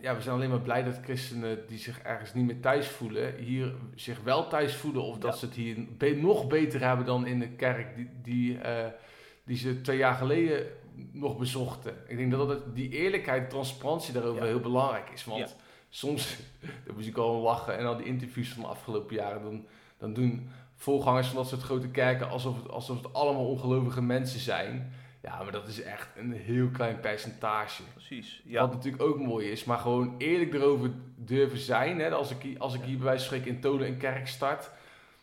ja, 0.00 0.14
we 0.14 0.22
zijn 0.22 0.34
alleen 0.34 0.50
maar 0.50 0.60
blij 0.60 0.82
dat 0.82 0.98
christenen 1.02 1.66
die 1.66 1.78
zich 1.78 2.00
ergens 2.00 2.34
niet 2.34 2.46
meer 2.46 2.60
thuis 2.60 2.88
voelen, 2.88 3.34
hier 3.34 3.74
zich 3.94 4.20
wel 4.22 4.48
thuis 4.48 4.74
voelen. 4.74 5.02
Of 5.02 5.18
dat 5.18 5.38
ze 5.38 5.44
het 5.44 5.54
hier 5.54 5.76
be 5.98 6.10
nog 6.10 6.46
beter 6.46 6.80
hebben 6.80 7.06
dan 7.06 7.26
in 7.26 7.38
de 7.38 7.48
kerk 7.48 7.96
die, 7.96 8.10
die, 8.22 8.54
uh, 8.54 8.86
die 9.44 9.56
ze 9.56 9.80
twee 9.80 9.96
jaar 9.96 10.14
geleden 10.14 10.66
nog 11.12 11.38
bezochten. 11.38 11.94
Ik 12.06 12.16
denk 12.16 12.30
dat, 12.30 12.48
dat 12.48 12.76
die 12.76 12.90
eerlijkheid, 12.90 13.50
transparantie 13.50 14.12
daarover 14.12 14.44
heel 14.44 14.60
belangrijk 14.60 15.10
is. 15.10 15.24
Want 15.24 15.56
soms, 15.88 16.36
daar 16.84 16.94
moest 16.94 17.08
ik 17.08 17.16
al 17.16 17.40
lachen 17.40 17.78
en 17.78 17.86
al 17.86 17.96
die 17.96 18.06
interviews 18.06 18.48
van 18.48 18.62
de 18.62 18.68
afgelopen 18.68 19.16
jaren, 19.16 19.42
dan, 19.42 19.66
dan 19.98 20.12
doen 20.12 20.48
voorgangers 20.74 21.26
van 21.26 21.36
dat 21.36 21.48
soort 21.48 21.62
grote 21.62 21.88
kerken 21.88 22.28
alsof 22.28 22.56
het, 22.62 22.70
alsof 22.70 23.02
het 23.02 23.12
allemaal 23.12 23.46
ongelovige 23.48 24.02
mensen 24.02 24.40
zijn. 24.40 24.92
Ja, 25.22 25.42
maar 25.42 25.52
dat 25.52 25.68
is 25.68 25.82
echt 25.82 26.08
een 26.16 26.32
heel 26.32 26.68
klein 26.68 27.00
percentage. 27.00 27.82
Precies. 27.92 28.42
Ja. 28.44 28.60
Wat 28.60 28.74
natuurlijk 28.74 29.02
ook 29.02 29.18
mooi 29.18 29.50
is, 29.50 29.64
maar 29.64 29.78
gewoon 29.78 30.14
eerlijk 30.18 30.54
erover 30.54 30.90
durven 31.16 31.58
zijn. 31.58 31.98
Hè? 31.98 32.10
Als, 32.10 32.30
ik, 32.30 32.58
als 32.58 32.74
ik 32.74 32.82
hier 32.82 32.96
bij 32.96 33.06
wijze 33.06 33.26
van 33.26 33.36
spreken 33.36 33.56
in 33.56 33.60
Tolen 33.60 33.86
een 33.86 33.98
kerk 33.98 34.28
start, 34.28 34.70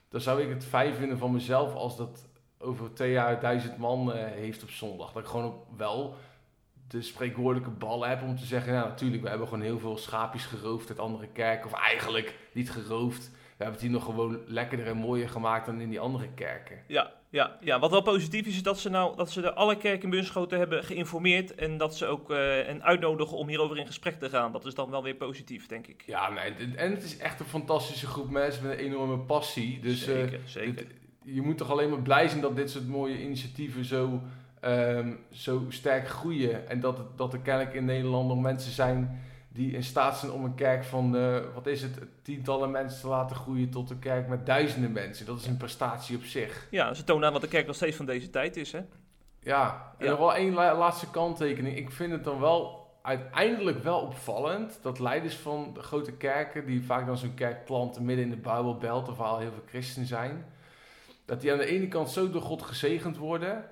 dan 0.09 0.21
zou 0.21 0.41
ik 0.41 0.49
het 0.49 0.65
fijn 0.65 0.93
vinden 0.93 1.17
van 1.17 1.31
mezelf 1.31 1.73
als 1.73 1.97
dat 1.97 2.27
over 2.57 2.93
twee 2.93 3.11
jaar 3.11 3.39
duizend 3.39 3.77
man 3.77 4.09
uh, 4.09 4.15
heeft 4.15 4.63
op 4.63 4.69
zondag. 4.69 5.11
Dat 5.11 5.23
ik 5.23 5.29
gewoon 5.29 5.63
wel 5.77 6.15
de 6.87 7.01
spreekwoordelijke 7.01 7.69
ballen 7.69 8.09
heb 8.09 8.21
om 8.21 8.37
te 8.37 8.45
zeggen, 8.45 8.73
ja 8.73 8.83
natuurlijk, 8.83 9.23
we 9.23 9.29
hebben 9.29 9.47
gewoon 9.47 9.63
heel 9.63 9.79
veel 9.79 9.97
schaapjes 9.97 10.45
geroofd 10.45 10.89
uit 10.89 10.99
andere 10.99 11.27
kerken. 11.27 11.65
Of 11.65 11.73
eigenlijk 11.73 12.35
niet 12.51 12.71
geroofd 12.71 13.31
we 13.57 13.63
hebben 13.63 13.81
het 13.81 13.81
hier 13.81 13.99
nog 13.99 14.03
gewoon 14.05 14.39
lekkerder 14.47 14.87
en 14.87 14.97
mooier 14.97 15.29
gemaakt 15.29 15.65
dan 15.65 15.81
in 15.81 15.89
die 15.89 15.99
andere 15.99 16.27
kerken. 16.35 16.77
Ja, 16.87 17.11
ja, 17.29 17.57
ja. 17.61 17.79
wat 17.79 17.91
wel 17.91 18.01
positief 18.01 18.45
is, 18.45 18.55
is 18.55 18.63
dat 18.63 18.79
ze, 18.79 18.89
nou, 18.89 19.15
dat 19.15 19.31
ze 19.31 19.41
de 19.41 19.53
alle 19.53 19.77
kerken 19.77 20.03
in 20.03 20.09
Bunschoten 20.09 20.57
hebben 20.57 20.83
geïnformeerd. 20.83 21.55
En 21.55 21.77
dat 21.77 21.95
ze 21.95 22.05
ook 22.05 22.31
uh, 22.31 22.69
en 22.69 22.83
uitnodigen 22.83 23.37
om 23.37 23.47
hierover 23.47 23.77
in 23.77 23.85
gesprek 23.85 24.19
te 24.19 24.29
gaan. 24.29 24.51
Dat 24.51 24.65
is 24.65 24.73
dan 24.73 24.89
wel 24.89 25.03
weer 25.03 25.15
positief, 25.15 25.67
denk 25.67 25.87
ik. 25.87 26.03
Ja, 26.05 26.29
nee, 26.29 26.75
en 26.75 26.91
het 26.91 27.03
is 27.03 27.17
echt 27.17 27.39
een 27.39 27.45
fantastische 27.45 28.07
groep 28.07 28.29
mensen 28.29 28.67
met 28.67 28.79
een 28.79 28.85
enorme 28.85 29.17
passie. 29.17 29.79
Dus, 29.79 30.03
zeker, 30.03 30.39
uh, 30.39 30.45
zeker. 30.45 30.87
je 31.23 31.41
moet 31.41 31.57
toch 31.57 31.71
alleen 31.71 31.89
maar 31.89 32.01
blij 32.01 32.27
zijn 32.27 32.41
dat 32.41 32.55
dit 32.55 32.69
soort 32.69 32.87
mooie 32.87 33.21
initiatieven 33.21 33.85
zo, 33.85 34.21
um, 34.65 35.19
zo 35.31 35.65
sterk 35.69 36.07
groeien. 36.07 36.69
En 36.69 36.79
dat, 36.79 37.17
dat 37.17 37.33
er 37.33 37.39
kennelijk 37.39 37.75
in 37.75 37.85
Nederland 37.85 38.27
nog 38.27 38.41
mensen 38.41 38.71
zijn 38.71 39.21
die 39.55 39.71
in 39.71 39.83
staat 39.83 40.17
zijn 40.17 40.31
om 40.31 40.43
een 40.43 40.55
kerk 40.55 40.83
van, 40.83 41.15
uh, 41.15 41.39
wat 41.53 41.67
is 41.67 41.81
het, 41.81 41.99
tientallen 42.21 42.71
mensen 42.71 43.01
te 43.01 43.07
laten 43.07 43.35
groeien 43.35 43.69
tot 43.69 43.89
een 43.89 43.99
kerk 43.99 44.27
met 44.27 44.45
duizenden 44.45 44.91
mensen. 44.91 45.25
Dat 45.25 45.39
is 45.39 45.45
een 45.45 45.57
prestatie 45.57 46.17
op 46.17 46.23
zich. 46.23 46.67
Ja, 46.71 46.93
ze 46.93 47.03
tonen 47.03 47.27
aan 47.27 47.33
wat 47.33 47.41
de 47.41 47.47
kerk 47.47 47.67
nog 47.67 47.75
steeds 47.75 47.97
van 47.97 48.05
deze 48.05 48.29
tijd 48.29 48.57
is, 48.57 48.71
hè? 48.71 48.81
Ja, 49.39 49.93
en 49.97 50.09
nog 50.09 50.19
wel 50.19 50.35
één 50.35 50.53
laatste 50.53 51.09
kanttekening. 51.09 51.77
Ik 51.77 51.91
vind 51.91 52.11
het 52.11 52.23
dan 52.23 52.39
wel 52.39 52.85
uiteindelijk 53.01 53.83
wel 53.83 53.99
opvallend 53.99 54.79
dat 54.81 54.99
leiders 54.99 55.35
van 55.35 55.71
de 55.73 55.81
grote 55.81 56.11
kerken, 56.11 56.65
die 56.65 56.83
vaak 56.83 57.05
dan 57.05 57.17
zo'n 57.17 57.33
kerk 57.33 57.65
planten 57.65 58.05
midden 58.05 58.25
in 58.25 58.31
de 58.31 58.37
Bijbelbelt, 58.37 59.09
of 59.09 59.19
al 59.19 59.39
heel 59.39 59.51
veel 59.51 59.65
christen 59.67 60.05
zijn, 60.05 60.45
dat 61.25 61.41
die 61.41 61.51
aan 61.51 61.57
de 61.57 61.65
ene 61.65 61.87
kant 61.87 62.09
zo 62.09 62.29
door 62.29 62.41
God 62.41 62.61
gezegend 62.61 63.17
worden, 63.17 63.65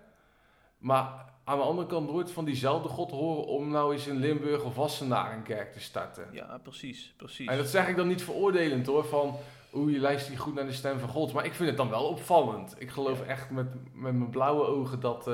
maar 0.78 1.33
aan 1.44 1.58
de 1.58 1.64
andere 1.64 1.88
kant 1.88 2.12
nooit 2.12 2.32
van 2.32 2.46
diezelfde 2.46 2.90
God 2.90 3.12
horen 3.12 3.46
om 3.46 3.70
nou 3.70 3.94
eens 3.94 4.08
in 4.08 4.18
Limburg 4.18 4.64
of 4.64 4.76
Wassenaar 4.76 5.34
een 5.34 5.44
kerk 5.44 5.74
te 5.74 5.80
starten. 5.80 6.28
Ja, 6.32 6.60
precies, 6.64 7.14
precies. 7.18 7.48
En 7.48 7.58
dat 7.58 7.68
zeg 7.68 7.88
ik 7.88 7.96
dan 7.96 8.08
niet 8.08 8.24
veroordelend 8.24 8.86
hoor, 8.86 9.06
van 9.06 9.36
oeh, 9.74 9.94
je 9.94 10.00
luistert 10.00 10.30
niet 10.30 10.40
goed 10.40 10.54
naar 10.54 10.66
de 10.66 10.74
stem 10.74 11.00
van 11.00 11.10
God. 11.10 11.34
Maar 11.34 11.46
ik 11.46 11.54
vind 11.54 11.70
het 11.70 11.78
dan 11.78 11.90
wel 11.90 12.08
opvallend. 12.08 12.76
Ik 12.78 12.90
geloof 12.90 13.22
echt 13.22 13.50
met, 13.50 13.74
met 13.94 14.14
mijn 14.14 14.30
blauwe 14.30 14.66
ogen 14.66 15.00
dat, 15.00 15.28
eh, 15.28 15.34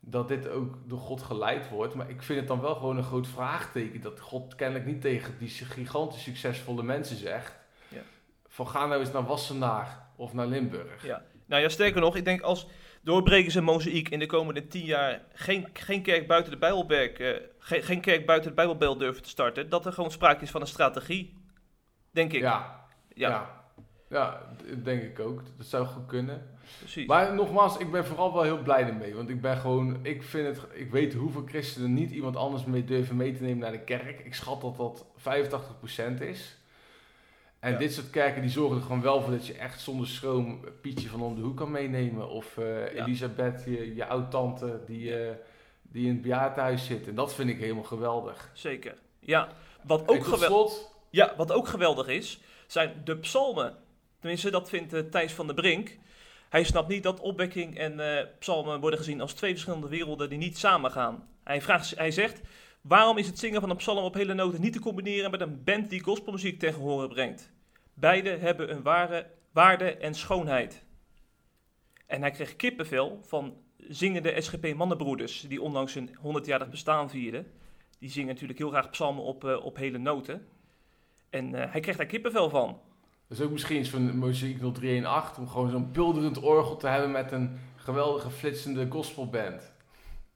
dat 0.00 0.28
dit 0.28 0.48
ook 0.48 0.76
door 0.86 0.98
God 0.98 1.22
geleid 1.22 1.68
wordt. 1.68 1.94
Maar 1.94 2.10
ik 2.10 2.22
vind 2.22 2.38
het 2.38 2.48
dan 2.48 2.60
wel 2.60 2.74
gewoon 2.74 2.96
een 2.96 3.04
groot 3.04 3.26
vraagteken 3.26 4.00
dat 4.00 4.20
God 4.20 4.54
kennelijk 4.54 4.86
niet 4.86 5.00
tegen 5.00 5.38
die 5.38 5.48
gigantisch 5.48 6.22
succesvolle 6.22 6.82
mensen 6.82 7.16
zegt. 7.16 7.58
Ja. 7.88 8.02
Van 8.46 8.68
ga 8.68 8.86
nou 8.86 9.00
eens 9.00 9.12
naar 9.12 9.26
Wassenaar 9.26 10.08
of 10.16 10.32
naar 10.32 10.46
Limburg. 10.46 11.04
Ja. 11.06 11.22
Nou 11.46 11.62
ja, 11.62 11.68
sterker 11.68 12.00
nog, 12.00 12.16
ik 12.16 12.24
denk 12.24 12.40
als 12.40 12.66
doorbrekers 13.02 13.54
en 13.54 13.64
mozaïek 13.64 14.08
in 14.08 14.18
de 14.18 14.26
komende 14.26 14.66
tien 14.66 14.84
jaar 14.84 15.22
geen, 15.32 15.68
geen 15.72 16.02
kerk 16.02 16.26
buiten 16.26 16.52
de 16.52 16.58
Bijbelberg, 16.58 17.12
eh, 17.12 17.36
geen, 17.58 17.82
geen 17.82 18.00
kerk 18.00 18.26
buiten 18.26 18.50
de 18.50 18.56
Bijbelbel 18.56 18.98
durven 18.98 19.22
te 19.22 19.28
starten, 19.28 19.68
dat 19.68 19.86
er 19.86 19.92
gewoon 19.92 20.10
sprake 20.10 20.42
is 20.42 20.50
van 20.50 20.60
een 20.60 20.66
strategie. 20.66 21.36
Denk 22.10 22.32
ik. 22.32 22.40
Ja, 22.40 22.86
Ja, 23.14 23.28
ja. 23.28 23.50
ja, 24.08 24.42
denk 24.82 25.02
ik 25.02 25.20
ook. 25.20 25.42
Dat 25.56 25.66
zou 25.66 25.86
goed 25.86 26.06
kunnen. 26.06 26.56
precies. 26.78 27.06
Maar 27.06 27.34
nogmaals, 27.34 27.78
ik 27.78 27.90
ben 27.90 28.06
vooral 28.06 28.32
wel 28.32 28.42
heel 28.42 28.62
blij 28.62 28.86
ermee. 28.86 29.14
Want 29.14 29.28
ik 29.28 29.40
ben 29.40 29.56
gewoon, 29.56 29.98
ik 30.02 30.22
vind 30.22 30.46
het, 30.46 30.66
ik 30.72 30.90
weet 30.90 31.14
hoeveel 31.14 31.44
christenen 31.46 31.94
niet 31.94 32.10
iemand 32.10 32.36
anders 32.36 32.64
mee 32.64 32.84
durven 32.84 33.16
mee 33.16 33.32
te 33.32 33.42
nemen 33.42 33.58
naar 33.58 33.72
de 33.72 33.84
kerk. 33.84 34.20
Ik 34.20 34.34
schat 34.34 34.60
dat 34.60 34.76
dat 34.76 35.06
85% 35.18 36.20
is. 36.20 36.58
En 37.60 37.72
Ja. 37.72 37.78
dit 37.78 37.92
soort 37.92 38.10
kerken 38.10 38.40
die 38.42 38.50
zorgen 38.50 38.76
er 38.76 38.82
gewoon 38.82 39.02
wel 39.02 39.22
voor 39.22 39.30
dat 39.32 39.46
je 39.46 39.54
echt 39.54 39.80
zonder 39.80 40.06
schroom 40.06 40.64
Pietje 40.80 41.08
van 41.08 41.20
om 41.22 41.34
de 41.34 41.40
hoek 41.42 41.56
kan 41.56 41.70
meenemen. 41.70 42.28
Of 42.28 42.58
eh. 42.58 42.94
Elisabeth, 42.94 43.62
je, 43.64 43.94
je 43.94 44.06
oud-tante 44.06 44.80
die, 44.86 45.16
eh, 45.16 45.34
die 45.82 46.06
in 46.06 46.12
het 46.12 46.22
bejaardenhuis 46.22 46.86
zit. 46.86 47.08
En 47.08 47.14
dat 47.14 47.34
vind 47.34 47.50
ik 47.50 47.58
helemaal 47.58 47.82
geweldig. 47.82 48.50
Zeker. 48.52 48.94
Ja, 49.20 49.48
wat 49.82 50.00
ook, 50.00 50.16
tot 50.16 50.24
gewel- 50.26 50.48
slot, 50.48 50.90
ja, 51.10 51.34
wat 51.36 51.52
ook 51.52 51.68
geweldig 51.68 52.06
is, 52.08 52.40
zijn 52.66 53.00
de 53.04 53.16
psalmen. 53.16 53.74
Tenminste, 54.20 54.50
dat 54.50 54.68
vindt 54.68 54.92
eh, 54.92 55.00
Thijs 55.00 55.32
van 55.32 55.46
der 55.46 55.54
Brink. 55.54 55.96
Hij 56.48 56.64
snapt 56.64 56.88
niet 56.88 57.02
dat 57.02 57.20
opwekking 57.20 57.78
en 57.78 58.00
psalmen 58.38 58.80
worden 58.80 58.98
gezien 58.98 59.20
als 59.20 59.32
twee 59.32 59.50
verschillende 59.50 59.88
werelden 59.88 60.28
die 60.28 60.38
niet 60.38 60.58
samengaan. 60.58 61.28
Hij, 61.44 61.62
vraagt, 61.62 61.96
hij 61.96 62.10
zegt, 62.10 62.40
waarom 62.88 63.18
is 63.18 63.26
het 63.26 63.38
zingen 63.38 63.60
van 63.60 63.70
een 63.70 63.76
psalm 63.76 64.04
op 64.04 64.14
hele 64.14 64.34
noten 64.34 64.60
niet 64.60 64.72
te 64.72 64.80
combineren 64.80 65.30
met 65.30 65.40
een 65.40 65.64
band 65.64 65.90
die 65.90 66.02
gospelmuziek 66.02 66.58
ten 66.58 66.72
gehore 66.72 67.08
brengt? 67.08 67.52
Beide 67.94 68.30
hebben 68.30 68.70
een 68.70 68.82
ware 68.82 69.26
waarde 69.52 69.96
en 69.96 70.14
schoonheid. 70.14 70.84
En 72.06 72.20
hij 72.20 72.30
kreeg 72.30 72.56
kippenvel 72.56 73.20
van 73.22 73.56
zingende 73.76 74.40
SGP 74.40 74.74
Mannenbroeders, 74.74 75.40
die 75.40 75.62
onlangs 75.62 75.94
hun 75.94 76.08
100-jarig 76.08 76.68
bestaan 76.68 77.10
vierden. 77.10 77.46
Die 77.98 78.10
zingen 78.10 78.28
natuurlijk 78.28 78.58
heel 78.58 78.70
graag 78.70 78.90
psalmen 78.90 79.24
op, 79.24 79.44
eh, 79.44 79.64
op 79.64 79.76
hele 79.76 79.98
noten. 79.98 80.46
En 81.30 81.54
eh, 81.54 81.72
hij 81.72 81.80
kreeg 81.80 81.96
daar 81.96 82.06
kippenvel 82.06 82.50
van. 82.50 82.80
Dat 83.28 83.38
is 83.38 83.44
ook 83.44 83.50
misschien 83.50 83.78
iets 83.78 83.88
van 83.88 84.18
Mozaïek 84.18 84.58
0318, 84.58 85.42
om 85.42 85.48
gewoon 85.48 85.70
zo'n 85.70 85.92
bulderend 85.92 86.38
orgel 86.38 86.76
te 86.76 86.86
hebben 86.86 87.10
met 87.10 87.32
een 87.32 87.58
geweldige 87.76 88.30
flitsende 88.30 88.86
gospelband. 88.88 89.72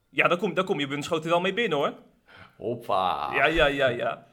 Ja, 0.08 0.28
daar 0.28 0.38
kom, 0.38 0.54
daar 0.54 0.64
kom 0.64 0.80
je 0.80 0.86
Bunschoten 0.86 1.30
wel 1.30 1.40
mee 1.40 1.54
binnen 1.54 1.78
hoor. 1.78 1.94
Hoppa. 2.56 3.34
Ja, 3.34 3.46
ja, 3.46 3.66
ja, 3.66 3.88
ja. 3.88 4.26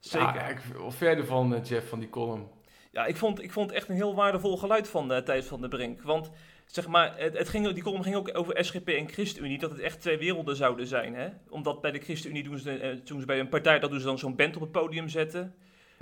Zeker. 0.00 0.34
Ja, 0.34 0.48
ik, 0.48 0.58
wat 0.58 0.94
verder 0.94 1.26
van 1.26 1.54
eh, 1.54 1.64
Jeff 1.64 1.88
van 1.88 1.98
die 1.98 2.08
column. 2.08 2.48
Ja, 2.92 3.06
ik 3.06 3.16
vond, 3.16 3.42
ik 3.42 3.52
vond 3.52 3.72
echt 3.72 3.88
een 3.88 3.94
heel 3.94 4.14
waardevol 4.14 4.56
geluid 4.56 4.88
van 4.88 5.12
uh, 5.12 5.18
Thijs 5.18 5.46
van 5.46 5.60
der 5.60 5.68
Brink. 5.68 6.02
Want 6.02 6.30
zeg 6.66 6.86
maar, 6.86 7.18
het, 7.18 7.38
het 7.38 7.48
ging, 7.48 7.68
die 7.72 7.82
column 7.82 8.02
ging 8.02 8.16
ook 8.16 8.30
over 8.32 8.64
SGP 8.64 8.88
en 8.88 9.08
ChristenUnie, 9.08 9.58
dat 9.58 9.70
het 9.70 9.80
echt 9.80 10.00
twee 10.00 10.18
werelden 10.18 10.56
zouden 10.56 10.86
zijn. 10.86 11.14
Hè? 11.14 11.28
Omdat 11.48 11.80
bij 11.80 11.90
de 11.90 11.98
ChristenUnie 11.98 12.42
doen 12.42 12.58
ze, 12.58 12.92
uh, 12.94 13.00
doen 13.04 13.20
ze 13.20 13.26
bij 13.26 13.40
een 13.40 13.48
partij, 13.48 13.78
dat 13.78 13.90
doen 13.90 14.00
ze 14.00 14.06
dan 14.06 14.18
zo'n 14.18 14.36
band 14.36 14.54
op 14.54 14.62
het 14.62 14.72
podium 14.72 15.08
zetten. 15.08 15.54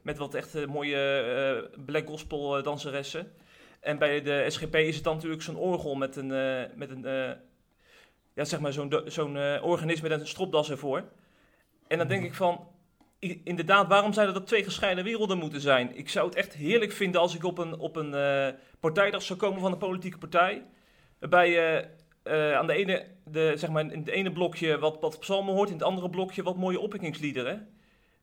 Met 0.02 0.18
wat 0.18 0.34
echt 0.34 0.56
uh, 0.56 0.66
mooie 0.66 1.70
black 1.84 2.08
gospel 2.08 2.62
danseressen. 2.62 3.32
En 3.80 3.98
bij 3.98 4.22
de 4.22 4.44
SGP 4.48 4.74
is 4.74 4.94
het 4.94 5.04
dan 5.04 5.14
natuurlijk 5.14 5.42
zo'n 5.42 5.56
orgel 5.56 5.94
met 5.94 6.16
een, 6.16 6.28
met 6.74 6.90
een 6.90 7.36
ja, 8.38 8.44
zeg 8.44 8.60
maar 8.60 8.72
zo'n 8.72 9.02
zo'n 9.06 9.36
uh, 9.36 9.64
organist 9.64 10.02
met 10.02 10.10
een 10.10 10.26
stropdas 10.26 10.70
ervoor. 10.70 11.04
En 11.86 11.98
dan 11.98 12.08
denk 12.08 12.24
ik 12.24 12.34
van, 12.34 12.68
inderdaad, 13.44 13.88
waarom 13.88 14.12
zouden 14.12 14.34
dat 14.34 14.46
twee 14.46 14.64
gescheiden 14.64 15.04
werelden 15.04 15.38
moeten 15.38 15.60
zijn? 15.60 15.96
Ik 15.96 16.08
zou 16.08 16.26
het 16.26 16.34
echt 16.34 16.54
heerlijk 16.54 16.92
vinden 16.92 17.20
als 17.20 17.34
ik 17.34 17.44
op 17.44 17.58
een, 17.58 17.78
op 17.78 17.96
een 17.96 18.12
uh, 18.12 18.48
partijdag 18.80 19.22
zou 19.22 19.38
komen 19.38 19.60
van 19.60 19.72
een 19.72 19.78
politieke 19.78 20.18
partij. 20.18 20.64
Waarbij 21.18 21.50
je 21.50 21.88
uh, 22.24 22.56
aan 22.56 22.66
de 22.66 22.72
ene, 22.72 23.06
de, 23.24 23.52
zeg 23.56 23.70
maar, 23.70 23.92
in 23.92 23.98
het 23.98 24.08
ene 24.08 24.32
blokje 24.32 24.78
wat, 24.78 25.00
wat 25.00 25.18
psalmen 25.18 25.54
hoort, 25.54 25.68
in 25.68 25.74
het 25.74 25.84
andere 25.84 26.10
blokje 26.10 26.42
wat 26.42 26.56
mooie 26.56 26.80
opwekkingsliederen. 26.80 27.68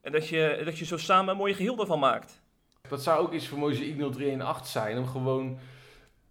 En 0.02 0.12
dat 0.12 0.28
je, 0.28 0.62
dat 0.66 0.78
je 0.78 0.86
zo 0.86 0.98
samen 0.98 1.32
een 1.32 1.38
mooi 1.38 1.54
geheel 1.54 1.80
ervan 1.80 2.00
maakt. 2.00 2.42
Dat 2.90 3.04
zou 3.04 3.20
ook 3.20 3.34
iets 3.34 3.48
voor 3.48 3.58
Mozaïek 3.58 3.98
0318 3.98 4.66
zijn, 4.66 4.98
om 4.98 5.08
gewoon 5.08 5.60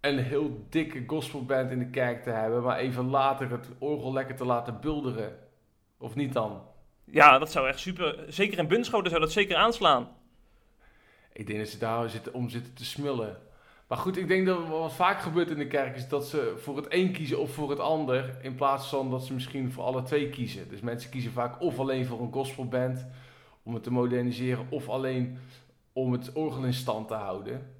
een 0.07 0.19
heel 0.19 0.65
dikke 0.69 1.03
gospelband 1.07 1.71
in 1.71 1.79
de 1.79 1.89
kerk 1.89 2.23
te 2.23 2.29
hebben, 2.29 2.63
maar 2.63 2.77
even 2.77 3.05
later 3.05 3.51
het 3.51 3.67
orgel 3.77 4.13
lekker 4.13 4.35
te 4.35 4.45
laten 4.45 4.79
bulderen. 4.81 5.37
Of 5.97 6.15
niet 6.15 6.33
dan? 6.33 6.61
Ja, 7.03 7.37
dat 7.37 7.51
zou 7.51 7.67
echt 7.67 7.79
super. 7.79 8.25
Zeker 8.27 8.57
in 8.57 8.67
Bunschoten 8.67 9.09
zou 9.09 9.21
dat 9.21 9.31
zeker 9.31 9.55
aanslaan. 9.55 10.07
Ik 11.33 11.47
denk 11.47 11.59
dat 11.59 11.67
ze 11.67 11.77
daar 11.77 12.09
zitten, 12.09 12.33
om 12.33 12.49
zitten 12.49 12.73
te 12.73 12.85
smullen. 12.85 13.37
Maar 13.87 13.97
goed, 13.97 14.17
ik 14.17 14.27
denk 14.27 14.45
dat 14.45 14.67
wat 14.67 14.93
vaak 14.93 15.21
gebeurt 15.21 15.49
in 15.49 15.57
de 15.57 15.67
kerk 15.67 15.95
is 15.95 16.07
dat 16.07 16.27
ze 16.27 16.53
voor 16.57 16.75
het 16.75 16.85
een 16.89 17.11
kiezen 17.11 17.39
of 17.39 17.51
voor 17.51 17.69
het 17.69 17.79
ander. 17.79 18.37
In 18.41 18.55
plaats 18.55 18.87
van 18.87 19.09
dat 19.09 19.23
ze 19.25 19.33
misschien 19.33 19.71
voor 19.71 19.83
alle 19.83 20.03
twee 20.03 20.29
kiezen. 20.29 20.69
Dus 20.69 20.79
mensen 20.79 21.09
kiezen 21.09 21.31
vaak 21.31 21.61
of 21.61 21.79
alleen 21.79 22.05
voor 22.05 22.21
een 22.21 22.33
gospelband 22.33 23.05
om 23.63 23.73
het 23.73 23.83
te 23.83 23.91
moderniseren. 23.91 24.67
Of 24.69 24.89
alleen 24.89 25.37
om 25.93 26.11
het 26.11 26.31
orgel 26.33 26.63
in 26.63 26.73
stand 26.73 27.07
te 27.07 27.13
houden. 27.13 27.74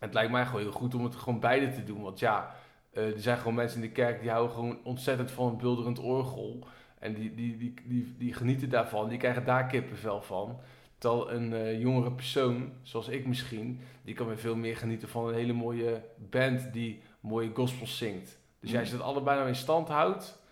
Het 0.00 0.14
lijkt 0.14 0.32
mij 0.32 0.46
gewoon 0.46 0.60
heel 0.60 0.72
goed 0.72 0.94
om 0.94 1.04
het 1.04 1.16
gewoon 1.16 1.40
beide 1.40 1.70
te 1.70 1.84
doen. 1.84 2.02
Want 2.02 2.18
ja, 2.18 2.54
uh, 2.92 3.14
er 3.14 3.20
zijn 3.20 3.38
gewoon 3.38 3.54
mensen 3.54 3.82
in 3.82 3.88
de 3.88 3.92
kerk 3.92 4.20
die 4.20 4.30
houden 4.30 4.54
gewoon 4.54 4.78
ontzettend 4.84 5.30
van 5.30 5.46
een 5.46 5.56
bulderend 5.56 5.98
orgel. 5.98 6.66
En 6.98 7.14
die, 7.14 7.34
die, 7.34 7.56
die, 7.56 7.74
die, 7.84 8.14
die 8.18 8.34
genieten 8.34 8.68
daarvan, 8.68 9.08
die 9.08 9.18
krijgen 9.18 9.44
daar 9.44 9.66
kippenvel 9.66 10.22
van. 10.22 10.60
Terwijl 10.98 11.30
een 11.30 11.52
uh, 11.52 11.80
jongere 11.80 12.12
persoon, 12.12 12.72
zoals 12.82 13.08
ik 13.08 13.26
misschien, 13.26 13.80
die 14.02 14.14
kan 14.14 14.26
weer 14.26 14.38
veel 14.38 14.56
meer 14.56 14.76
genieten 14.76 15.08
van 15.08 15.28
een 15.28 15.34
hele 15.34 15.52
mooie 15.52 16.02
band 16.16 16.72
die 16.72 17.02
mooie 17.20 17.50
gospels 17.54 17.98
zingt. 17.98 18.38
Dus 18.60 18.72
mm. 18.72 18.78
als 18.78 18.90
je 18.90 18.96
dat 18.96 19.06
allebei 19.06 19.36
nou 19.36 19.48
in 19.48 19.54
stand 19.54 19.88
houdt, 19.88 20.42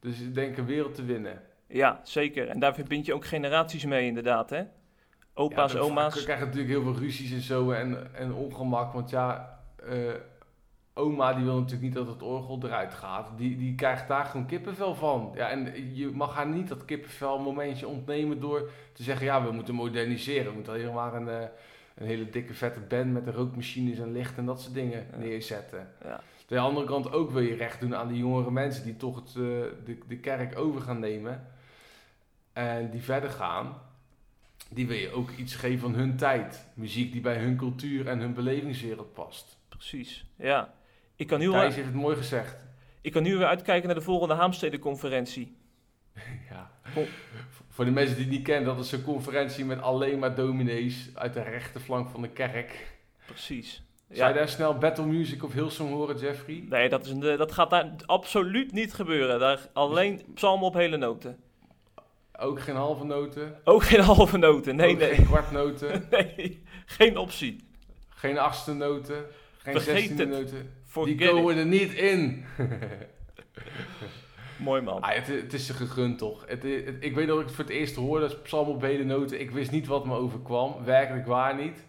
dus 0.00 0.20
ik 0.20 0.34
denk 0.34 0.56
een 0.56 0.66
wereld 0.66 0.94
te 0.94 1.04
winnen. 1.04 1.42
Ja, 1.66 2.00
zeker. 2.02 2.48
En 2.48 2.58
daar 2.58 2.74
verbind 2.74 3.06
je 3.06 3.14
ook 3.14 3.26
generaties 3.26 3.84
mee 3.84 4.06
inderdaad, 4.06 4.50
hè? 4.50 4.62
Opa's, 5.38 5.72
ja, 5.72 5.78
oma's. 5.78 6.14
We 6.14 6.22
krijgen 6.22 6.46
natuurlijk 6.46 6.72
heel 6.72 6.82
veel 6.82 7.02
ruzies 7.02 7.32
en 7.32 7.40
zo 7.40 7.70
en, 7.70 8.14
en 8.14 8.32
ongemak, 8.32 8.92
want 8.92 9.10
ja... 9.10 9.58
Uh, 9.88 10.12
oma 10.94 11.34
die 11.34 11.44
wil 11.44 11.54
natuurlijk 11.54 11.82
niet 11.82 11.94
dat 11.94 12.06
het 12.06 12.22
orgel 12.22 12.58
eruit 12.62 12.94
gaat. 12.94 13.28
Die, 13.36 13.56
die 13.56 13.74
krijgt 13.74 14.08
daar 14.08 14.24
gewoon 14.24 14.46
kippenvel 14.46 14.94
van. 14.94 15.32
Ja, 15.34 15.48
en 15.48 15.94
je 15.94 16.10
mag 16.10 16.34
haar 16.34 16.46
niet 16.46 16.68
dat 16.68 16.84
kippenvel 16.84 17.38
momentje 17.38 17.88
ontnemen 17.88 18.40
door 18.40 18.70
te 18.92 19.02
zeggen... 19.02 19.26
ja, 19.26 19.44
we 19.44 19.52
moeten 19.52 19.74
moderniseren. 19.74 20.46
We 20.46 20.54
moeten 20.54 20.74
helemaal 20.74 21.14
een, 21.14 21.26
uh, 21.26 21.40
een 21.94 22.06
hele 22.06 22.30
dikke 22.30 22.54
vette 22.54 22.80
band 22.80 23.12
met 23.12 23.28
rookmachines 23.28 23.98
en 23.98 24.12
licht 24.12 24.38
en 24.38 24.46
dat 24.46 24.60
soort 24.60 24.74
dingen 24.74 25.06
ja. 25.10 25.18
neerzetten. 25.18 25.88
Ja. 26.02 26.12
Aan 26.12 26.22
de 26.46 26.58
andere 26.58 26.86
kant 26.86 27.12
ook 27.12 27.30
wil 27.30 27.42
je 27.42 27.54
recht 27.54 27.80
doen 27.80 27.96
aan 27.96 28.08
die 28.08 28.18
jongere 28.18 28.50
mensen... 28.50 28.84
die 28.84 28.96
toch 28.96 29.16
het, 29.16 29.28
uh, 29.28 29.44
de, 29.84 29.98
de 30.08 30.18
kerk 30.18 30.58
over 30.58 30.80
gaan 30.80 31.00
nemen. 31.00 31.46
En 32.52 32.90
die 32.90 33.02
verder 33.02 33.30
gaan. 33.30 33.86
Die 34.68 34.86
wil 34.86 34.96
je 34.96 35.10
ook 35.10 35.30
iets 35.30 35.54
geven 35.54 35.78
van 35.78 35.94
hun 35.94 36.16
tijd. 36.16 36.68
Muziek 36.74 37.12
die 37.12 37.20
bij 37.20 37.36
hun 37.36 37.56
cultuur 37.56 38.08
en 38.08 38.18
hun 38.18 38.34
belevingswereld 38.34 39.12
past. 39.12 39.58
Precies, 39.68 40.24
ja. 40.36 40.74
Ik 41.16 41.26
kan 41.26 41.38
nu 41.38 41.50
Thijs 41.50 41.56
al, 41.56 41.70
heeft 41.70 41.86
het 41.86 41.94
mooi 41.94 42.16
gezegd. 42.16 42.56
Ik 43.00 43.12
kan 43.12 43.22
nu 43.22 43.36
weer 43.36 43.46
uitkijken 43.46 43.86
naar 43.86 43.96
de 43.96 44.02
volgende 44.02 44.34
Haamstede-conferentie. 44.34 45.56
ja. 46.50 46.70
Kom. 46.94 47.04
Voor 47.68 47.84
de 47.84 47.90
mensen 47.90 48.16
die 48.16 48.24
het 48.24 48.34
niet 48.34 48.44
kennen, 48.44 48.76
dat 48.76 48.84
is 48.84 48.92
een 48.92 49.02
conferentie 49.02 49.64
met 49.64 49.80
alleen 49.80 50.18
maar 50.18 50.34
dominees 50.34 51.10
uit 51.14 51.34
de 51.34 51.42
rechterflank 51.42 52.08
van 52.08 52.22
de 52.22 52.28
kerk. 52.28 52.96
Precies. 53.26 53.82
Zou 54.10 54.28
je 54.28 54.38
daar 54.38 54.48
snel 54.48 54.78
Battle 54.78 55.06
Music 55.06 55.44
of 55.44 55.52
Hillsong 55.52 55.90
horen, 55.90 56.18
Jeffrey? 56.18 56.64
Nee, 56.68 56.88
dat, 56.88 57.04
is 57.04 57.10
een, 57.10 57.20
dat 57.20 57.52
gaat 57.52 57.70
daar 57.70 57.90
absoluut 58.06 58.72
niet 58.72 58.94
gebeuren. 58.94 59.38
Daar 59.38 59.68
alleen 59.72 60.22
psalmen 60.34 60.66
op 60.66 60.74
hele 60.74 60.96
noten. 60.96 61.38
Ook 62.40 62.60
geen 62.60 62.76
halve 62.76 63.04
noten? 63.04 63.60
Ook 63.64 63.84
geen 63.84 64.00
halve 64.00 64.36
noten, 64.36 64.76
nee, 64.76 64.92
Ook 64.92 64.98
nee. 64.98 65.14
geen 65.14 65.26
kwartnoten? 65.26 66.06
nee, 66.10 66.62
geen 66.86 67.16
optie. 67.16 67.66
Geen 68.08 68.38
achtste 68.38 68.72
noten? 68.72 69.24
Geen 69.56 69.72
Vergeet 69.72 69.96
zestiende 69.96 70.22
het. 70.22 70.30
noten? 70.30 70.72
Forget 70.86 71.18
Die 71.18 71.28
komen 71.28 71.54
it. 71.54 71.60
er 71.60 71.66
niet 71.66 71.92
in. 71.92 72.44
Mooi 74.56 74.82
man. 74.82 75.00
Ah, 75.00 75.14
het, 75.14 75.26
het, 75.26 75.52
is 75.52 75.66
ze 75.66 75.72
gegund 75.72 76.18
toch. 76.18 76.44
Het, 76.46 76.62
het, 76.62 76.96
ik 77.00 77.14
weet 77.14 77.26
dat 77.26 77.40
ik 77.40 77.46
het 77.46 77.54
voor 77.54 77.64
het 77.64 77.72
eerst 77.72 77.94
hoorde, 77.94 78.36
psalm 78.42 78.68
op 78.68 78.82
noten. 79.04 79.40
Ik 79.40 79.50
wist 79.50 79.70
niet 79.70 79.86
wat 79.86 80.06
me 80.06 80.14
overkwam. 80.14 80.84
Werkelijk 80.84 81.26
waar 81.26 81.56
niet. 81.56 81.86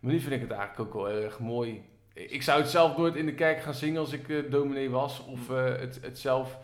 Maar 0.00 0.12
nu 0.12 0.20
vind 0.20 0.34
ik 0.34 0.40
het 0.40 0.50
eigenlijk 0.50 0.80
ook 0.80 1.02
wel 1.02 1.22
erg 1.22 1.38
mooi. 1.38 1.82
ik 2.14 2.42
zou 2.42 2.60
het 2.60 2.70
zelf 2.70 2.96
nooit 2.96 3.16
in 3.16 3.26
de 3.26 3.34
kerk 3.34 3.62
gaan 3.62 3.74
zingen 3.74 4.00
als 4.00 4.12
ik 4.12 4.28
uh, 4.28 4.50
dominee 4.50 4.90
was. 4.90 5.24
Of 5.24 5.50
uh, 5.50 5.64
het, 5.64 5.98
het 6.02 6.18
zelf 6.18 6.58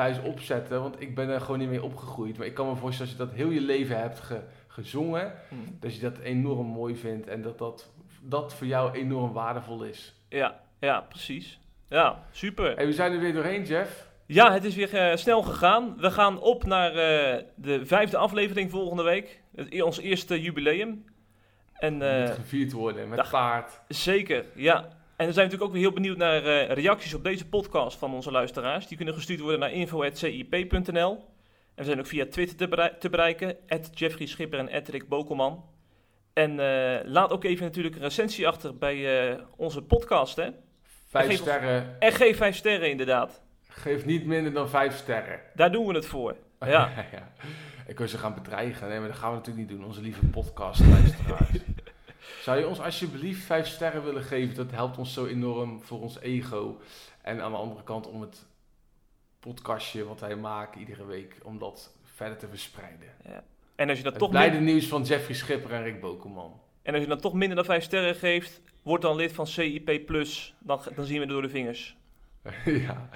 thuis 0.00 0.20
opzetten. 0.22 0.82
Want 0.82 1.00
ik 1.00 1.14
ben 1.14 1.28
er 1.28 1.40
gewoon 1.40 1.58
niet 1.58 1.68
mee 1.68 1.82
opgegroeid. 1.82 2.38
Maar 2.38 2.46
ik 2.46 2.54
kan 2.54 2.68
me 2.68 2.76
voorstellen 2.76 3.12
als 3.12 3.20
je 3.20 3.26
dat 3.26 3.36
heel 3.36 3.50
je 3.50 3.60
leven 3.60 3.98
hebt 3.98 4.20
ge, 4.20 4.40
gezongen. 4.66 5.32
Hmm. 5.48 5.76
Dat 5.80 5.94
je 5.94 6.00
dat 6.00 6.18
enorm 6.18 6.66
mooi 6.66 6.96
vindt. 6.96 7.26
En 7.26 7.42
dat, 7.42 7.58
dat 7.58 7.90
dat 8.22 8.54
voor 8.54 8.66
jou 8.66 8.92
enorm 8.92 9.32
waardevol 9.32 9.82
is. 9.82 10.14
Ja, 10.28 10.60
ja 10.78 11.00
precies. 11.00 11.60
Ja, 11.88 12.24
super. 12.30 12.76
En 12.76 12.86
we 12.86 12.92
zijn 12.92 13.12
er 13.12 13.20
weer 13.20 13.32
doorheen, 13.32 13.64
Jeff. 13.64 14.08
Ja, 14.26 14.52
het 14.52 14.64
is 14.64 14.74
weer 14.74 15.10
uh, 15.10 15.16
snel 15.16 15.42
gegaan. 15.42 15.96
We 15.96 16.10
gaan 16.10 16.40
op 16.40 16.64
naar 16.64 16.90
uh, 16.90 17.42
de 17.54 17.86
vijfde 17.86 18.16
aflevering 18.16 18.70
volgende 18.70 19.02
week. 19.02 19.40
Het, 19.54 19.82
ons 19.82 19.98
eerste 19.98 20.40
jubileum. 20.40 21.04
En, 21.72 22.00
uh, 22.00 22.20
Moet 22.20 22.30
gevierd 22.30 22.72
worden 22.72 23.08
met 23.08 23.30
paard. 23.30 23.80
Zeker, 23.88 24.44
ja. 24.54 24.88
En 25.20 25.26
we 25.26 25.32
zijn 25.32 25.44
natuurlijk 25.44 25.70
ook 25.70 25.76
weer 25.76 25.86
heel 25.86 26.00
benieuwd 26.00 26.16
naar 26.16 26.42
reacties 26.72 27.14
op 27.14 27.24
deze 27.24 27.46
podcast 27.46 27.98
van 27.98 28.14
onze 28.14 28.30
luisteraars. 28.30 28.86
Die 28.86 28.96
kunnen 28.96 29.14
gestuurd 29.14 29.40
worden 29.40 29.60
naar 29.60 29.72
info.cip.nl. 29.72 31.10
En 31.74 31.74
we 31.74 31.84
zijn 31.84 31.98
ook 31.98 32.06
via 32.06 32.26
Twitter 32.26 32.56
te, 32.56 32.68
berei 32.68 32.90
te 32.98 33.10
bereiken. 33.10 33.56
Jeffrey 33.90 34.26
Schipper 34.26 34.68
en 34.68 34.84
Rick 34.84 35.08
Bokelman. 35.08 35.64
En 36.32 36.54
laat 37.04 37.30
ook 37.30 37.44
even 37.44 37.64
natuurlijk 37.64 37.94
een 37.94 38.02
recensie 38.02 38.48
achter 38.48 38.78
bij 38.78 39.38
onze 39.56 39.82
podcast, 39.82 40.36
hè. 40.36 40.50
Vijf 41.08 41.36
sterren. 41.36 41.96
En 41.98 42.12
geef 42.12 42.36
vijf 42.36 42.56
sterren, 42.56 42.90
inderdaad. 42.90 43.42
Geef 43.68 44.04
niet 44.04 44.26
minder 44.26 44.52
dan 44.52 44.68
vijf 44.68 44.96
sterren. 44.96 45.40
Daar 45.54 45.72
doen 45.72 45.86
we 45.86 45.94
het 45.94 46.06
voor. 46.06 46.36
Ja. 46.60 46.66
ja. 47.12 47.32
Ik 47.86 47.98
wil 47.98 48.08
ze 48.08 48.18
gaan 48.18 48.34
bedreigen. 48.34 48.88
Nee, 48.88 48.98
maar 48.98 49.08
dat 49.08 49.18
gaan 49.18 49.30
we 49.30 49.36
natuurlijk 49.36 49.68
niet 49.68 49.78
doen. 49.78 49.86
Onze 49.86 50.00
lieve 50.00 50.26
podcastluisteraars. 50.26 51.50
Zou 52.42 52.58
je 52.58 52.68
ons 52.68 52.80
alsjeblieft 52.80 53.44
vijf 53.44 53.66
sterren 53.66 54.04
willen 54.04 54.22
geven? 54.22 54.54
Dat 54.54 54.70
helpt 54.70 54.98
ons 54.98 55.12
zo 55.12 55.26
enorm 55.26 55.82
voor 55.82 56.00
ons 56.00 56.20
ego. 56.20 56.80
En 57.22 57.40
aan 57.42 57.50
de 57.50 57.58
andere 57.58 57.82
kant 57.82 58.06
om 58.06 58.20
het 58.20 58.46
podcastje 59.40 60.04
wat 60.04 60.20
wij 60.20 60.36
maken 60.36 60.80
iedere 60.80 61.04
week, 61.04 61.36
om 61.42 61.58
dat 61.58 61.94
verder 62.02 62.38
te 62.38 62.48
verspreiden. 62.48 63.08
Ja. 63.24 63.44
En 63.74 63.88
als 63.88 63.98
je 63.98 64.04
dat 64.04 64.12
het 64.12 64.22
toch 64.22 64.30
blijde 64.30 64.58
nieuws 64.58 64.86
van 64.86 65.02
Jeffrey 65.02 65.36
Schipper 65.36 65.72
en 65.72 65.82
Rick 65.82 66.00
Bokelman. 66.00 66.60
En 66.82 66.92
als 66.92 67.02
je 67.02 67.08
dan 67.08 67.20
toch 67.20 67.32
minder 67.32 67.56
dan 67.56 67.64
vijf 67.64 67.84
sterren 67.84 68.14
geeft, 68.14 68.60
word 68.82 69.02
dan 69.02 69.16
lid 69.16 69.32
van 69.32 69.46
CIP+. 69.46 70.06
Dan, 70.58 70.80
dan 70.94 71.04
zien 71.04 71.20
we 71.20 71.26
door 71.26 71.42
de 71.42 71.48
vingers. 71.48 71.96
ja, 72.86 73.08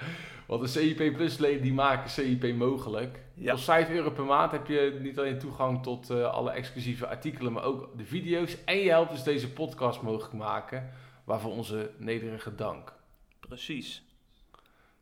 want 0.47 0.61
de 0.61 0.67
CIP 0.67 1.13
Plus 1.13 1.37
leden 1.37 1.61
die 1.61 1.73
maken 1.73 2.09
CIP 2.09 2.55
mogelijk. 2.55 3.19
Ja. 3.33 3.51
Voor 3.51 3.63
5 3.63 3.89
euro 3.89 4.11
per 4.11 4.25
maand 4.25 4.51
heb 4.51 4.67
je 4.67 4.97
niet 5.01 5.19
alleen 5.19 5.39
toegang 5.39 5.83
tot 5.83 6.11
uh, 6.11 6.31
alle 6.31 6.51
exclusieve 6.51 7.07
artikelen, 7.07 7.53
maar 7.53 7.63
ook 7.63 7.97
de 7.97 8.05
video's. 8.05 8.63
En 8.65 8.77
je 8.77 8.89
helpt 8.89 9.11
dus 9.11 9.23
deze 9.23 9.51
podcast 9.51 10.01
mogelijk 10.01 10.33
maken, 10.33 10.89
waarvoor 11.23 11.51
onze 11.51 11.91
nederige 11.97 12.55
dank. 12.55 12.93
Precies. 13.39 14.03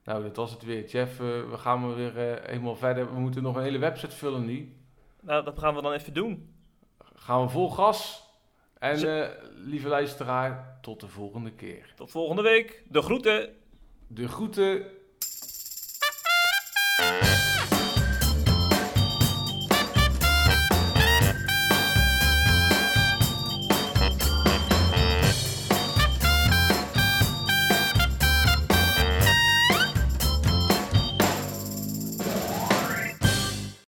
Nou, 0.03 0.23
dat 0.23 0.35
was 0.35 0.51
het 0.51 0.63
weer. 0.63 0.85
Jeff, 0.85 1.19
uh, 1.19 1.49
we 1.49 1.57
gaan 1.57 1.95
weer 1.95 2.31
uh, 2.31 2.45
helemaal 2.45 2.75
verder. 2.75 3.13
We 3.13 3.19
moeten 3.19 3.43
nog 3.43 3.55
een 3.55 3.63
hele 3.63 3.77
website 3.77 4.15
vullen 4.15 4.45
nu. 4.45 4.75
Nou, 5.21 5.43
dat 5.43 5.59
gaan 5.59 5.75
we 5.75 5.81
dan 5.81 5.93
even 5.93 6.13
doen. 6.13 6.53
Gaan 7.15 7.41
we 7.41 7.49
vol 7.49 7.69
gas. 7.69 8.27
En 8.79 9.29
lieve 9.55 9.87
luisteraar, 9.87 10.77
tot 10.81 10.99
de 10.99 11.07
volgende 11.07 11.51
keer. 11.51 11.93
Tot 11.95 12.11
volgende 12.11 12.41
week. 12.41 12.83
De 12.87 13.01
groeten. 13.01 13.62
De 14.13 14.27
groeten 14.27 14.85